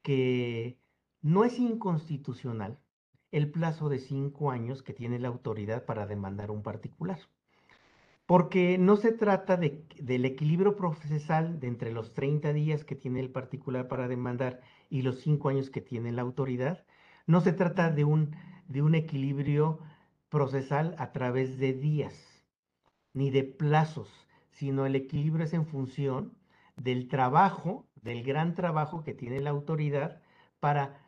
que 0.03 0.78
no 1.22 1.45
es 1.45 1.59
inconstitucional 1.59 2.78
el 3.30 3.51
plazo 3.51 3.89
de 3.89 3.99
cinco 3.99 4.51
años 4.51 4.82
que 4.82 4.95
tiene 4.95 5.18
la 5.18 5.28
autoridad 5.28 5.85
para 5.85 6.07
demandar 6.07 6.51
un 6.51 6.62
particular. 6.62 7.18
Porque 8.27 8.79
no 8.79 8.97
se 8.97 9.12
trata 9.12 9.57
de, 9.57 9.87
del 10.01 10.25
equilibrio 10.25 10.77
procesal 10.77 11.61
de 11.61 11.68
entre 11.68 11.93
los 11.93 12.14
30 12.14 12.53
días 12.53 12.85
que 12.85 12.95
tiene 12.95 13.20
el 13.20 13.31
particular 13.31 13.89
para 13.89 14.09
demandar 14.09 14.61
y 14.89 15.03
los 15.03 15.20
cinco 15.20 15.49
años 15.51 15.70
que 15.70 15.83
tiene 15.83 16.12
la 16.12 16.22
autoridad. 16.22 16.87
No 17.27 17.41
se 17.41 17.53
trata 17.53 17.91
de 17.91 18.05
un, 18.05 18.35
de 18.68 18.83
un 18.83 18.95
equilibrio 18.95 19.81
procesal 20.31 20.95
a 20.99 21.12
través 21.12 21.59
de 21.59 21.75
días, 21.75 22.45
ni 23.12 23.31
de 23.31 23.45
plazos, 23.45 24.11
sino 24.51 24.87
el 24.87 24.97
equilibrio 24.97 25.45
es 25.45 25.53
en 25.53 25.66
función 25.66 26.37
del 26.77 27.09
trabajo, 27.09 27.89
del 27.97 28.22
gran 28.25 28.55
trabajo 28.55 29.05
que 29.05 29.14
tiene 29.14 29.41
la 29.41 29.51
autoridad 29.51 30.22
para 30.61 31.01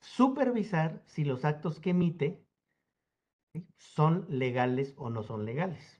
supervisar 0.00 1.02
si 1.06 1.24
los 1.24 1.44
actos 1.44 1.80
que 1.80 1.90
emite 1.90 2.44
son 3.76 4.26
legales 4.28 4.94
o 4.96 5.10
no 5.10 5.22
son 5.22 5.44
legales, 5.44 5.95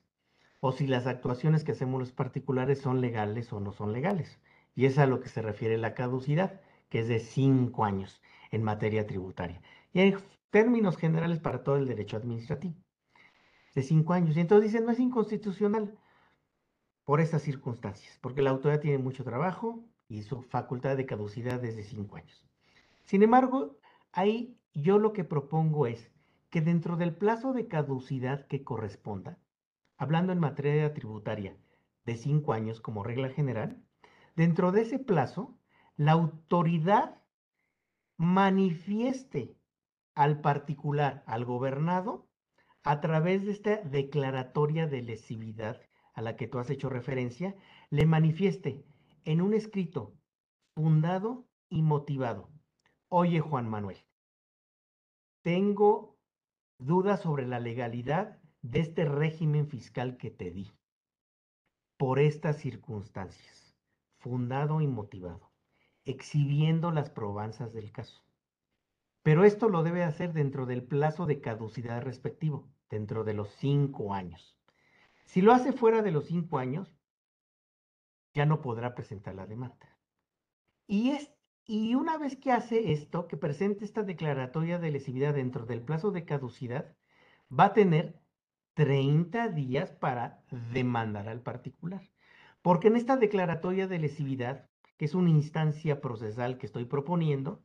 o 0.66 0.72
si 0.72 0.88
las 0.88 1.06
actuaciones 1.06 1.62
que 1.62 1.70
hacemos 1.70 2.00
los 2.00 2.10
particulares 2.10 2.80
son 2.80 3.00
legales 3.00 3.52
o 3.52 3.60
no 3.60 3.72
son 3.72 3.92
legales. 3.92 4.40
Y 4.74 4.86
es 4.86 4.98
a 4.98 5.06
lo 5.06 5.20
que 5.20 5.28
se 5.28 5.40
refiere 5.40 5.78
la 5.78 5.94
caducidad, 5.94 6.60
que 6.88 6.98
es 6.98 7.06
de 7.06 7.20
cinco 7.20 7.84
años 7.84 8.20
en 8.50 8.64
materia 8.64 9.06
tributaria. 9.06 9.62
Y 9.92 10.00
en 10.00 10.18
términos 10.50 10.96
generales 10.96 11.38
para 11.38 11.62
todo 11.62 11.76
el 11.76 11.86
derecho 11.86 12.16
administrativo, 12.16 12.74
de 13.76 13.82
cinco 13.84 14.12
años. 14.12 14.36
Y 14.36 14.40
entonces 14.40 14.72
dicen, 14.72 14.86
no 14.86 14.90
es 14.90 14.98
inconstitucional 14.98 15.96
por 17.04 17.20
estas 17.20 17.42
circunstancias, 17.42 18.18
porque 18.20 18.42
la 18.42 18.50
autoridad 18.50 18.80
tiene 18.80 18.98
mucho 18.98 19.22
trabajo 19.22 19.84
y 20.08 20.24
su 20.24 20.42
facultad 20.42 20.96
de 20.96 21.06
caducidad 21.06 21.64
es 21.64 21.76
de 21.76 21.84
cinco 21.84 22.16
años. 22.16 22.44
Sin 23.04 23.22
embargo, 23.22 23.78
ahí 24.10 24.58
yo 24.74 24.98
lo 24.98 25.12
que 25.12 25.22
propongo 25.22 25.86
es 25.86 26.10
que 26.50 26.60
dentro 26.60 26.96
del 26.96 27.14
plazo 27.14 27.52
de 27.52 27.68
caducidad 27.68 28.48
que 28.48 28.64
corresponda, 28.64 29.38
hablando 29.96 30.32
en 30.32 30.38
materia 30.38 30.92
tributaria 30.94 31.56
de 32.04 32.16
cinco 32.16 32.52
años 32.52 32.80
como 32.80 33.02
regla 33.02 33.30
general, 33.30 33.82
dentro 34.34 34.72
de 34.72 34.82
ese 34.82 34.98
plazo, 34.98 35.58
la 35.96 36.12
autoridad 36.12 37.22
manifieste 38.16 39.56
al 40.14 40.40
particular, 40.40 41.22
al 41.26 41.44
gobernado, 41.44 42.28
a 42.82 43.00
través 43.00 43.44
de 43.44 43.52
esta 43.52 43.76
declaratoria 43.78 44.86
de 44.86 45.02
lesividad 45.02 45.80
a 46.14 46.22
la 46.22 46.36
que 46.36 46.46
tú 46.46 46.58
has 46.58 46.70
hecho 46.70 46.88
referencia, 46.88 47.54
le 47.90 48.06
manifieste 48.06 48.84
en 49.24 49.42
un 49.42 49.54
escrito 49.54 50.14
fundado 50.74 51.46
y 51.68 51.82
motivado. 51.82 52.48
Oye, 53.08 53.40
Juan 53.40 53.68
Manuel, 53.68 53.98
tengo 55.42 56.16
dudas 56.78 57.20
sobre 57.20 57.46
la 57.46 57.60
legalidad 57.60 58.38
de 58.70 58.80
este 58.80 59.04
régimen 59.04 59.68
fiscal 59.68 60.16
que 60.16 60.30
te 60.30 60.50
di 60.50 60.72
por 61.96 62.18
estas 62.18 62.58
circunstancias, 62.58 63.74
fundado 64.18 64.80
y 64.80 64.86
motivado, 64.86 65.52
exhibiendo 66.04 66.90
las 66.90 67.08
probanzas 67.08 67.72
del 67.72 67.92
caso. 67.92 68.22
Pero 69.22 69.44
esto 69.44 69.68
lo 69.68 69.82
debe 69.82 70.02
hacer 70.02 70.32
dentro 70.32 70.66
del 70.66 70.82
plazo 70.82 71.26
de 71.26 71.40
caducidad 71.40 72.02
respectivo, 72.02 72.68
dentro 72.90 73.24
de 73.24 73.34
los 73.34 73.50
cinco 73.50 74.12
años. 74.12 74.58
Si 75.24 75.42
lo 75.42 75.52
hace 75.52 75.72
fuera 75.72 76.02
de 76.02 76.10
los 76.10 76.26
cinco 76.26 76.58
años, 76.58 76.92
ya 78.34 78.46
no 78.46 78.60
podrá 78.60 78.94
presentar 78.94 79.34
la 79.34 79.46
demanda. 79.46 79.96
Y, 80.86 81.10
es, 81.10 81.32
y 81.64 81.94
una 81.94 82.18
vez 82.18 82.36
que 82.36 82.52
hace 82.52 82.92
esto, 82.92 83.26
que 83.26 83.36
presente 83.36 83.84
esta 83.84 84.02
declaratoria 84.02 84.78
de 84.78 84.90
lesividad 84.90 85.34
dentro 85.34 85.66
del 85.66 85.82
plazo 85.82 86.10
de 86.10 86.24
caducidad, 86.24 86.94
va 87.50 87.66
a 87.66 87.72
tener 87.72 88.20
30 88.76 89.48
días 89.48 89.90
para 89.90 90.42
demandar 90.74 91.30
al 91.30 91.40
particular. 91.40 92.02
Porque 92.60 92.88
en 92.88 92.96
esta 92.96 93.16
declaratoria 93.16 93.88
de 93.88 93.98
lesividad, 93.98 94.68
que 94.98 95.06
es 95.06 95.14
una 95.14 95.30
instancia 95.30 96.02
procesal 96.02 96.58
que 96.58 96.66
estoy 96.66 96.84
proponiendo, 96.84 97.62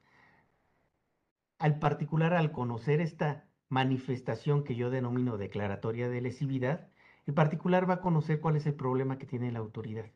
al 1.60 1.80
particular, 1.80 2.34
al 2.34 2.54
conocer 2.54 3.02
esta 3.02 3.46
manifestación 3.68 4.64
que 4.64 4.76
yo 4.76 4.90
denomino 4.90 5.38
declaratoria 5.38 6.08
de 6.08 6.22
lesividad, 6.22 6.88
el 7.26 7.34
particular 7.34 7.90
va 7.90 7.96
a 7.96 8.02
conocer 8.02 8.40
cuál 8.40 8.56
es 8.56 8.66
el 8.66 8.76
problema 8.76 9.18
que 9.18 9.26
tiene 9.26 9.52
la 9.52 9.60
autoridad. 9.60 10.10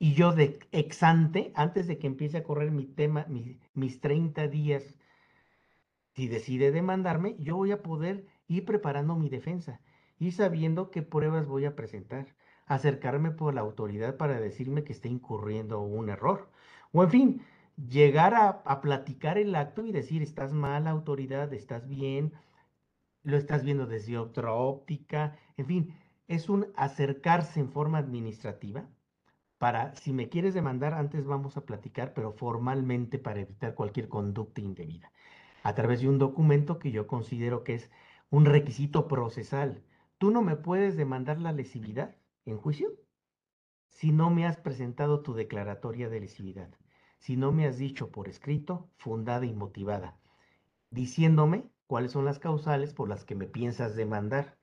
Y 0.00 0.14
yo 0.14 0.32
de 0.32 0.58
exante, 0.72 1.52
antes 1.54 1.86
de 1.86 1.98
que 1.98 2.08
empiece 2.08 2.38
a 2.38 2.42
correr 2.42 2.72
mi 2.72 2.86
tema, 2.86 3.24
mis 3.74 4.00
30 4.00 4.48
días, 4.48 4.98
si 6.16 6.26
decide 6.26 6.72
demandarme, 6.72 7.36
yo 7.38 7.54
voy 7.54 7.70
a 7.70 7.82
poder 7.82 8.26
ir 8.48 8.64
preparando 8.64 9.14
mi 9.14 9.28
defensa 9.28 9.80
y 10.20 10.32
sabiendo 10.32 10.90
qué 10.90 11.02
pruebas 11.02 11.48
voy 11.48 11.64
a 11.64 11.74
presentar, 11.74 12.26
acercarme 12.66 13.32
por 13.32 13.54
la 13.54 13.62
autoridad 13.62 14.16
para 14.16 14.38
decirme 14.38 14.84
que 14.84 14.92
está 14.92 15.08
incurriendo 15.08 15.80
un 15.80 16.10
error. 16.10 16.48
O 16.92 17.02
en 17.02 17.10
fin, 17.10 17.42
llegar 17.88 18.34
a, 18.34 18.80
platicar 18.82 19.38
el 19.38 19.54
acto 19.54 19.84
y 19.86 19.92
decir, 19.92 20.22
estás 20.22 20.52
mal, 20.52 20.86
autoridad, 20.86 21.52
estás 21.54 21.88
bien, 21.88 22.34
lo 23.22 23.38
estás 23.38 23.64
viendo 23.64 23.86
desde 23.86 24.18
otra 24.18 24.52
óptica, 24.52 25.38
en 25.56 25.66
fin, 25.66 25.94
es 26.28 26.48
un 26.48 26.68
acercarse 26.76 27.58
en 27.58 27.70
forma 27.70 27.98
administrativa 27.98 28.88
para, 29.58 29.94
si 29.96 30.12
me 30.12 30.28
quieres 30.28 30.54
demandar, 30.54 30.94
antes 30.94 31.26
vamos 31.26 31.56
a 31.56 31.64
platicar, 31.64 32.12
pero 32.14 32.32
formalmente 32.32 33.18
para 33.18 33.40
evitar 33.40 33.74
cualquier 33.74 34.08
conducta 34.08 34.60
indebida, 34.60 35.12
a 35.62 35.74
través 35.74 36.02
de 36.02 36.08
un 36.08 36.18
documento 36.18 36.78
que 36.78 36.92
yo 36.92 37.06
considero 37.06 37.64
que 37.64 37.74
es 37.74 37.90
un 38.30 38.44
requisito 38.44 39.08
procesal. 39.08 39.82
Tú 40.20 40.30
no 40.30 40.42
me 40.42 40.54
puedes 40.54 40.96
demandar 40.96 41.40
la 41.40 41.50
lesividad 41.50 42.14
en 42.44 42.58
juicio 42.58 42.92
si 43.88 44.12
no 44.12 44.30
me 44.30 44.46
has 44.46 44.58
presentado 44.58 45.22
tu 45.22 45.34
declaratoria 45.34 46.08
de 46.08 46.20
lesividad 46.20 46.70
si 47.20 47.36
no 47.36 47.52
me 47.52 47.66
has 47.66 47.78
dicho 47.78 48.10
por 48.10 48.28
escrito, 48.28 48.88
fundada 48.96 49.44
y 49.44 49.52
motivada, 49.52 50.18
diciéndome 50.90 51.70
cuáles 51.86 52.12
son 52.12 52.24
las 52.24 52.38
causales 52.38 52.94
por 52.94 53.08
las 53.08 53.24
que 53.24 53.34
me 53.34 53.46
piensas 53.46 53.94
demandar, 53.94 54.56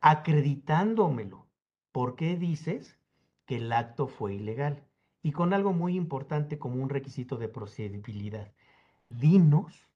acreditándomelo. 0.00 1.46
¿Por 1.92 2.16
qué 2.16 2.36
dices 2.36 2.98
que 3.46 3.56
el 3.56 3.72
acto 3.72 4.08
fue 4.08 4.34
ilegal? 4.34 4.84
Y 5.22 5.32
con 5.32 5.52
algo 5.52 5.72
muy 5.72 5.96
importante 5.96 6.58
como 6.58 6.82
un 6.82 6.88
requisito 6.88 7.36
de 7.36 7.48
procedibilidad. 7.48 8.52
Dinos 9.10 9.86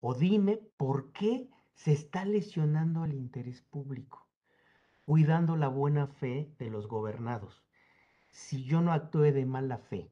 o 0.00 0.14
dime 0.14 0.60
por 0.76 1.12
qué 1.12 1.48
se 1.74 1.92
está 1.92 2.24
lesionando 2.24 3.04
el 3.04 3.14
interés 3.14 3.62
público, 3.62 4.28
cuidando 5.04 5.56
la 5.56 5.68
buena 5.68 6.06
fe 6.06 6.54
de 6.58 6.70
los 6.70 6.86
gobernados. 6.86 7.64
Si 8.30 8.64
yo 8.64 8.80
no 8.80 8.92
actué 8.92 9.32
de 9.32 9.46
mala 9.46 9.78
fe, 9.78 10.10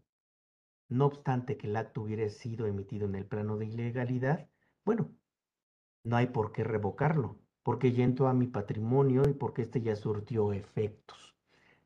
no 0.89 1.07
obstante 1.07 1.57
que 1.57 1.67
el 1.67 1.77
acto 1.77 2.03
hubiera 2.03 2.29
sido 2.31 2.67
emitido 2.67 3.07
en 3.07 3.15
el 3.15 3.27
plano 3.27 3.57
de 3.57 3.67
ilegalidad, 3.67 4.49
bueno, 4.85 5.11
no 6.05 6.17
hay 6.17 6.29
por 6.29 6.53
qué 6.53 6.65
revocarlo, 6.65 7.39
porque 7.63 7.93
ya 7.93 8.05
entró 8.05 8.29
a 8.29 8.35
mi 8.35 8.47
patrimonio 8.47 9.29
y 9.29 9.35
porque 9.35 9.63
este 9.63 9.83
ya 9.83 9.95
surtió 9.95 10.53
efectos. 10.53 11.37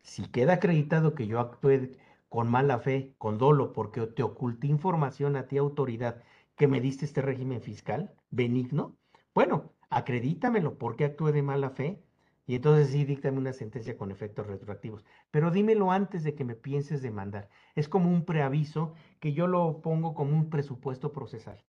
Si 0.02 0.26
queda 0.28 0.54
acreditado 0.54 1.14
que 1.14 1.26
yo 1.26 1.40
actué 1.40 1.98
con 2.28 2.48
mala 2.48 2.78
fe, 2.78 3.14
con 3.18 3.38
dolo, 3.38 3.72
porque 3.72 4.06
te 4.06 4.22
oculté 4.22 4.68
información 4.68 5.36
a 5.36 5.48
ti, 5.48 5.58
autoridad, 5.58 6.22
que 6.56 6.68
me 6.68 6.80
diste 6.80 7.04
este 7.04 7.20
régimen 7.20 7.60
fiscal 7.60 8.14
benigno, 8.30 8.96
bueno, 9.34 9.72
acredítamelo 9.90 10.78
porque 10.78 11.04
actué 11.04 11.32
de 11.32 11.42
mala 11.42 11.70
fe 11.70 12.02
y 12.46 12.56
entonces 12.56 12.90
sí, 12.90 13.04
díctame 13.04 13.38
una 13.38 13.52
sentencia 13.52 13.96
con 13.96 14.10
efectos 14.10 14.46
retroactivos. 14.46 15.04
Pero 15.30 15.50
dímelo 15.50 15.90
antes 15.92 16.24
de 16.24 16.34
que 16.34 16.44
me 16.44 16.56
pienses 16.56 17.02
demandar. 17.02 17.48
Es 17.74 17.88
como 17.88 18.10
un 18.10 18.24
preaviso 18.24 18.94
que 19.20 19.32
yo 19.32 19.46
lo 19.46 19.80
pongo 19.80 20.14
como 20.14 20.32
un 20.32 20.50
presupuesto 20.50 21.12
procesal. 21.12 21.64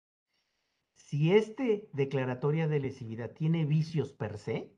Si 0.93 1.33
este 1.33 1.89
declaratoria 1.93 2.69
de 2.69 2.81
lesividad 2.81 3.33
tiene 3.33 3.65
vicios 3.65 4.13
per 4.13 4.37
se, 4.39 4.75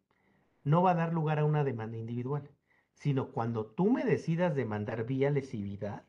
no 0.63 0.83
va 0.83 0.93
a 0.93 0.95
dar 0.95 1.13
lugar 1.13 1.39
a 1.41 1.45
una 1.45 1.65
demanda 1.65 1.99
individual, 1.99 2.51
sino 2.95 3.33
cuando 3.33 3.67
tú 3.67 3.91
me 3.91 4.05
decidas 4.05 4.55
demandar 4.55 5.05
vía 5.07 5.31
lesividad, 5.31 6.07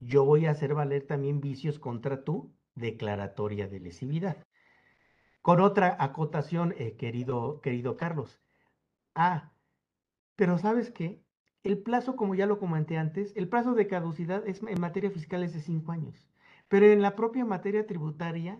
yo 0.00 0.24
voy 0.24 0.46
a 0.46 0.50
hacer 0.50 0.74
valer 0.74 1.06
también 1.06 1.40
vicios 1.40 1.78
contra 1.78 2.24
tu 2.24 2.54
declaratoria 2.74 3.68
de 3.68 3.80
lesividad. 3.80 4.44
Con 5.44 5.60
otra 5.60 5.94
acotación, 6.00 6.74
eh, 6.78 6.96
querido, 6.96 7.60
querido 7.60 7.98
Carlos. 7.98 8.40
Ah, 9.14 9.52
pero 10.36 10.56
¿sabes 10.56 10.90
qué? 10.90 11.22
El 11.62 11.76
plazo, 11.82 12.16
como 12.16 12.34
ya 12.34 12.46
lo 12.46 12.58
comenté 12.58 12.96
antes, 12.96 13.36
el 13.36 13.46
plazo 13.46 13.74
de 13.74 13.86
caducidad 13.86 14.48
es, 14.48 14.62
en 14.62 14.80
materia 14.80 15.10
fiscal 15.10 15.42
es 15.42 15.52
de 15.52 15.60
cinco 15.60 15.92
años. 15.92 16.16
Pero 16.68 16.86
en 16.86 17.02
la 17.02 17.14
propia 17.14 17.44
materia 17.44 17.86
tributaria 17.86 18.58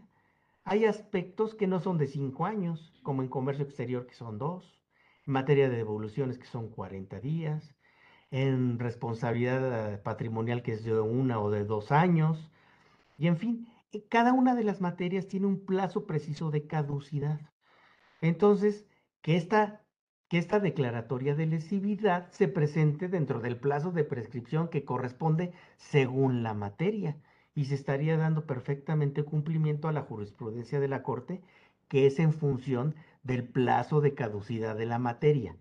hay 0.65 0.85
aspectos 0.85 1.55
que 1.55 1.67
no 1.67 1.81
son 1.81 1.97
de 1.97 2.07
cinco 2.07 2.45
años, 2.45 2.93
como 3.03 3.23
en 3.23 3.31
comercio 3.31 3.65
exterior 3.65 4.07
que 4.07 4.15
son 4.15 4.37
dos, 4.37 4.79
en 5.27 5.33
materia 5.33 5.71
de 5.71 5.77
devoluciones 5.79 6.37
que 6.37 6.45
son 6.45 6.69
40 6.69 7.19
días, 7.19 7.75
en 8.31 8.79
responsabilidad 8.79 9.95
eh, 9.95 9.97
patrimonial 9.97 10.63
que 10.63 10.73
es 10.73 10.85
de 10.85 11.01
una 11.01 11.41
o 11.41 11.51
de 11.51 11.65
dos 11.65 11.93
años, 11.93 12.51
y 13.17 13.29
en 13.29 13.39
fin, 13.39 13.74
cada 14.03 14.33
una 14.33 14.55
de 14.55 14.65
las 14.65 14.81
materias 14.81 15.29
tiene 15.29 15.47
un 15.47 15.65
plazo 15.65 16.07
preciso 16.07 16.51
de 16.51 16.67
caducidad. 16.67 17.41
Entonces, 18.21 18.87
que 19.23 19.37
esta, 19.37 19.85
que 20.29 20.39
esta 20.39 20.61
declaratoria 20.61 21.35
de 21.35 21.47
lesividad 21.47 22.31
se 22.31 22.49
presente 22.49 23.09
dentro 23.09 23.41
del 23.41 23.59
plazo 23.59 23.93
de 23.93 24.05
prescripción 24.05 24.69
que 24.69 24.85
corresponde 24.85 25.53
según 25.77 26.43
la 26.43 26.55
materia 26.55 27.17
y 27.55 27.67
se 27.67 27.75
estaría 27.75 28.17
dando 28.17 28.47
perfectamente 28.47 29.23
cumplimiento 29.23 29.89
a 29.89 29.93
la 29.93 30.03
jurisprudencia 30.03 30.81
de 30.81 30.89
la 30.89 31.03
Corte, 31.03 31.43
que 31.89 32.07
es 32.07 32.19
en 32.19 32.33
función 32.33 32.97
del 33.23 33.49
plazo 33.49 34.01
de 34.01 34.15
caducidad 34.15 34.77
de 34.77 34.87
la 34.87 34.99
materia. 34.99 35.57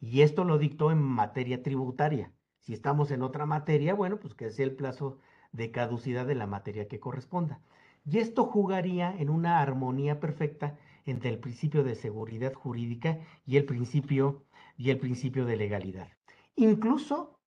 Y 0.00 0.22
esto 0.22 0.44
lo 0.44 0.58
dictó 0.58 0.90
en 0.90 0.98
materia 1.02 1.62
tributaria. 1.62 2.32
Si 2.60 2.72
estamos 2.74 3.10
en 3.10 3.22
otra 3.22 3.46
materia, 3.46 3.94
bueno, 3.94 4.18
pues 4.18 4.34
que 4.34 4.50
sea 4.50 4.66
el 4.66 4.74
plazo 4.74 5.18
de 5.56 5.70
caducidad 5.70 6.26
de 6.26 6.34
la 6.34 6.46
materia 6.46 6.88
que 6.88 7.00
corresponda. 7.00 7.60
Y 8.04 8.18
esto 8.18 8.44
jugaría 8.44 9.16
en 9.18 9.30
una 9.30 9.60
armonía 9.60 10.20
perfecta 10.20 10.78
entre 11.06 11.30
el 11.30 11.38
principio 11.38 11.82
de 11.82 11.94
seguridad 11.94 12.54
jurídica 12.54 13.18
y 13.44 13.56
el 13.56 13.64
principio 13.64 14.44
y 14.76 14.90
el 14.90 14.98
principio 14.98 15.44
de 15.44 15.56
legalidad. 15.56 16.08
Incluso, 16.54 17.40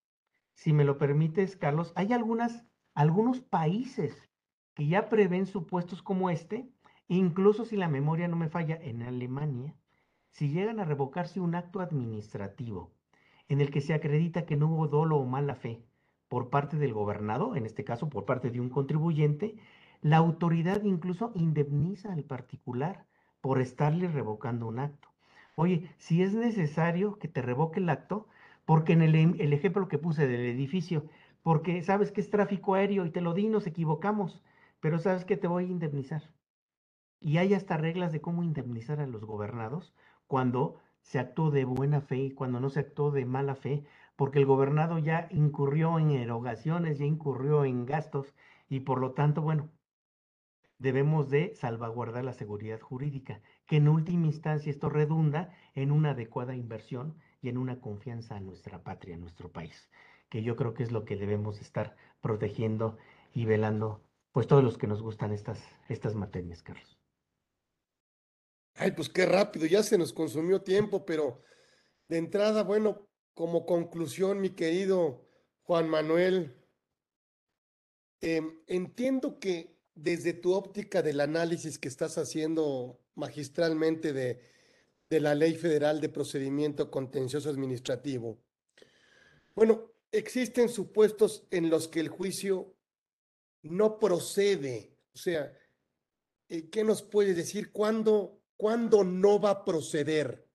si 0.54 0.74
me 0.74 0.84
lo 0.84 0.98
permites, 0.98 1.56
Carlos, 1.56 1.94
hay 1.96 2.14
algunas 2.14 2.66
algunos 2.96 3.40
países 3.40 4.30
que 4.74 4.88
ya 4.88 5.08
prevén 5.08 5.46
supuestos 5.46 6.02
como 6.02 6.30
este, 6.30 6.70
incluso 7.08 7.64
si 7.64 7.78
la 7.78 7.88
memoria 7.88 8.28
no 8.28 8.36
me 8.36 8.50
falla, 8.50 8.78
en 8.82 9.04
Alemania, 9.04 9.74
si 10.32 10.50
llegan 10.50 10.82
a 10.82 10.84
revocarse 10.86 11.40
un 11.40 11.56
acto 11.56 11.80
administrativo 11.80 12.92
en 13.48 13.62
el 13.62 13.72
que 13.72 13.80
se 13.80 13.94
acredita 13.94 14.46
que 14.46 14.58
no 14.58 14.68
hubo 14.68 14.88
dolo 14.88 15.18
o 15.18 15.26
mala 15.26 15.56
fe 15.56 15.86
por 16.30 16.50
parte 16.50 16.78
del 16.78 16.94
gobernado, 16.94 17.56
en 17.56 17.66
este 17.66 17.84
caso 17.84 18.08
por 18.10 18.26
parte 18.26 18.52
de 18.52 18.62
un 18.62 18.70
contribuyente, 18.70 19.56
la 20.02 20.18
autoridad 20.18 20.84
incluso 20.84 21.32
indemniza 21.36 22.14
al 22.14 22.24
particular 22.24 23.06
por 23.42 23.60
estarle 23.60 24.08
revocando 24.08 24.68
un 24.68 24.80
acto. 24.80 25.10
Oye, 25.56 25.90
si 25.98 26.24
es 26.24 26.34
necesario 26.34 27.18
que 27.20 27.28
te 27.28 27.42
revoque 27.42 27.80
el 27.80 27.90
acto, 27.90 28.28
porque 28.66 28.94
en 28.94 29.02
el, 29.02 29.16
el 29.16 29.54
ejemplo 29.54 29.88
que 29.88 29.98
puse 29.98 30.28
del 30.28 30.42
edificio, 30.42 31.06
porque 31.44 31.82
sabes 31.84 32.12
que 32.12 32.22
es 32.22 32.30
tráfico 32.30 32.76
aéreo 32.76 33.06
y 33.06 33.12
te 33.12 33.22
lo 33.22 33.34
di, 33.34 33.50
nos 33.50 33.68
equivocamos, 33.68 34.42
pero 34.80 35.00
sabes 35.00 35.26
que 35.26 35.36
te 35.38 35.48
voy 35.48 35.66
a 35.66 35.68
indemnizar. 35.68 36.32
Y 37.20 37.38
hay 37.38 37.54
hasta 37.54 37.76
reglas 37.76 38.12
de 38.12 38.22
cómo 38.22 38.44
indemnizar 38.44 39.00
a 39.02 39.08
los 39.08 39.26
gobernados 39.26 39.94
cuando 40.28 40.80
se 41.02 41.20
actuó 41.20 41.52
de 41.52 41.66
buena 41.66 42.02
fe 42.02 42.18
y 42.18 42.32
cuando 42.32 42.60
no 42.60 42.70
se 42.70 42.82
actuó 42.82 43.12
de 43.12 43.26
mala 43.26 43.56
fe, 43.56 43.84
porque 44.20 44.40
el 44.40 44.46
gobernado 44.46 45.00
ya 45.00 45.30
incurrió 45.32 45.98
en 45.98 46.12
erogaciones, 46.12 47.00
ya 47.00 47.06
incurrió 47.06 47.64
en 47.64 47.86
gastos 47.86 48.36
y 48.68 48.82
por 48.82 49.00
lo 49.00 49.14
tanto, 49.14 49.42
bueno, 49.42 49.72
debemos 50.78 51.30
de 51.30 51.56
salvaguardar 51.56 52.26
la 52.26 52.34
seguridad 52.34 52.82
jurídica, 52.82 53.42
que 53.66 53.78
en 53.78 53.88
última 53.88 54.26
instancia 54.26 54.70
esto 54.70 54.90
redunda 54.90 55.56
en 55.74 55.94
una 55.94 56.10
adecuada 56.10 56.54
inversión 56.54 57.16
y 57.42 57.48
en 57.48 57.58
una 57.58 57.80
confianza 57.80 58.36
a 58.36 58.42
nuestra 58.42 58.84
patria, 58.84 59.16
a 59.16 59.20
nuestro 59.20 59.54
país 59.54 59.90
que 60.28 60.44
yo 60.44 60.58
creo 60.58 60.74
que 60.74 60.84
es 60.84 60.92
lo 60.92 61.06
que 61.06 61.16
debemos 61.16 61.62
estar 61.62 61.96
protegiendo 62.20 62.98
y 63.34 63.46
velando, 63.46 64.04
pues 64.34 64.48
todos 64.48 64.66
los 64.66 64.78
que 64.78 64.88
nos 64.88 65.02
gustan 65.02 65.32
estas, 65.32 65.64
estas 65.88 66.14
materias, 66.14 66.62
Carlos. 66.62 67.00
Ay, 68.76 68.92
pues 68.92 69.08
qué 69.08 69.26
rápido, 69.26 69.66
ya 69.66 69.82
se 69.82 69.98
nos 69.98 70.12
consumió 70.12 70.62
tiempo, 70.62 71.06
pero 71.06 71.42
de 72.10 72.18
entrada, 72.18 72.66
bueno, 72.66 73.09
como 73.40 73.66
conclusión, 73.66 74.42
mi 74.42 74.50
querido 74.50 75.26
Juan 75.64 75.88
Manuel, 75.88 76.54
em, 78.20 78.60
entiendo 78.68 79.40
que 79.40 79.78
desde 79.96 80.34
tu 80.34 80.54
óptica 80.54 81.02
del 81.02 81.22
análisis 81.22 81.80
que 81.80 81.88
estás 81.88 82.18
haciendo 82.18 83.00
magistralmente 83.16 84.12
de, 84.12 84.42
de 85.10 85.20
la 85.22 85.36
Ley 85.36 85.56
Federal 85.56 86.02
de 86.02 86.10
Procedimiento 86.10 86.92
Contencioso 86.92 87.50
Administrativo, 87.50 88.38
bueno, 89.56 89.90
existen 90.12 90.68
supuestos 90.68 91.48
en 91.50 91.70
los 91.70 91.88
que 91.88 92.02
el 92.02 92.10
juicio 92.10 92.76
no 93.62 94.00
procede. 94.00 94.98
O 95.14 95.18
sea, 95.18 95.58
eh, 96.50 96.70
¿qué 96.70 96.84
nos 96.84 97.04
puedes 97.04 97.38
decir? 97.38 97.72
¿Cuándo, 97.72 98.42
¿cuándo 98.58 99.06
no 99.06 99.40
va 99.40 99.52
a 99.52 99.64
proceder? 99.64 100.49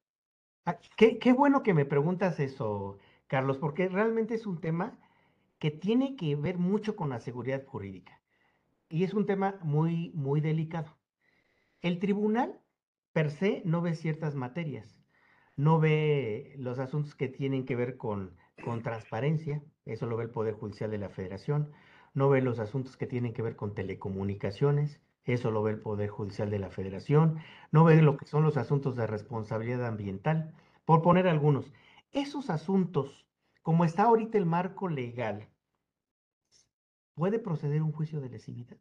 Ah, 0.67 0.79
qué, 0.97 1.19
qué, 1.19 1.33
bueno 1.33 1.62
que 1.62 1.75
me 1.75 1.85
preguntas 1.85 2.41
eso, 2.41 2.99
Carlos, 3.27 3.59
porque 3.59 3.89
realmente 3.89 4.35
es 4.35 4.47
un 4.47 4.61
tema 4.61 4.99
que 5.59 5.71
tiene 5.71 6.17
que 6.17 6.37
ver 6.37 6.59
mucho 6.59 6.97
con 6.97 7.11
la 7.11 7.21
seguridad 7.21 7.65
jurídica. 7.65 8.21
Y 8.89 9.05
es 9.05 9.15
un 9.15 9.27
tema 9.27 9.59
muy, 9.62 10.11
muy 10.15 10.41
delicado. 10.41 10.97
El 11.81 11.99
tribunal 11.99 12.61
per 13.12 13.31
se 13.31 13.62
no 13.65 13.83
ve 13.83 13.95
ciertas 13.95 14.35
materias, 14.35 15.03
no 15.57 15.79
ve 15.81 16.55
los 16.59 16.79
asuntos 16.79 17.15
que 17.15 17.29
tienen 17.29 17.65
que 17.67 17.77
ver 17.77 17.97
con 17.97 18.37
con 18.62 18.83
transparencia, 18.83 19.62
eso 19.85 20.07
lo 20.07 20.17
ve 20.17 20.25
el 20.25 20.31
Poder 20.31 20.55
Judicial 20.55 20.91
de 20.91 20.99
la 20.99 21.09
Federación, 21.09 21.73
no 22.15 22.29
ve 22.29 22.41
los 22.41 22.59
asuntos 22.59 22.97
que 22.97 23.07
tienen 23.07 23.33
que 23.33 23.43
ver 23.43 23.57
con 23.57 23.75
telecomunicaciones, 23.75 25.01
eso 25.33 25.51
lo 25.51 25.62
ve 25.62 25.72
el 25.72 25.81
Poder 25.81 26.11
Judicial 26.11 26.51
de 26.51 26.59
la 26.59 26.70
Federación, 26.70 27.39
no 27.72 27.85
ve 27.85 28.03
lo 28.03 28.16
que 28.16 28.27
son 28.27 28.43
los 28.43 28.57
asuntos 28.57 28.95
de 28.95 29.07
responsabilidad 29.07 29.87
ambiental, 29.87 30.53
por 30.85 31.01
poner 31.03 31.27
algunos. 31.27 31.72
Esos 32.12 32.51
asuntos, 32.51 33.27
como 33.62 33.85
está 33.85 34.05
ahorita 34.05 34.37
el 34.37 34.47
marco 34.47 34.89
legal, 34.89 35.49
¿puede 37.14 37.39
proceder 37.39 37.83
un 37.83 37.93
juicio 37.93 38.20
de 38.20 38.29
lesividad? 38.29 38.77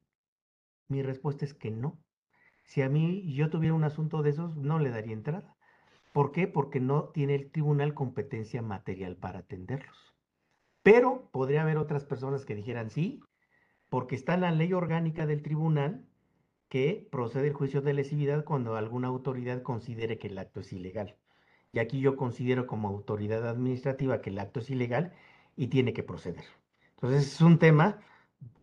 Mi 0.89 1.01
respuesta 1.01 1.45
es 1.45 1.53
que 1.53 1.71
no. 1.71 1.97
Si 2.65 2.81
a 2.81 2.89
mí 2.89 3.33
yo 3.33 3.49
tuviera 3.49 3.73
un 3.73 3.83
asunto 3.83 4.21
de 4.21 4.31
esos, 4.31 4.57
no 4.57 4.79
le 4.79 4.89
daría 4.89 5.13
entrada. 5.13 5.55
¿Por 6.11 6.31
qué? 6.31 6.47
Porque 6.47 6.79
no 6.79 7.05
tiene 7.05 7.35
el 7.35 7.51
tribunal 7.51 7.93
competencia 7.93 8.61
material 8.61 9.15
para 9.15 9.39
atenderlos. 9.39 10.13
Pero 10.83 11.29
podría 11.31 11.61
haber 11.61 11.77
otras 11.77 12.05
personas 12.05 12.45
que 12.45 12.55
dijeran 12.55 12.89
sí, 12.89 13.21
porque 13.89 14.15
está 14.15 14.33
en 14.33 14.41
la 14.41 14.51
ley 14.51 14.73
orgánica 14.73 15.25
del 15.25 15.41
tribunal 15.41 16.05
que 16.73 17.07
procede 17.11 17.49
el 17.49 17.53
juicio 17.53 17.81
de 17.81 17.93
lesividad 17.93 18.43
cuando 18.43 18.75
alguna 18.75 19.07
autoridad 19.07 19.61
considere 19.61 20.17
que 20.17 20.29
el 20.29 20.39
acto 20.39 20.61
es 20.61 20.73
ilegal. 20.73 21.15
Y 21.71 21.77
aquí 21.77 21.99
yo 21.99 22.17
considero 22.17 22.65
como 22.65 22.87
autoridad 22.87 23.47
administrativa 23.47 24.21
que 24.21 24.31
el 24.31 24.39
acto 24.39 24.59
es 24.59 24.71
ilegal 24.71 25.13
y 25.55 25.67
tiene 25.67 25.93
que 25.93 26.01
proceder. 26.01 26.45
Entonces 26.95 27.31
es 27.31 27.41
un 27.41 27.59
tema 27.59 27.99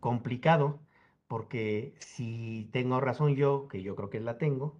complicado 0.00 0.80
porque 1.28 1.94
si 2.00 2.68
tengo 2.72 3.00
razón 3.00 3.36
yo, 3.36 3.68
que 3.68 3.80
yo 3.80 3.94
creo 3.94 4.10
que 4.10 4.18
la 4.18 4.38
tengo, 4.38 4.76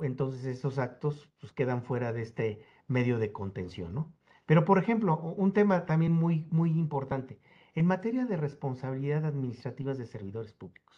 entonces 0.00 0.44
esos 0.44 0.78
actos 0.78 1.30
pues, 1.40 1.52
quedan 1.52 1.84
fuera 1.84 2.12
de 2.12 2.22
este 2.22 2.60
medio 2.88 3.20
de 3.20 3.30
contención, 3.30 3.94
¿no? 3.94 4.12
Pero, 4.46 4.64
por 4.64 4.78
ejemplo, 4.78 5.16
un 5.36 5.52
tema 5.52 5.86
también 5.86 6.10
muy, 6.10 6.44
muy 6.50 6.70
importante, 6.70 7.38
en 7.76 7.86
materia 7.86 8.26
de 8.26 8.36
responsabilidad 8.36 9.24
administrativa 9.24 9.94
de 9.94 10.06
servidores 10.06 10.52
públicos, 10.52 10.91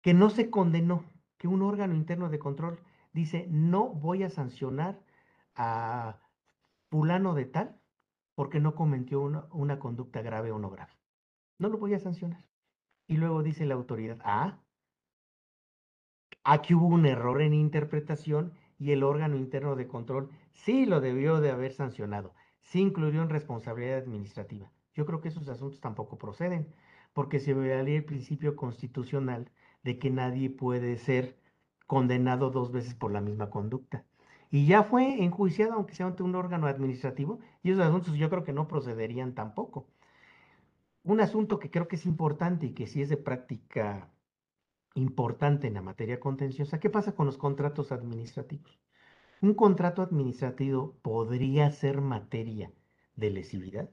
que 0.00 0.14
no 0.14 0.30
se 0.30 0.50
condenó, 0.50 1.04
que 1.38 1.48
un 1.48 1.62
órgano 1.62 1.94
interno 1.94 2.28
de 2.28 2.38
control 2.38 2.80
dice, 3.12 3.46
no 3.50 3.88
voy 3.88 4.22
a 4.22 4.30
sancionar 4.30 5.00
a 5.54 6.18
fulano 6.90 7.34
de 7.34 7.44
tal 7.44 7.80
porque 8.34 8.60
no 8.60 8.74
cometió 8.74 9.20
una, 9.20 9.78
conducta 9.78 10.22
grave 10.22 10.52
o 10.52 10.58
no 10.58 10.70
grave. 10.70 10.92
No 11.58 11.68
lo 11.68 11.78
voy 11.78 11.94
a 11.94 11.98
sancionar. 11.98 12.44
Y 13.08 13.16
luego 13.16 13.42
dice 13.42 13.66
la 13.66 13.74
autoridad, 13.74 14.18
ah, 14.22 14.60
aquí 16.44 16.74
hubo 16.74 16.86
un 16.86 17.06
error 17.06 17.42
en 17.42 17.54
interpretación 17.54 18.52
y 18.78 18.92
el 18.92 19.02
órgano 19.02 19.36
interno 19.36 19.74
de 19.74 19.88
control 19.88 20.30
sí 20.52 20.86
lo 20.86 21.00
debió 21.00 21.40
de 21.40 21.50
haber 21.50 21.72
sancionado, 21.72 22.34
sí 22.60 22.80
incluyó 22.80 23.22
en 23.22 23.30
responsabilidad 23.30 23.98
administrativa. 23.98 24.70
Yo 24.94 25.04
creo 25.04 25.20
que 25.20 25.28
esos 25.28 25.48
asuntos 25.48 25.80
tampoco 25.80 26.18
proceden, 26.18 26.72
porque 27.12 27.40
se 27.40 27.54
violaría 27.54 27.96
el 27.96 28.04
principio 28.04 28.54
constitucional 28.54 29.50
de 29.82 29.98
que 29.98 30.10
nadie 30.10 30.50
puede 30.50 30.96
ser 30.98 31.38
condenado 31.86 32.50
dos 32.50 32.72
veces 32.72 32.94
por 32.94 33.12
la 33.12 33.20
misma 33.20 33.50
conducta. 33.50 34.04
Y 34.50 34.66
ya 34.66 34.82
fue 34.82 35.22
enjuiciado, 35.22 35.74
aunque 35.74 35.94
sea 35.94 36.06
ante 36.06 36.22
un 36.22 36.34
órgano 36.34 36.66
administrativo, 36.66 37.40
y 37.62 37.70
esos 37.70 37.84
asuntos 37.84 38.14
yo 38.14 38.30
creo 38.30 38.44
que 38.44 38.52
no 38.52 38.68
procederían 38.68 39.34
tampoco. 39.34 39.88
Un 41.02 41.20
asunto 41.20 41.58
que 41.58 41.70
creo 41.70 41.88
que 41.88 41.96
es 41.96 42.06
importante 42.06 42.66
y 42.66 42.74
que 42.74 42.86
sí 42.86 43.02
es 43.02 43.08
de 43.08 43.16
práctica 43.16 44.10
importante 44.94 45.66
en 45.66 45.74
la 45.74 45.82
materia 45.82 46.20
contenciosa, 46.20 46.80
¿qué 46.80 46.90
pasa 46.90 47.14
con 47.14 47.26
los 47.26 47.38
contratos 47.38 47.92
administrativos? 47.92 48.78
¿Un 49.40 49.54
contrato 49.54 50.02
administrativo 50.02 50.98
podría 51.02 51.70
ser 51.70 52.00
materia 52.00 52.72
de 53.16 53.30
lesividad? 53.30 53.90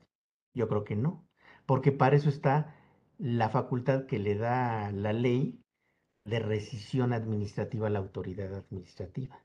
Yo 0.54 0.68
creo 0.68 0.84
que 0.84 0.96
no, 0.96 1.28
porque 1.66 1.92
para 1.92 2.16
eso 2.16 2.30
está 2.30 2.76
la 3.18 3.50
facultad 3.50 4.06
que 4.08 4.20
le 4.20 4.36
da 4.36 4.92
la 4.92 5.14
ley 5.14 5.60
de 6.26 6.40
rescisión 6.40 7.14
administrativa 7.14 7.88
a 7.88 7.90
la 7.92 8.00
autoridad 8.00 8.54
administrativa. 8.54 9.40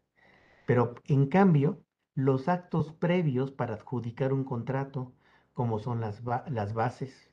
Pero 0.66 0.95
en 1.07 1.26
cambio, 1.28 1.85
los 2.14 2.49
actos 2.49 2.93
previos 2.93 3.51
para 3.53 3.74
adjudicar 3.74 4.33
un 4.33 4.45
contrato, 4.45 5.12
como 5.55 5.78
son 5.78 6.01
las, 6.01 6.22
las 6.49 6.74
bases, 6.74 7.31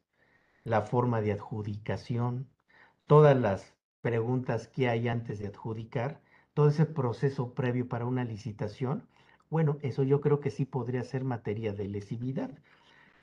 la 0.64 0.82
forma 0.82 1.22
de 1.22 1.32
adjudicación, 1.34 2.50
todas 3.08 3.38
las 3.38 3.76
preguntas 4.02 4.68
que 4.68 4.90
hay 4.90 5.08
antes 5.08 5.40
de 5.40 5.48
adjudicar, 5.48 6.22
todo 6.54 6.70
ese 6.70 6.86
proceso 6.86 7.54
previo 7.54 7.88
para 7.88 8.06
una 8.06 8.24
licitación, 8.26 9.08
bueno, 9.50 9.78
eso 9.82 10.04
yo 10.04 10.22
creo 10.22 10.40
que 10.42 10.52
sí 10.52 10.66
podría 10.66 11.04
ser 11.04 11.24
materia 11.24 11.74
de 11.74 11.88
lesividad. 11.88 12.52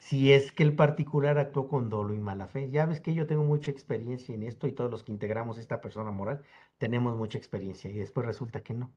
Si 0.07 0.33
es 0.33 0.53
que 0.53 0.63
el 0.63 0.77
particular 0.77 1.39
actuó 1.39 1.67
con 1.69 1.89
dolo 1.89 2.15
y 2.15 2.19
mala 2.19 2.47
fe. 2.47 2.71
Ya 2.71 2.87
ves 2.87 3.01
que 3.01 3.15
yo 3.15 3.27
tengo 3.27 3.45
mucha 3.45 3.71
experiencia 3.71 4.35
en 4.35 4.43
esto 4.43 4.67
y 4.67 4.73
todos 4.73 4.91
los 4.91 5.03
que 5.03 5.13
integramos 5.13 5.59
esta 5.59 5.81
persona 5.81 6.11
moral 6.11 6.43
tenemos 6.79 7.17
mucha 7.17 7.39
experiencia 7.39 7.91
y 7.91 7.95
después 7.99 8.27
resulta 8.27 8.63
que 8.63 8.75
no. 8.75 8.95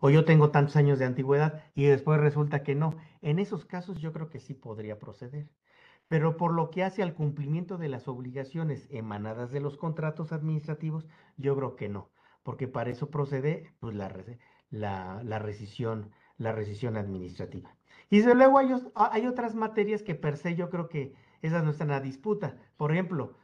O 0.00 0.10
yo 0.10 0.24
tengo 0.24 0.50
tantos 0.50 0.76
años 0.76 0.98
de 0.98 1.04
antigüedad 1.06 1.64
y 1.74 1.84
después 1.84 2.20
resulta 2.20 2.62
que 2.62 2.74
no. 2.74 2.96
En 3.22 3.38
esos 3.38 3.64
casos 3.64 3.98
yo 4.00 4.12
creo 4.12 4.28
que 4.30 4.40
sí 4.40 4.54
podría 4.54 4.98
proceder 4.98 5.50
pero 6.08 6.36
por 6.36 6.52
lo 6.52 6.70
que 6.70 6.84
hace 6.84 7.02
al 7.02 7.14
cumplimiento 7.14 7.78
de 7.78 7.88
las 7.88 8.08
obligaciones 8.08 8.88
emanadas 8.90 9.50
de 9.50 9.60
los 9.60 9.76
contratos 9.76 10.32
administrativos, 10.32 11.06
yo 11.36 11.56
creo 11.56 11.76
que 11.76 11.88
no, 11.88 12.10
porque 12.44 12.68
para 12.68 12.90
eso 12.90 13.10
procede 13.10 13.74
pues, 13.80 13.94
la, 13.96 14.14
la, 14.70 15.22
la 15.24 15.38
rescisión, 15.38 16.12
la 16.38 16.52
rescisión 16.52 16.96
administrativa. 16.96 17.74
Y 18.10 18.18
desde 18.18 18.34
luego 18.34 18.58
hay, 18.58 19.26
otras 19.26 19.54
materias 19.54 20.02
que 20.02 20.14
per 20.14 20.36
se 20.36 20.54
yo 20.54 20.70
creo 20.70 20.88
que 20.88 21.14
esas 21.42 21.64
no 21.64 21.70
están 21.70 21.90
a 21.90 22.00
disputa. 22.00 22.56
Por 22.76 22.92
ejemplo, 22.92 23.34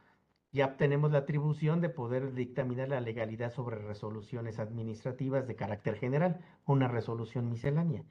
ya 0.51 0.77
tenemos 0.77 1.11
la 1.11 1.19
atribución 1.19 1.81
de 1.81 1.89
poder 1.89 2.33
dictaminar 2.33 2.89
la 2.89 3.01
legalidad 3.01 3.51
sobre 3.51 3.77
resoluciones 3.77 4.59
administrativas 4.59 5.47
de 5.47 5.55
carácter 5.55 5.95
general, 5.95 6.39
una 6.65 6.87
resolución 6.87 7.49
miscelánea. 7.49 8.05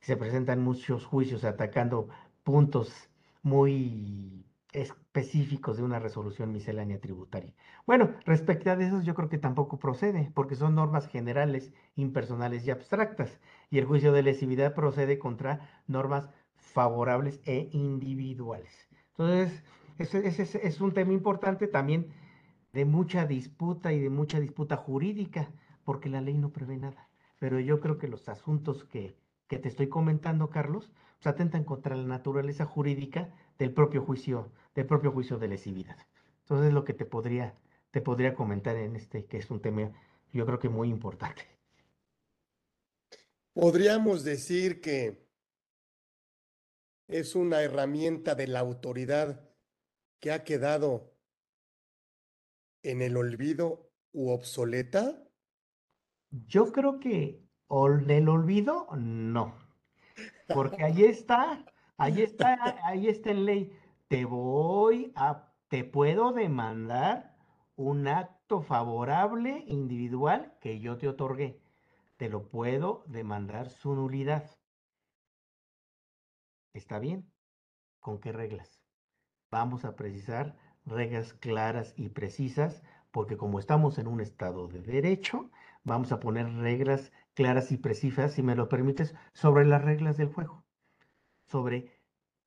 Se 0.00 0.16
presentan 0.16 0.60
muchos 0.60 1.06
juicios 1.06 1.44
atacando 1.44 2.08
puntos 2.42 3.08
muy 3.42 4.44
específicos 5.12 5.76
de 5.76 5.82
una 5.82 5.98
resolución 5.98 6.52
miscelánea 6.52 7.00
tributaria. 7.00 7.52
Bueno, 7.84 8.14
respecto 8.26 8.70
a 8.70 8.74
eso 8.74 9.02
yo 9.02 9.16
creo 9.16 9.28
que 9.28 9.38
tampoco 9.38 9.76
procede, 9.76 10.30
porque 10.34 10.54
son 10.54 10.76
normas 10.76 11.08
generales, 11.08 11.72
impersonales 11.96 12.64
y 12.64 12.70
abstractas, 12.70 13.40
y 13.70 13.78
el 13.78 13.86
juicio 13.86 14.12
de 14.12 14.22
lesividad 14.22 14.72
procede 14.72 15.18
contra 15.18 15.82
normas 15.88 16.28
favorables 16.54 17.40
e 17.44 17.70
individuales. 17.72 18.88
Entonces, 19.18 19.64
ese, 19.98 20.66
es 20.66 20.80
un 20.80 20.94
tema 20.94 21.12
importante 21.12 21.66
también 21.66 22.12
de 22.72 22.84
mucha 22.84 23.26
disputa 23.26 23.92
y 23.92 23.98
de 23.98 24.10
mucha 24.10 24.38
disputa 24.38 24.76
jurídica, 24.76 25.50
porque 25.82 26.08
la 26.08 26.20
ley 26.20 26.38
no 26.38 26.50
prevé 26.50 26.76
nada. 26.76 27.08
Pero 27.40 27.58
yo 27.58 27.80
creo 27.80 27.98
que 27.98 28.06
los 28.06 28.28
asuntos 28.28 28.84
que, 28.84 29.16
que 29.48 29.58
te 29.58 29.68
estoy 29.68 29.88
comentando, 29.88 30.50
Carlos, 30.50 30.92
se 31.18 31.28
atentan 31.28 31.64
contra 31.64 31.96
la 31.96 32.06
naturaleza 32.06 32.64
jurídica 32.64 33.30
del 33.58 33.72
propio 33.72 34.02
juicio, 34.02 34.52
del 34.74 34.86
propio 34.86 35.12
juicio 35.12 35.38
de 35.38 35.48
lesividad. 35.48 35.96
Entonces 36.40 36.68
es 36.68 36.74
lo 36.74 36.84
que 36.84 36.94
te 36.94 37.04
podría, 37.04 37.54
te 37.90 38.00
podría 38.00 38.34
comentar 38.34 38.76
en 38.76 38.96
este, 38.96 39.26
que 39.26 39.38
es 39.38 39.50
un 39.50 39.60
tema 39.60 39.92
yo 40.32 40.46
creo 40.46 40.58
que 40.58 40.68
muy 40.68 40.88
importante. 40.88 41.42
Podríamos 43.52 44.22
decir 44.22 44.80
que 44.80 45.26
es 47.08 47.34
una 47.34 47.62
herramienta 47.62 48.34
de 48.34 48.46
la 48.46 48.60
autoridad 48.60 49.40
que 50.20 50.30
ha 50.30 50.44
quedado 50.44 51.12
en 52.82 53.02
el 53.02 53.16
olvido 53.16 53.90
u 54.12 54.30
obsoleta. 54.30 55.20
Yo 56.30 56.70
creo 56.72 57.00
que 57.00 57.42
el 57.68 58.28
olvido 58.28 58.86
no. 58.96 59.58
Porque 60.54 60.84
ahí 60.84 61.04
está, 61.04 61.64
ahí 61.96 62.22
está, 62.22 62.78
ahí 62.84 63.08
está 63.08 63.30
en 63.30 63.44
ley. 63.44 63.79
Te 64.10 65.84
puedo 65.84 66.32
demandar 66.32 67.36
un 67.76 68.08
acto 68.08 68.60
favorable 68.60 69.62
individual 69.68 70.58
que 70.60 70.80
yo 70.80 70.98
te 70.98 71.06
otorgué. 71.06 71.62
Te 72.16 72.28
lo 72.28 72.48
puedo 72.48 73.04
demandar 73.06 73.70
su 73.70 73.94
nulidad. 73.94 74.50
¿Está 76.74 76.98
bien? 76.98 77.30
¿Con 78.00 78.18
qué 78.18 78.32
reglas? 78.32 78.82
Vamos 79.48 79.84
a 79.84 79.94
precisar 79.94 80.56
reglas 80.84 81.32
claras 81.34 81.94
y 81.96 82.08
precisas, 82.08 82.82
porque 83.12 83.36
como 83.36 83.60
estamos 83.60 83.96
en 83.98 84.08
un 84.08 84.20
estado 84.20 84.66
de 84.66 84.82
derecho, 84.82 85.52
vamos 85.84 86.10
a 86.10 86.18
poner 86.18 86.52
reglas 86.52 87.12
claras 87.34 87.70
y 87.70 87.76
precisas, 87.76 88.32
si 88.32 88.42
me 88.42 88.56
lo 88.56 88.68
permites, 88.68 89.14
sobre 89.34 89.66
las 89.66 89.84
reglas 89.84 90.16
del 90.16 90.32
juego, 90.32 90.64
sobre 91.46 91.99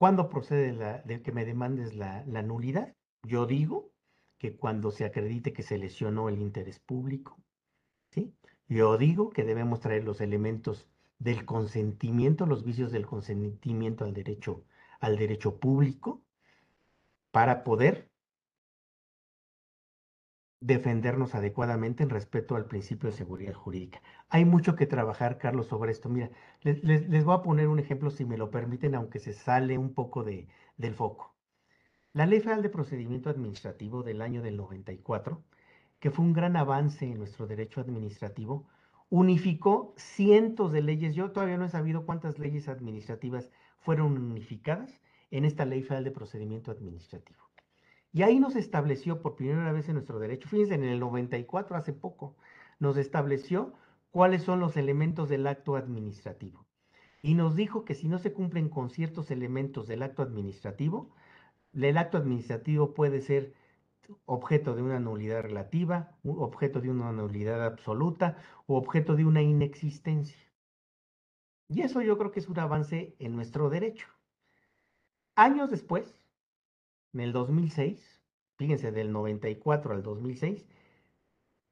cuándo 0.04 0.28
procede 0.28 0.74
la, 0.74 1.02
de 1.04 1.22
que 1.22 1.32
me 1.32 1.46
demandes 1.46 1.96
la, 1.96 2.26
la 2.26 2.42
nulidad. 2.42 2.94
Yo 3.26 3.46
digo 3.46 3.94
que 4.38 4.58
cuando 4.58 4.92
se 4.92 5.06
acredite 5.06 5.54
que 5.54 5.64
se 5.64 5.78
lesionó 5.78 6.28
el 6.28 6.42
interés 6.42 6.78
público, 6.82 7.40
¿sí? 8.10 8.36
Yo 8.68 8.98
digo 8.98 9.30
que 9.30 9.46
debemos 9.46 9.80
traer 9.80 10.04
los 10.04 10.20
elementos 10.20 10.90
del 11.20 11.46
consentimiento, 11.46 12.46
los 12.46 12.66
vicios 12.66 12.92
del 12.92 13.06
consentimiento 13.06 14.04
al 14.04 14.14
derecho, 14.14 14.66
al 15.00 15.18
derecho 15.18 15.58
público, 15.58 16.22
para 17.32 17.64
poder 17.64 18.12
defendernos 20.66 21.36
adecuadamente 21.36 22.04
en 22.04 22.10
respeto 22.10 22.56
al 22.56 22.66
principio 22.66 23.10
de 23.10 23.16
seguridad 23.18 23.54
jurídica. 23.54 24.02
Hay 24.30 24.46
mucho 24.46 24.76
que 24.76 24.86
trabajar, 24.86 25.38
Carlos, 25.38 25.68
sobre 25.68 25.92
esto. 25.92 26.08
Mira, 26.08 26.32
les, 26.62 27.26
voy 27.26 27.36
a 27.36 27.42
poner 27.42 27.68
un 27.68 27.80
ejemplo, 27.80 28.10
si 28.10 28.24
me 28.24 28.38
lo 28.38 28.50
permiten, 28.50 28.96
aunque 28.96 29.20
se 29.20 29.34
sale 29.34 29.78
un 29.78 29.94
poco 29.94 30.24
de, 30.24 30.48
del 30.78 30.94
foco. 30.96 31.36
La 32.14 32.26
Ley 32.26 32.40
Federal 32.40 32.62
de 32.62 32.70
Procedimiento 32.70 33.30
Administrativo 33.30 34.04
del 34.04 34.22
año 34.22 34.42
del 34.42 34.56
94, 34.56 35.44
que 36.00 36.12
fue 36.12 36.24
un 36.24 36.32
gran 36.32 36.56
avance 36.56 37.06
en 37.06 37.18
nuestro 37.18 37.46
derecho 37.46 37.82
administrativo, 37.82 38.68
unificó 39.10 39.94
cientos 39.98 40.72
de 40.72 40.82
leyes. 40.82 41.14
Yo 41.14 41.32
todavía 41.32 41.58
no 41.58 41.66
he 41.66 41.70
sabido 41.70 42.06
cuántas 42.06 42.40
leyes 42.40 42.70
administrativas 42.70 43.50
fueron 43.80 44.18
unificadas 44.18 45.02
en 45.30 45.44
esta 45.44 45.66
Ley 45.66 45.82
Federal 45.84 46.06
de 46.06 46.12
Procedimiento 46.12 46.72
Administrativo. 46.72 47.43
Y 48.14 48.22
ahí 48.22 48.40
nos 48.40 48.56
estableció 48.56 49.22
por 49.22 49.36
primera 49.36 49.72
vez 49.72 49.90
en 49.90 49.96
nuestro 49.96 50.20
derecho, 50.20 50.48
fíjense, 50.48 50.76
en 50.76 50.84
el 50.84 51.00
94, 51.00 51.76
hace 51.76 51.94
poco, 51.94 52.36
nos 52.80 52.96
estableció 52.96 53.74
cuáles 54.12 54.44
son 54.44 54.60
los 54.60 54.78
elementos 54.78 55.30
del 55.30 55.48
acto 55.48 55.76
administrativo. 55.76 56.68
Y 57.24 57.34
nos 57.34 57.56
dijo 57.56 57.86
que 57.86 57.96
si 57.96 58.08
no 58.08 58.20
se 58.20 58.32
cumplen 58.32 58.70
con 58.70 58.92
ciertos 58.92 59.32
elementos 59.32 59.88
del 59.88 60.04
acto 60.04 60.22
administrativo, 60.22 61.10
el 61.74 61.98
acto 61.98 62.20
administrativo 62.20 62.94
puede 62.94 63.20
ser 63.22 63.56
objeto 64.26 64.76
de 64.76 64.84
una 64.84 65.00
nulidad 65.00 65.42
relativa, 65.42 66.16
objeto 66.24 66.82
de 66.82 66.92
una 66.92 67.12
nulidad 67.12 67.66
absoluta 67.66 68.38
o 68.68 68.78
objeto 68.78 69.16
de 69.16 69.26
una 69.26 69.42
inexistencia. 69.42 70.38
Y 71.68 71.82
eso 71.82 72.02
yo 72.02 72.18
creo 72.20 72.32
que 72.32 72.42
es 72.42 72.48
un 72.48 72.60
avance 72.60 73.16
en 73.18 73.36
nuestro 73.36 73.72
derecho. 73.72 74.08
Años 75.36 75.72
después, 75.72 76.16
en 77.14 77.22
el 77.22 77.32
2006, 77.32 78.22
fíjense, 78.58 78.92
del 78.92 79.12
94 79.12 79.94
al 79.94 80.04
2006, 80.04 80.68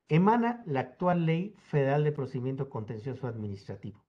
emana 0.07 0.63
la 0.65 0.81
actual 0.81 1.25
Ley 1.25 1.55
Federal 1.57 2.03
de 2.03 2.11
Procedimiento 2.11 2.69
Contencioso 2.69 3.27
Administrativo. 3.27 4.03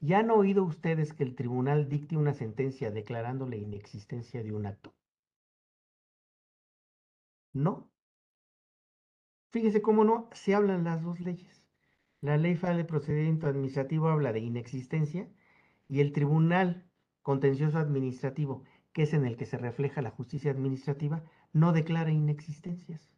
¿Ya 0.00 0.18
han 0.18 0.30
oído 0.30 0.64
ustedes 0.64 1.12
que 1.12 1.24
el 1.24 1.34
tribunal 1.34 1.88
dicte 1.88 2.16
una 2.16 2.34
sentencia 2.34 2.90
declarando 2.90 3.46
la 3.46 3.56
inexistencia 3.56 4.42
de 4.42 4.52
un 4.52 4.66
acto? 4.66 4.94
No. 7.52 7.90
Fíjese 9.50 9.80
cómo 9.80 10.04
no 10.04 10.28
se 10.32 10.54
hablan 10.54 10.84
las 10.84 11.02
dos 11.02 11.20
leyes. 11.20 11.64
La 12.20 12.36
Ley 12.36 12.56
Federal 12.56 12.78
de 12.78 12.84
Procedimiento 12.84 13.46
Administrativo 13.46 14.08
habla 14.08 14.32
de 14.32 14.40
inexistencia 14.40 15.28
y 15.88 16.00
el 16.00 16.12
Tribunal 16.12 16.90
Contencioso 17.22 17.78
Administrativo, 17.78 18.64
que 18.94 19.02
es 19.02 19.12
en 19.12 19.26
el 19.26 19.36
que 19.36 19.44
se 19.44 19.58
refleja 19.58 20.00
la 20.02 20.12
justicia 20.12 20.52
administrativa, 20.52 21.24
no 21.52 21.72
declara 21.72 22.12
inexistencias. 22.12 23.12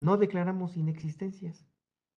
No 0.00 0.16
declaramos 0.16 0.78
inexistencias. 0.78 1.68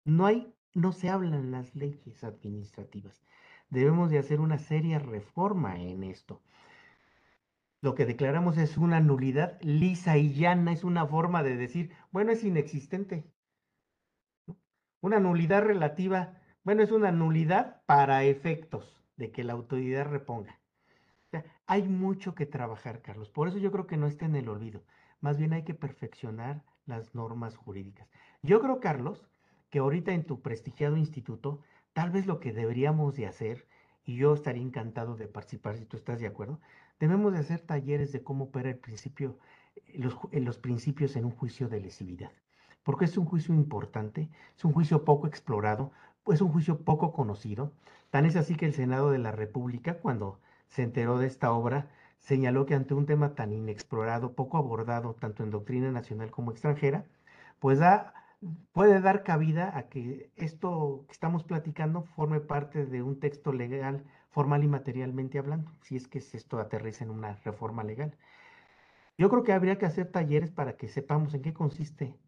No 0.04 0.26
hay, 0.26 0.54
no 0.74 0.92
se 0.92 1.09
hablan 1.09 1.50
las 1.50 1.74
leyes 1.74 2.22
administrativas. 2.22 3.24
Debemos 3.70 4.11
de 4.11 4.18
hacer 4.18 4.40
una 4.40 4.59
seria 4.59 4.98
reforma 4.98 5.80
en 5.80 6.04
esto. 6.04 6.42
Lo 7.80 7.94
que 7.94 8.04
declaramos 8.04 8.59
es 8.59 8.76
una 8.76 9.00
nulidad 9.00 9.59
lisa 9.62 10.18
y 10.18 10.34
llana, 10.34 10.72
es 10.72 10.84
una 10.84 11.07
forma 11.07 11.42
de 11.42 11.57
decir, 11.57 11.90
bueno, 12.11 12.32
es 12.32 12.44
inexistente. 12.44 13.32
Una 15.00 15.20
nulidad 15.20 15.62
relativa, 15.62 16.38
bueno, 16.64 16.82
es 16.82 16.92
una 16.92 17.12
nulidad 17.12 17.82
para 17.86 18.24
efectos 18.24 19.02
de 19.16 19.32
que 19.32 19.42
la 19.42 19.54
autoridad 19.54 20.04
reponga. 20.04 20.61
Hay 21.66 21.82
mucho 21.88 22.34
que 22.34 22.46
trabajar, 22.46 23.02
Carlos. 23.02 23.30
Por 23.30 23.48
eso 23.48 23.58
yo 23.58 23.72
creo 23.72 23.86
que 23.86 23.96
no 23.96 24.06
está 24.06 24.26
en 24.26 24.36
el 24.36 24.48
olvido. 24.48 24.82
Más 25.20 25.38
bien 25.38 25.52
hay 25.52 25.64
que 25.64 25.74
perfeccionar 25.74 26.62
las 26.86 27.14
normas 27.14 27.56
jurídicas. 27.56 28.08
Yo 28.42 28.60
creo, 28.60 28.80
Carlos, 28.80 29.28
que 29.70 29.80
ahorita 29.80 30.12
en 30.12 30.24
tu 30.24 30.40
prestigiado 30.40 30.96
instituto, 30.96 31.60
tal 31.92 32.10
vez 32.10 32.26
lo 32.26 32.38
que 32.38 32.52
deberíamos 32.52 33.16
de 33.16 33.26
hacer, 33.26 33.66
y 34.04 34.16
yo 34.16 34.34
estaría 34.34 34.62
encantado 34.62 35.16
de 35.16 35.26
participar 35.26 35.76
si 35.76 35.84
tú 35.84 35.96
estás 35.96 36.20
de 36.20 36.28
acuerdo, 36.28 36.60
debemos 37.00 37.32
de 37.32 37.40
hacer 37.40 37.60
talleres 37.60 38.12
de 38.12 38.22
cómo 38.22 38.44
opera 38.44 38.70
el 38.70 38.78
principio, 38.78 39.38
eh, 39.74 39.98
los, 39.98 40.16
eh, 40.30 40.40
los 40.40 40.58
principios 40.58 41.16
en 41.16 41.24
un 41.24 41.32
juicio 41.32 41.68
de 41.68 41.80
lesividad. 41.80 42.30
Porque 42.84 43.06
es 43.06 43.18
un 43.18 43.24
juicio 43.24 43.52
importante, 43.52 44.30
es 44.56 44.64
un 44.64 44.72
juicio 44.72 45.04
poco 45.04 45.26
explorado, 45.26 45.90
es 46.28 46.40
un 46.40 46.52
juicio 46.52 46.84
poco 46.84 47.12
conocido. 47.12 47.72
Tan 48.10 48.26
es 48.26 48.36
así 48.36 48.54
que 48.54 48.66
el 48.66 48.74
Senado 48.74 49.10
de 49.10 49.18
la 49.18 49.32
República, 49.32 49.98
cuando 49.98 50.38
se 50.68 50.82
enteró 50.82 51.18
de 51.18 51.26
esta 51.26 51.52
obra, 51.52 51.90
señaló 52.18 52.66
que 52.66 52.74
ante 52.74 52.94
un 52.94 53.06
tema 53.06 53.34
tan 53.34 53.52
inexplorado, 53.52 54.34
poco 54.34 54.58
abordado 54.58 55.14
tanto 55.14 55.42
en 55.42 55.50
doctrina 55.50 55.90
nacional 55.92 56.30
como 56.30 56.50
extranjera, 56.50 57.06
pues 57.60 57.78
da, 57.78 58.14
puede 58.72 59.00
dar 59.00 59.22
cabida 59.22 59.76
a 59.76 59.88
que 59.88 60.30
esto 60.36 61.04
que 61.06 61.12
estamos 61.12 61.44
platicando 61.44 62.02
forme 62.02 62.40
parte 62.40 62.86
de 62.86 63.02
un 63.02 63.20
texto 63.20 63.52
legal 63.52 64.04
formal 64.30 64.64
y 64.64 64.68
materialmente 64.68 65.38
hablando, 65.38 65.72
si 65.82 65.96
es 65.96 66.08
que 66.08 66.18
esto 66.18 66.58
aterriza 66.58 67.04
en 67.04 67.10
una 67.10 67.36
reforma 67.36 67.84
legal. 67.84 68.16
Yo 69.18 69.30
creo 69.30 69.44
que 69.44 69.52
habría 69.52 69.78
que 69.78 69.86
hacer 69.86 70.10
talleres 70.12 70.50
para 70.50 70.76
que 70.76 70.88
sepamos 70.88 71.32
en 71.34 71.42
qué 71.42 71.54
consiste 71.54 72.18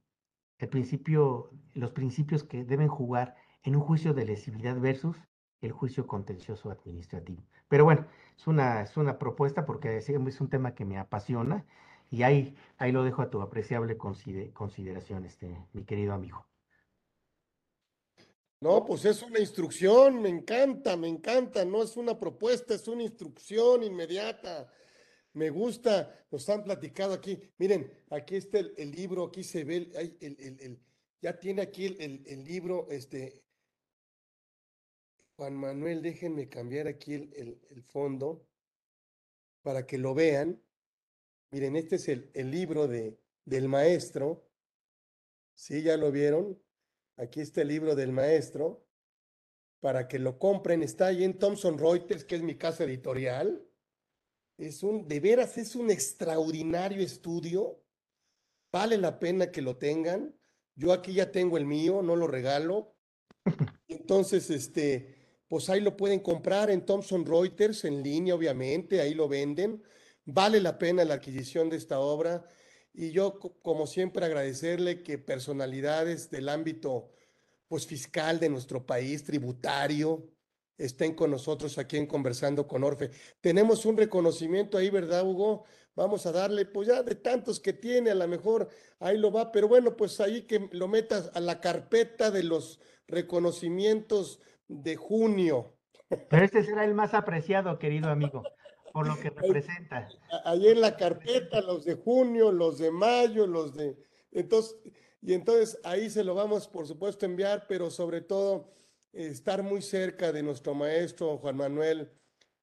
el 0.58 0.68
principio, 0.68 1.50
los 1.74 1.90
principios 1.92 2.44
que 2.44 2.64
deben 2.64 2.88
jugar 2.88 3.36
en 3.62 3.76
un 3.76 3.82
juicio 3.82 4.14
de 4.14 4.24
lesividad 4.24 4.80
versus 4.80 5.16
el 5.60 5.72
juicio 5.72 6.06
contencioso 6.06 6.70
administrativo. 6.70 7.42
Pero 7.68 7.84
bueno, 7.84 8.06
es 8.36 8.46
una, 8.46 8.82
es 8.82 8.96
una 8.96 9.18
propuesta 9.18 9.66
porque 9.66 9.98
es 9.98 10.40
un 10.40 10.48
tema 10.48 10.74
que 10.74 10.84
me 10.84 10.98
apasiona 10.98 11.64
y 12.10 12.22
ahí, 12.22 12.56
ahí 12.78 12.92
lo 12.92 13.04
dejo 13.04 13.22
a 13.22 13.30
tu 13.30 13.40
apreciable 13.42 13.96
consideración, 13.96 15.24
este, 15.24 15.56
mi 15.72 15.84
querido 15.84 16.14
amigo. 16.14 16.46
No, 18.60 18.84
pues 18.84 19.04
es 19.04 19.22
una 19.22 19.38
instrucción, 19.38 20.20
me 20.20 20.30
encanta, 20.30 20.96
me 20.96 21.06
encanta, 21.06 21.64
no 21.64 21.82
es 21.82 21.96
una 21.96 22.18
propuesta, 22.18 22.74
es 22.74 22.88
una 22.88 23.04
instrucción 23.04 23.84
inmediata. 23.84 24.72
Me 25.34 25.50
gusta, 25.50 26.12
nos 26.32 26.48
han 26.48 26.64
platicado 26.64 27.14
aquí. 27.14 27.38
Miren, 27.58 27.92
aquí 28.10 28.34
está 28.34 28.58
el, 28.58 28.90
libro, 28.90 29.26
aquí 29.26 29.44
se 29.44 29.62
ve, 29.62 29.88
el, 29.94 30.16
el, 30.20 30.60
el, 30.60 30.80
ya 31.20 31.38
tiene 31.38 31.62
aquí 31.62 31.86
el, 31.86 32.44
libro, 32.44 32.88
este, 32.90 33.44
Juan 35.38 35.54
Manuel, 35.54 36.02
déjenme 36.02 36.48
cambiar 36.48 36.88
aquí 36.88 37.14
el, 37.14 37.84
fondo 37.84 38.44
para 39.62 39.86
que 39.86 39.96
lo 39.96 40.12
vean. 40.12 40.60
Miren, 41.52 41.76
este 41.76 41.94
es 41.94 42.08
el, 42.08 42.50
libro 42.50 42.88
de, 42.88 43.16
del 43.44 43.68
maestro. 43.68 44.50
¿Sí? 45.54 45.82
¿Ya 45.84 45.96
lo 45.96 46.10
vieron? 46.10 46.60
Aquí 47.18 47.40
está 47.40 47.62
el 47.62 47.68
libro 47.68 47.94
del 47.94 48.10
maestro. 48.10 48.84
Para 49.78 50.08
que 50.08 50.18
lo 50.18 50.40
compren. 50.40 50.82
Está 50.82 51.06
ahí 51.06 51.22
en 51.22 51.38
Thomson 51.38 51.78
Reuters, 51.78 52.24
que 52.24 52.34
es 52.34 52.42
mi 52.42 52.56
casa 52.56 52.82
editorial. 52.82 53.64
Es 54.56 54.82
un, 54.82 55.06
de 55.06 55.20
veras, 55.20 55.56
es 55.56 55.76
un 55.76 55.92
extraordinario 55.92 57.00
estudio. 57.00 57.80
Vale 58.72 58.98
la 58.98 59.20
pena 59.20 59.52
que 59.52 59.62
lo 59.62 59.76
tengan. 59.76 60.34
Yo 60.74 60.92
aquí 60.92 61.14
ya 61.14 61.30
tengo 61.30 61.58
el 61.58 61.64
mío, 61.64 62.02
no 62.02 62.16
lo 62.16 62.26
regalo. 62.26 62.96
Entonces, 63.86 64.50
este, 64.50 65.17
pues 65.48 65.70
ahí 65.70 65.80
lo 65.80 65.96
pueden 65.96 66.20
comprar 66.20 66.70
en 66.70 66.84
Thomson 66.84 67.24
Reuters, 67.24 67.84
en 67.84 68.02
línea, 68.02 68.34
obviamente, 68.34 69.00
ahí 69.00 69.14
lo 69.14 69.28
venden. 69.28 69.82
Vale 70.24 70.60
la 70.60 70.78
pena 70.78 71.04
la 71.04 71.14
adquisición 71.14 71.70
de 71.70 71.76
esta 71.78 72.00
obra. 72.00 72.46
Y 72.92 73.12
yo, 73.12 73.38
como 73.62 73.86
siempre, 73.86 74.26
agradecerle 74.26 75.02
que 75.02 75.18
personalidades 75.18 76.30
del 76.30 76.50
ámbito 76.50 77.10
pues, 77.66 77.86
fiscal 77.86 78.38
de 78.38 78.50
nuestro 78.50 78.84
país, 78.84 79.24
tributario, 79.24 80.30
estén 80.76 81.14
con 81.14 81.30
nosotros 81.30 81.78
aquí 81.78 81.96
en 81.96 82.06
Conversando 82.06 82.68
con 82.68 82.84
Orfe. 82.84 83.10
Tenemos 83.40 83.86
un 83.86 83.96
reconocimiento 83.96 84.76
ahí, 84.76 84.90
¿verdad, 84.90 85.26
Hugo? 85.26 85.64
Vamos 85.94 86.26
a 86.26 86.32
darle, 86.32 86.66
pues 86.66 86.88
ya 86.88 87.02
de 87.02 87.16
tantos 87.16 87.58
que 87.58 87.72
tiene, 87.72 88.10
a 88.10 88.14
lo 88.14 88.28
mejor 88.28 88.68
ahí 89.00 89.18
lo 89.18 89.32
va, 89.32 89.50
pero 89.50 89.66
bueno, 89.66 89.96
pues 89.96 90.20
ahí 90.20 90.42
que 90.42 90.68
lo 90.72 90.86
metas 90.86 91.30
a 91.34 91.40
la 91.40 91.60
carpeta 91.60 92.30
de 92.30 92.44
los 92.44 92.78
reconocimientos 93.08 94.38
de 94.68 94.96
junio. 94.96 95.74
Pero 96.08 96.44
este 96.44 96.62
será 96.62 96.84
el 96.84 96.94
más 96.94 97.14
apreciado, 97.14 97.78
querido 97.78 98.10
amigo, 98.10 98.42
por 98.92 99.06
lo 99.06 99.18
que 99.18 99.30
representa. 99.30 100.08
Ahí 100.44 100.68
en 100.68 100.80
la 100.80 100.96
carpeta, 100.96 101.60
los 101.60 101.84
de 101.84 101.94
junio, 101.96 102.52
los 102.52 102.78
de 102.78 102.90
mayo, 102.90 103.46
los 103.46 103.74
de... 103.74 103.96
Entonces, 104.30 104.76
y 105.20 105.34
entonces 105.34 105.78
ahí 105.84 106.08
se 106.08 106.24
lo 106.24 106.34
vamos, 106.34 106.68
por 106.68 106.86
supuesto, 106.86 107.26
a 107.26 107.28
enviar, 107.28 107.66
pero 107.68 107.90
sobre 107.90 108.20
todo 108.20 108.70
estar 109.12 109.62
muy 109.62 109.82
cerca 109.82 110.32
de 110.32 110.42
nuestro 110.42 110.74
maestro 110.74 111.38
Juan 111.38 111.56
Manuel 111.56 112.12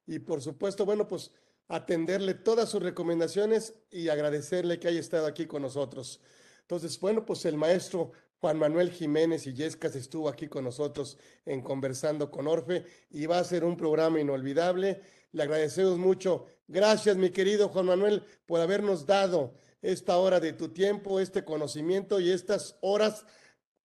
y 0.06 0.20
por 0.20 0.40
supuesto, 0.40 0.84
bueno, 0.84 1.06
pues 1.08 1.32
atenderle 1.68 2.34
todas 2.34 2.68
sus 2.68 2.82
recomendaciones 2.82 3.74
y 3.90 4.08
agradecerle 4.08 4.78
que 4.78 4.88
haya 4.88 5.00
estado 5.00 5.26
aquí 5.26 5.46
con 5.46 5.62
nosotros. 5.62 6.20
Entonces, 6.60 6.98
bueno, 7.00 7.24
pues 7.24 7.44
el 7.44 7.56
maestro 7.56 8.12
Juan 8.40 8.58
Manuel 8.58 8.90
Jiménez 8.90 9.46
y 9.46 9.54
Yescas 9.54 9.96
estuvo 9.96 10.28
aquí 10.28 10.46
con 10.46 10.64
nosotros 10.64 11.16
en 11.46 11.62
Conversando 11.62 12.30
con 12.30 12.46
Orfe 12.46 12.84
y 13.10 13.26
va 13.26 13.38
a 13.38 13.44
ser 13.44 13.64
un 13.64 13.76
programa 13.76 14.20
inolvidable. 14.20 15.00
Le 15.32 15.42
agradecemos 15.42 15.98
mucho. 15.98 16.46
Gracias, 16.68 17.16
mi 17.16 17.30
querido 17.30 17.68
Juan 17.70 17.86
Manuel, 17.86 18.22
por 18.44 18.60
habernos 18.60 19.06
dado 19.06 19.54
esta 19.80 20.18
hora 20.18 20.38
de 20.38 20.52
tu 20.52 20.68
tiempo, 20.68 21.18
este 21.18 21.44
conocimiento 21.44 22.20
y 22.20 22.30
estas 22.30 22.76
horas, 22.82 23.24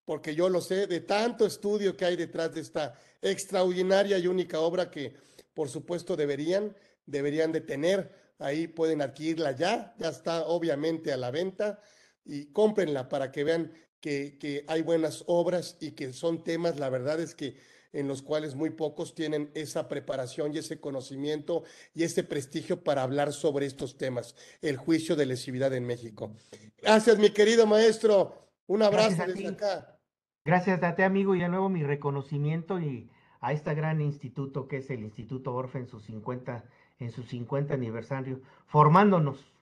porque 0.05 0.35
yo 0.35 0.49
lo 0.49 0.61
sé, 0.61 0.87
de 0.87 1.01
tanto 1.01 1.47
estudio 1.47 1.97
que 1.97 2.07
hay 2.07 2.17
detrás 2.17 2.53
de 2.55 2.61
esta 2.61 2.95
extraordinaria 3.23 4.19
y 4.19 4.27
única 4.27 4.59
obra 4.61 4.91
que, 4.91 5.15
por 5.55 5.69
supuesto, 5.69 6.17
deberían, 6.17 6.75
deberían 7.07 7.53
de 7.53 7.61
tener. 7.61 8.11
Ahí 8.39 8.67
pueden 8.67 9.03
adquirirla 9.03 9.53
ya, 9.53 9.95
ya 9.99 10.09
está 10.09 10.47
obviamente 10.47 11.13
a 11.13 11.17
la 11.17 11.31
venta 11.31 11.81
y 12.25 12.47
cómprenla 12.47 13.09
para 13.09 13.31
que 13.31 13.45
vean 13.45 13.73
que, 14.01 14.65
hay 14.67 14.83
buenas 14.83 15.25
obras 15.27 15.77
y 15.81 15.93
que 15.93 16.13
son 16.13 16.43
temas, 16.43 16.79
la 16.79 16.89
verdad 16.89 17.21
es 17.21 17.35
que 17.35 17.57
en 17.93 18.07
los 18.07 18.23
cuales 18.23 18.55
muy 18.55 18.71
pocos 18.71 19.15
tienen 19.15 19.51
esa 19.55 19.89
preparación 19.89 20.55
y 20.55 20.59
ese 20.59 20.81
conocimiento 20.81 21.65
y 21.93 22.05
ese 22.05 22.23
prestigio 22.23 22.85
para 22.85 23.03
hablar 23.03 23.33
sobre 23.33 23.67
estos 23.67 23.99
temas, 23.99 24.37
el 24.63 24.77
juicio 24.77 25.17
de 25.17 25.27
lesividad 25.27 25.75
en 25.75 25.87
México. 25.87 26.33
Gracias, 26.81 27.19
mi 27.19 27.31
querido 27.31 27.67
maestro. 27.67 28.49
Un 28.67 28.83
abrazo 28.83 29.25
desde 29.27 29.49
acá. 29.49 29.99
Gracias 30.45 30.83
a 30.83 30.95
ti, 30.95 31.03
amigo, 31.03 31.35
y 31.35 31.41
de 31.41 31.49
nuevo 31.49 31.69
mi 31.69 31.83
reconocimiento 31.83 32.81
y 32.81 33.11
a 33.41 33.53
este 33.53 33.75
gran 33.75 34.01
instituto 34.01 34.69
que 34.69 34.79
es 34.79 34.91
el 34.91 35.03
Instituto 35.03 35.55
Orfe 35.55 35.79
en 35.79 35.89
su 35.89 36.01
50, 36.01 36.65
en 36.99 37.11
su 37.11 37.23
50 37.25 37.75
aniversario, 37.75 38.41
formándonos, 38.67 39.53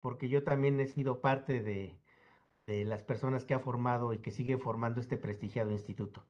porque 0.00 0.28
yo 0.28 0.44
también 0.44 0.78
he 0.80 0.86
sido 0.86 1.20
parte 1.20 1.62
de, 1.62 1.96
de 2.66 2.84
las 2.84 3.02
personas 3.02 3.44
que 3.44 3.54
ha 3.54 3.58
formado 3.58 4.12
y 4.12 4.18
que 4.18 4.30
sigue 4.30 4.58
formando 4.58 5.00
este 5.00 5.16
prestigiado 5.16 5.70
instituto. 5.70 6.24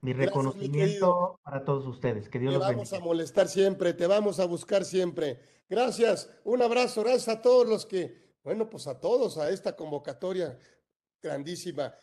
Mi 0.00 0.12
reconocimiento 0.12 1.40
para 1.42 1.64
todos 1.64 1.86
ustedes. 1.86 2.28
Que 2.28 2.38
Dios 2.38 2.52
te 2.52 2.58
vamos 2.58 2.92
a 2.92 3.00
molestar 3.00 3.48
siempre, 3.48 3.94
te 3.94 4.06
vamos 4.06 4.38
a 4.38 4.46
buscar 4.46 4.84
siempre. 4.84 5.40
Gracias, 5.68 6.30
un 6.44 6.62
abrazo, 6.62 7.02
gracias 7.02 7.28
a 7.28 7.42
todos 7.42 7.66
los 7.68 7.84
que, 7.84 8.16
bueno, 8.44 8.70
pues 8.70 8.86
a 8.86 9.00
todos, 9.00 9.38
a 9.38 9.50
esta 9.50 9.74
convocatoria 9.74 10.58
grandísima. 11.20 11.94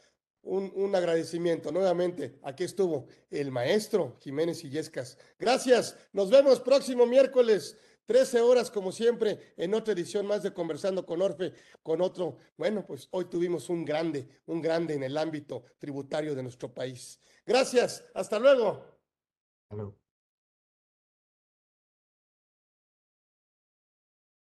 un, 0.42 0.72
un, 0.76 0.94
agradecimiento 0.94 1.72
nuevamente. 1.72 2.38
Aquí 2.44 2.64
estuvo 2.66 3.08
el 3.32 3.50
maestro 3.50 4.18
Jiménez 4.20 4.64
Illescas. 4.64 5.18
Gracias. 5.40 5.98
Nos 6.14 6.30
vemos 6.30 6.60
próximo 6.60 7.06
miércoles. 7.06 7.78
13 8.06 8.42
horas, 8.42 8.70
como 8.70 8.92
siempre, 8.92 9.54
en 9.58 9.74
otra 9.74 9.94
edición 9.94 10.26
más 10.26 10.44
de 10.44 10.54
Conversando 10.54 11.06
con 11.06 11.22
Orfe, 11.22 11.54
con 11.82 12.02
otro. 12.02 12.38
Bueno, 12.58 12.86
pues 12.86 13.08
hoy 13.12 13.26
tuvimos 13.26 13.70
un 13.70 13.84
grande, 13.84 14.28
un 14.46 14.62
grande 14.62 14.94
en 14.94 15.04
el 15.04 15.18
ámbito 15.18 15.64
tributario 15.80 16.36
de 16.36 16.44
nuestro 16.44 16.74
país. 16.74 17.20
Gracias, 17.46 18.04
hasta 18.14 18.40
luego. 18.40 18.96